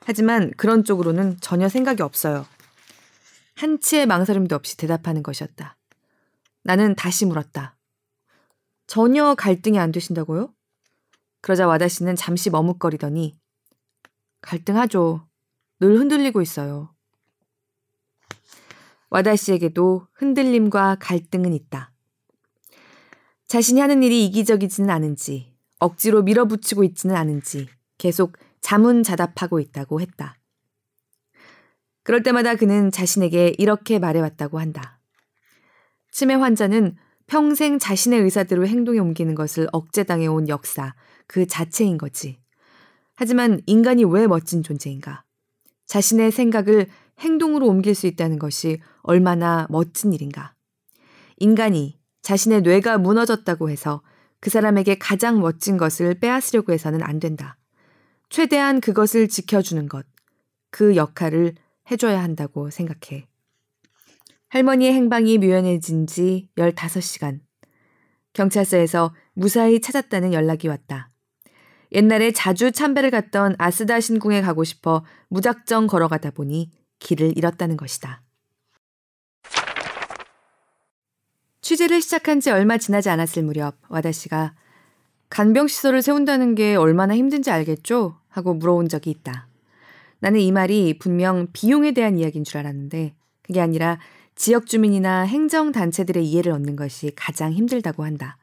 하지만 0.00 0.50
그런 0.56 0.84
쪽으로는 0.84 1.36
전혀 1.40 1.68
생각이 1.68 2.02
없어요. 2.02 2.46
한치의 3.56 4.06
망설임도 4.06 4.56
없이 4.56 4.76
대답하는 4.78 5.22
것이었다. 5.22 5.76
나는 6.64 6.94
다시 6.96 7.26
물었다. 7.26 7.76
전혀 8.86 9.34
갈등이 9.34 9.78
안 9.78 9.92
되신다고요? 9.92 10.52
그러자 11.42 11.66
와다 11.66 11.88
씨는 11.88 12.16
잠시 12.16 12.48
머뭇거리더니 12.48 13.38
갈등하죠. 14.40 15.28
늘 15.80 15.98
흔들리고 15.98 16.40
있어요. 16.40 16.94
와다 19.10 19.36
씨에게도 19.36 20.06
흔들림과 20.14 20.96
갈등은 21.00 21.52
있다. 21.52 21.92
자신이 23.46 23.80
하는 23.80 24.02
일이 24.02 24.26
이기적이지는 24.26 24.90
않은지, 24.90 25.54
억지로 25.78 26.22
밀어붙이고 26.22 26.84
있지는 26.84 27.16
않은지 27.16 27.68
계속 27.96 28.36
자문자답하고 28.60 29.60
있다고 29.60 30.00
했다. 30.00 30.36
그럴 32.02 32.22
때마다 32.22 32.54
그는 32.54 32.90
자신에게 32.90 33.54
이렇게 33.58 33.98
말해왔다고 33.98 34.58
한다. 34.58 35.00
치매 36.10 36.34
환자는 36.34 36.96
평생 37.26 37.78
자신의 37.78 38.20
의사대로 38.20 38.66
행동에 38.66 38.98
옮기는 38.98 39.34
것을 39.34 39.68
억제당해온 39.72 40.48
역사 40.48 40.94
그 41.26 41.46
자체인 41.46 41.98
거지. 41.98 42.38
하지만 43.14 43.60
인간이 43.66 44.04
왜 44.04 44.26
멋진 44.26 44.62
존재인가? 44.62 45.24
자신의 45.86 46.32
생각을 46.32 46.86
행동으로 47.20 47.66
옮길 47.66 47.94
수 47.94 48.06
있다는 48.06 48.38
것이 48.38 48.80
얼마나 49.08 49.66
멋진 49.70 50.12
일인가? 50.12 50.54
인간이 51.38 51.98
자신의 52.20 52.60
뇌가 52.60 52.98
무너졌다고 52.98 53.70
해서 53.70 54.02
그 54.38 54.50
사람에게 54.50 54.98
가장 54.98 55.40
멋진 55.40 55.78
것을 55.78 56.20
빼앗으려고 56.20 56.74
해서는 56.74 57.02
안 57.02 57.18
된다. 57.18 57.56
최대한 58.28 58.82
그것을 58.82 59.28
지켜주는 59.28 59.88
것, 59.88 60.04
그 60.70 60.94
역할을 60.94 61.54
해줘야 61.90 62.22
한다고 62.22 62.68
생각해. 62.68 63.26
할머니의 64.50 64.92
행방이 64.92 65.38
묘연해진 65.38 66.06
지 66.06 66.50
15시간. 66.58 67.40
경찰서에서 68.34 69.14
무사히 69.32 69.80
찾았다는 69.80 70.34
연락이 70.34 70.68
왔다. 70.68 71.08
옛날에 71.92 72.32
자주 72.32 72.72
참배를 72.72 73.10
갔던 73.10 73.56
아스다 73.56 74.00
신궁에 74.00 74.42
가고 74.42 74.64
싶어 74.64 75.02
무작정 75.30 75.86
걸어가다 75.86 76.32
보니 76.32 76.70
길을 76.98 77.38
잃었다는 77.38 77.78
것이다. 77.78 78.22
취재를 81.68 82.00
시작한 82.00 82.40
지 82.40 82.50
얼마 82.50 82.78
지나지 82.78 83.10
않았을 83.10 83.42
무렵 83.42 83.76
와다 83.90 84.10
씨가 84.10 84.54
간병 85.28 85.68
시설을 85.68 86.00
세운다는 86.00 86.54
게 86.54 86.74
얼마나 86.74 87.14
힘든지 87.14 87.50
알겠죠? 87.50 88.18
하고 88.28 88.54
물어온 88.54 88.88
적이 88.88 89.10
있다. 89.10 89.48
나는 90.18 90.40
이 90.40 90.50
말이 90.50 90.98
분명 90.98 91.48
비용에 91.52 91.92
대한 91.92 92.16
이야기인 92.16 92.44
줄 92.44 92.56
알았는데 92.56 93.14
그게 93.42 93.60
아니라 93.60 93.98
지역 94.34 94.64
주민이나 94.66 95.24
행정 95.24 95.70
단체들의 95.70 96.26
이해를 96.26 96.52
얻는 96.52 96.74
것이 96.74 97.12
가장 97.14 97.52
힘들다고 97.52 98.02
한다. 98.02 98.38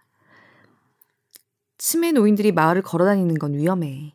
치매 1.80 2.12
노인들이 2.12 2.52
마을을 2.52 2.84
걸어 2.84 3.06
다니는 3.06 3.40
건 3.40 3.56
위험해. 3.56 4.14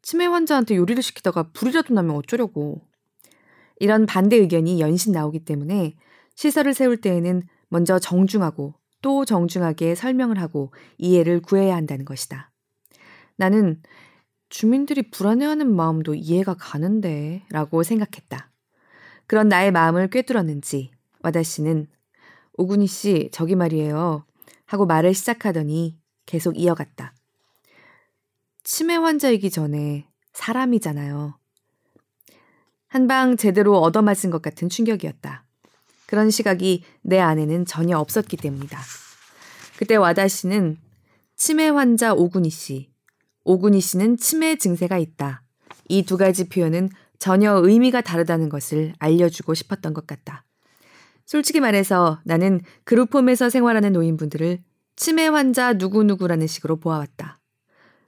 치매 0.00 0.26
환자한테 0.26 0.76
요리를 0.76 1.02
시키다가 1.02 1.50
불이라도 1.52 1.92
나면 1.92 2.14
어쩌려고. 2.14 2.86
이런 3.80 4.06
반대 4.06 4.36
의견이 4.36 4.78
연신 4.80 5.10
나오기 5.10 5.44
때문에 5.44 5.96
시설을 6.36 6.72
세울 6.72 6.98
때에는 6.98 7.42
먼저 7.72 7.98
정중하고 7.98 8.74
또 9.00 9.24
정중하게 9.24 9.94
설명을 9.94 10.38
하고 10.38 10.74
이해를 10.98 11.40
구해야 11.40 11.74
한다는 11.74 12.04
것이다. 12.04 12.52
나는 13.36 13.82
주민들이 14.50 15.10
불안해하는 15.10 15.74
마음도 15.74 16.14
이해가 16.14 16.52
가는데 16.52 17.46
라고 17.48 17.82
생각했다. 17.82 18.52
그런 19.26 19.48
나의 19.48 19.72
마음을 19.72 20.10
꿰뚫었는지 20.10 20.90
와다 21.22 21.42
씨는 21.42 21.86
오구니 22.58 22.86
씨 22.86 23.30
저기 23.32 23.56
말이에요 23.56 24.26
하고 24.66 24.84
말을 24.84 25.14
시작하더니 25.14 25.98
계속 26.26 26.58
이어갔다. 26.58 27.14
치매 28.64 28.96
환자이기 28.96 29.50
전에 29.50 30.06
사람이잖아요. 30.34 31.38
한방 32.88 33.38
제대로 33.38 33.78
얻어맞은 33.78 34.28
것 34.30 34.42
같은 34.42 34.68
충격이었다. 34.68 35.46
그런 36.12 36.28
시각이 36.28 36.84
내 37.00 37.18
안에는 37.20 37.64
전혀 37.64 37.96
없었기 37.96 38.36
때문이다. 38.36 38.78
그때 39.78 39.96
와다 39.96 40.28
씨는 40.28 40.76
치매 41.36 41.70
환자 41.70 42.12
오군이 42.12 42.50
씨, 42.50 42.90
오군이 43.44 43.80
씨는 43.80 44.18
치매 44.18 44.56
증세가 44.56 44.98
있다. 44.98 45.42
이 45.88 46.02
두 46.02 46.18
가지 46.18 46.50
표현은 46.50 46.90
전혀 47.18 47.54
의미가 47.54 48.02
다르다는 48.02 48.50
것을 48.50 48.92
알려주고 48.98 49.54
싶었던 49.54 49.94
것 49.94 50.06
같다. 50.06 50.44
솔직히 51.24 51.60
말해서 51.60 52.20
나는 52.26 52.60
그룹홈에서 52.84 53.48
생활하는 53.48 53.94
노인분들을 53.94 54.58
치매 54.96 55.26
환자 55.28 55.72
누구누구라는 55.72 56.46
식으로 56.46 56.76
보아왔다. 56.76 57.40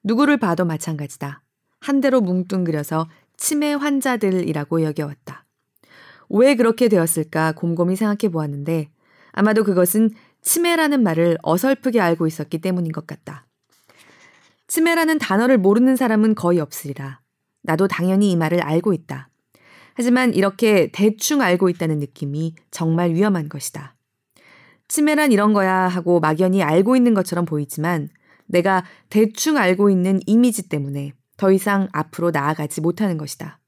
누구를 0.03 0.37
봐도 0.37 0.67
마찬가지다. 0.67 1.41
한 1.81 2.03
대로 2.03 2.21
뭉뚱그려서 2.21 3.09
치매 3.39 3.73
환자들이라고 3.73 4.83
여겨왔다. 4.83 5.44
왜 6.29 6.55
그렇게 6.55 6.89
되었을까 6.89 7.53
곰곰이 7.53 7.97
생각해 7.97 8.31
보았는데 8.31 8.89
아마도 9.33 9.65
그것은 9.65 10.11
치매라는 10.43 11.03
말을 11.03 11.39
어설프게 11.43 12.01
알고 12.01 12.27
있었기 12.27 12.59
때문인 12.59 12.93
것 12.93 13.07
같다. 13.07 13.47
치매라는 14.67 15.19
단어를 15.19 15.59
모르는 15.59 15.97
사람은 15.97 16.35
거의 16.35 16.61
없으리라. 16.61 17.21
나도 17.63 17.89
당연히 17.89 18.31
이 18.31 18.37
말을 18.37 18.61
알고 18.63 18.93
있다. 18.93 19.31
하지만 19.95 20.35
이렇게 20.35 20.91
대충 20.93 21.41
알고 21.41 21.69
있다는 21.69 21.99
느낌이 21.99 22.55
정말 22.71 23.13
위험한 23.13 23.49
것이다. 23.49 23.95
치매란 24.89 25.33
이런 25.33 25.53
거야 25.53 25.89
하고 25.89 26.21
막연히 26.21 26.63
알고 26.63 26.97
있는 26.97 27.15
것처럼 27.15 27.45
보이지만 27.45 28.09
내가 28.47 28.85
대충 29.09 29.57
알고 29.57 29.91
있는 29.91 30.21
이미지 30.27 30.69
때문에 30.69 31.13
더 31.37 31.51
이상 31.51 31.89
앞으로 31.93 32.31
나아가지 32.31 32.81
못하는 32.81 33.17
것이다. 33.17 33.61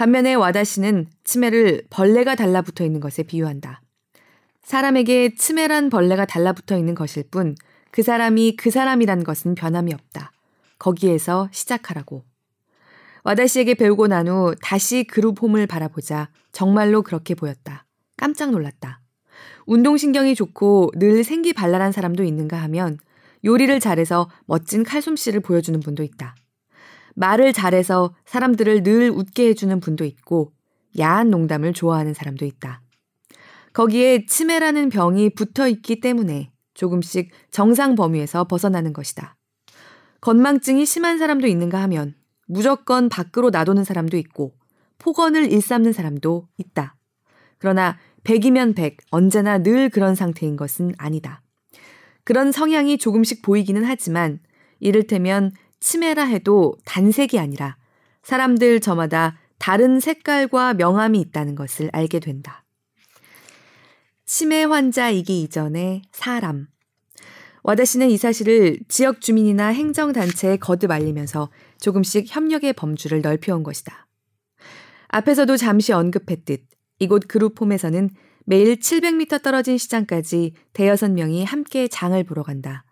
반면에 0.00 0.32
와다 0.32 0.64
씨는 0.64 1.08
치매를 1.24 1.82
벌레가 1.90 2.34
달라붙어 2.34 2.86
있는 2.86 3.00
것에 3.00 3.22
비유한다. 3.22 3.82
사람에게 4.62 5.34
치매란 5.34 5.90
벌레가 5.90 6.24
달라붙어 6.24 6.78
있는 6.78 6.94
것일 6.94 7.24
뿐 7.30 7.54
그 7.90 8.02
사람이 8.02 8.56
그 8.56 8.70
사람이란 8.70 9.24
것은 9.24 9.54
변함이 9.54 9.92
없다. 9.92 10.32
거기에서 10.78 11.50
시작하라고. 11.52 12.24
와다 13.24 13.46
씨에게 13.46 13.74
배우고 13.74 14.06
난 14.06 14.26
후 14.28 14.54
다시 14.62 15.04
그룹 15.04 15.42
홈을 15.42 15.66
바라보자 15.66 16.30
정말로 16.50 17.02
그렇게 17.02 17.34
보였다. 17.34 17.84
깜짝 18.16 18.52
놀랐다. 18.52 19.02
운동신경이 19.66 20.34
좋고 20.34 20.92
늘 20.96 21.24
생기 21.24 21.52
발랄한 21.52 21.92
사람도 21.92 22.24
있는가 22.24 22.56
하면 22.62 22.96
요리를 23.44 23.78
잘해서 23.80 24.30
멋진 24.46 24.82
칼솜씨를 24.82 25.40
보여주는 25.40 25.78
분도 25.80 26.02
있다. 26.02 26.36
말을 27.14 27.52
잘해서 27.52 28.14
사람들을 28.24 28.82
늘 28.82 29.10
웃게 29.10 29.48
해주는 29.48 29.80
분도 29.80 30.04
있고 30.04 30.52
야한 30.98 31.30
농담을 31.30 31.72
좋아하는 31.72 32.14
사람도 32.14 32.44
있다. 32.44 32.82
거기에 33.72 34.26
치매라는 34.26 34.88
병이 34.88 35.30
붙어 35.34 35.68
있기 35.68 36.00
때문에 36.00 36.50
조금씩 36.74 37.30
정상 37.50 37.94
범위에서 37.94 38.44
벗어나는 38.44 38.92
것이다. 38.92 39.36
건망증이 40.20 40.84
심한 40.86 41.18
사람도 41.18 41.46
있는가 41.46 41.80
하면 41.82 42.14
무조건 42.46 43.08
밖으로 43.08 43.50
놔두는 43.50 43.84
사람도 43.84 44.16
있고 44.16 44.54
폭언을 44.98 45.50
일삼는 45.52 45.92
사람도 45.92 46.48
있다. 46.58 46.96
그러나 47.58 47.96
100이면 48.24 48.74
100, 48.74 48.98
언제나 49.10 49.58
늘 49.58 49.88
그런 49.88 50.14
상태인 50.14 50.56
것은 50.56 50.94
아니다. 50.98 51.42
그런 52.24 52.52
성향이 52.52 52.98
조금씩 52.98 53.42
보이기는 53.42 53.82
하지만 53.84 54.40
이를테면 54.78 55.52
치매라 55.80 56.24
해도 56.24 56.74
단색이 56.84 57.38
아니라 57.38 57.76
사람들 58.22 58.80
저마다 58.80 59.38
다른 59.58 60.00
색깔과 60.00 60.74
명암이 60.74 61.20
있다는 61.20 61.54
것을 61.54 61.90
알게 61.92 62.20
된다. 62.20 62.64
치매 64.24 64.64
환자이기 64.64 65.42
이전에 65.42 66.02
사람. 66.12 66.68
와다 67.62 67.84
씨는 67.84 68.08
이 68.10 68.16
사실을 68.16 68.78
지역 68.88 69.20
주민이나 69.20 69.66
행정단체에 69.68 70.56
거듭 70.56 70.90
알리면서 70.90 71.50
조금씩 71.80 72.26
협력의 72.28 72.72
범주를 72.72 73.20
넓혀온 73.20 73.62
것이다. 73.62 74.06
앞에서도 75.08 75.56
잠시 75.56 75.92
언급했듯 75.92 76.64
이곳 77.00 77.26
그룹홈에서는 77.26 78.10
매일 78.46 78.76
700m 78.76 79.42
떨어진 79.42 79.76
시장까지 79.76 80.54
대여섯 80.72 81.10
명이 81.12 81.44
함께 81.44 81.88
장을 81.88 82.22
보러 82.24 82.42
간다. 82.42 82.84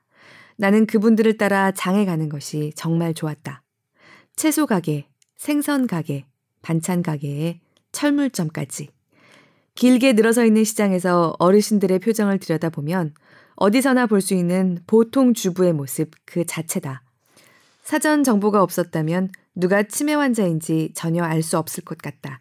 나는 0.59 0.87
그분들을 0.87 1.39
따라 1.39 1.71
장에 1.71 2.05
가는 2.05 2.29
것이 2.29 2.73
정말 2.75 3.15
좋았다. 3.15 3.63
채소 4.35 4.67
가게, 4.67 5.07
생선 5.37 5.87
가게, 5.87 6.27
반찬 6.63 7.03
가게에 7.03 7.61
철물점까지. 7.93 8.89
길게 9.77 10.15
늘어서 10.15 10.45
있는 10.45 10.65
시장에서 10.65 11.37
어르신들의 11.39 12.01
표정을 12.01 12.39
들여다보면 12.41 13.15
어디서나 13.55 14.07
볼 14.07 14.21
수 14.21 14.35
있는 14.35 14.81
보통 14.87 15.33
주부의 15.33 15.73
모습 15.73 16.11
그 16.25 16.45
자체다. 16.45 17.03
사전 17.83 18.25
정보가 18.25 18.61
없었다면 18.63 19.31
누가 19.55 19.85
치매 19.85 20.15
환자인지 20.15 20.93
전혀 20.95 21.23
알 21.23 21.43
수 21.43 21.57
없을 21.57 21.85
것 21.85 21.99
같다. 21.99 22.41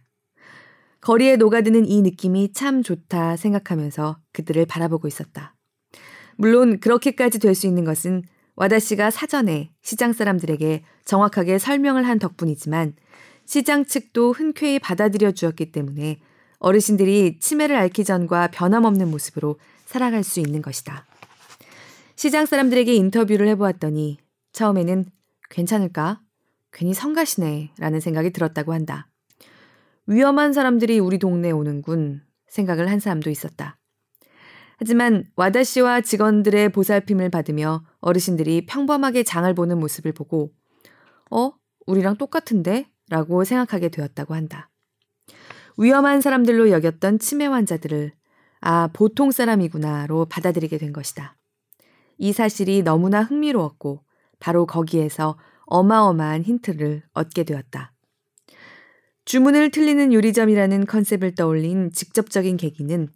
거리에 1.02 1.36
녹아드는 1.36 1.86
이 1.86 2.02
느낌이 2.02 2.54
참 2.54 2.82
좋다 2.82 3.38
생각하면서 3.38 4.18
그들을 4.34 4.66
바라보고 4.66 5.08
있었다. 5.08 5.54
물론 6.38 6.80
그렇게까지 6.80 7.40
될 7.40 7.56
수 7.56 7.68
있는 7.68 7.84
것은 7.84 8.24
와다 8.56 8.80
씨가 8.80 9.12
사전에 9.12 9.72
시장 9.82 10.14
사람들에게 10.14 10.84
정확하게 11.06 11.60
설명을 11.60 12.08
한 12.08 12.20
덕분이지만 12.20 12.96
시장 13.46 13.86
측도 13.86 14.34
흔쾌히 14.34 14.80
받아들여 14.80 15.32
주었기 15.32 15.72
때문에 15.72 16.20
어르신들이 16.60 17.40
치매를 17.40 17.76
앓기 17.76 18.04
전과 18.04 18.48
변함없는 18.48 19.10
모습으로 19.10 19.60
살아갈 19.86 20.24
수 20.24 20.40
있는 20.40 20.62
것이다. 20.62 21.06
시장 22.16 22.46
사람들에게 22.46 22.94
인터뷰를 22.94 23.48
해보았더니 23.50 24.18
처음에는 24.54 25.06
괜찮을까? 25.50 26.22
괜히 26.72 26.94
성가시네. 26.94 27.74
라는 27.78 28.00
생각이 28.00 28.32
들었다고 28.32 28.74
한다. 28.74 29.08
위험한 30.08 30.52
사람들이 30.54 31.00
우리 31.00 31.20
동네에 31.20 31.52
오는군. 31.52 32.22
생각을 32.48 32.90
한 32.90 33.00
사람도 33.00 33.30
있었다. 33.30 33.78
하지만 34.78 35.26
와다 35.36 35.64
씨와 35.64 36.02
직원들의 36.02 36.70
보살핌을 36.70 37.30
받으며 37.30 37.84
어르신들이 38.00 38.66
평범하게 38.68 39.24
장을 39.24 39.52
보는 39.54 39.80
모습을 39.80 40.12
보고, 40.14 40.54
어? 41.32 41.52
우리랑 41.88 42.18
똑같은데? 42.18 42.90
라고 43.10 43.44
생각하게 43.44 43.90
되었다고 43.90 44.36
한다. 44.36 44.70
위험한 45.78 46.22
사람들로 46.22 46.70
여겼던 46.70 47.20
치매 47.20 47.46
환자들을, 47.46 48.12
아, 48.62 48.90
보통 48.94 49.32
사람이구나로 49.32 50.26
받아들이게 50.26 50.78
된 50.78 50.94
것이다. 50.94 51.38
이 52.18 52.34
사실이 52.34 52.84
너무나 52.84 53.24
흥미로웠고, 53.24 54.04
바로 54.40 54.66
거기에서 54.66 55.38
어마어마한 55.66 56.44
힌트를 56.44 57.04
얻게 57.14 57.44
되었다. 57.44 57.94
주문을 59.26 59.72
틀리는 59.72 60.14
요리점이라는 60.14 60.86
컨셉을 60.86 61.36
떠올린 61.36 61.92
직접적인 61.92 62.58
계기는 62.58 63.10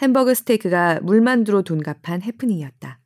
햄버거 0.00 0.32
스테이크가 0.34 1.00
물만두로 1.02 1.62
둔갑한 1.62 2.22
해프닝이었다. 2.22 3.00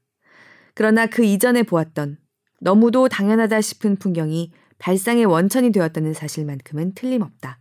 그러나 0.74 1.06
그 1.06 1.24
이전에 1.24 1.62
보았던 1.62 2.18
너무도 2.60 3.08
당연하다 3.08 3.60
싶은 3.60 3.96
풍경이 3.96 4.52
발상의 4.78 5.24
원천이 5.24 5.72
되었다는 5.72 6.12
사실만큼은 6.12 6.94
틀림없다. 6.94 7.58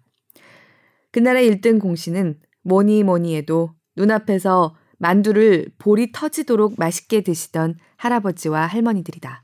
그날의 1.11 1.51
1등 1.51 1.79
공신은 1.79 2.39
뭐니 2.63 3.03
뭐니 3.03 3.35
해도 3.35 3.73
눈앞에서 3.95 4.75
만두를 4.97 5.71
볼이 5.77 6.11
터지도록 6.11 6.75
맛있게 6.77 7.21
드시던 7.21 7.75
할아버지와 7.97 8.67
할머니들이다. 8.67 9.43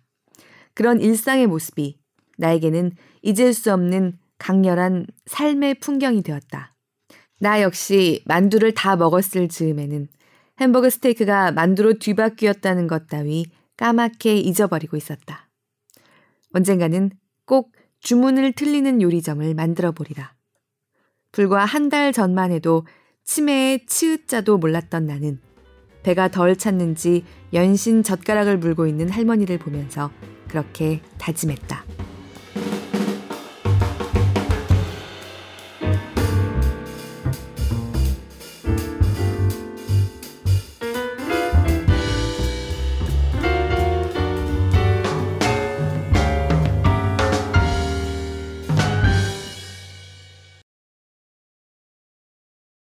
그런 0.73 1.01
일상의 1.01 1.47
모습이 1.47 1.99
나에게는 2.37 2.91
잊을 3.23 3.53
수 3.53 3.73
없는 3.73 4.19
강렬한 4.37 5.07
삶의 5.25 5.79
풍경이 5.79 6.21
되었다. 6.21 6.76
나 7.39 7.61
역시 7.61 8.23
만두를 8.25 8.73
다 8.73 8.95
먹었을 8.95 9.47
즈음에는 9.47 10.07
햄버거 10.59 10.89
스테이크가 10.89 11.51
만두로 11.51 11.99
뒤바뀌었다는 11.99 12.87
것 12.87 13.07
따위 13.07 13.45
까맣게 13.77 14.37
잊어버리고 14.37 14.97
있었다. 14.97 15.47
언젠가는 16.53 17.11
꼭 17.45 17.71
주문을 17.99 18.53
틀리는 18.53 19.01
요리점을 19.01 19.53
만들어 19.53 19.91
보리라. 19.91 20.33
불과 21.31 21.65
한 21.65 21.89
달 21.89 22.11
전만 22.11 22.51
해도 22.51 22.85
치매의 23.23 23.85
치읓자도 23.85 24.57
몰랐던 24.57 25.05
나는 25.05 25.39
배가 26.01 26.29
덜 26.29 26.55
찼는지 26.55 27.23
연신 27.53 28.01
젓가락을 28.01 28.57
물고 28.57 28.87
있는 28.87 29.09
할머니를 29.09 29.59
보면서 29.59 30.09
그렇게 30.47 31.01
다짐했다. 31.17 31.96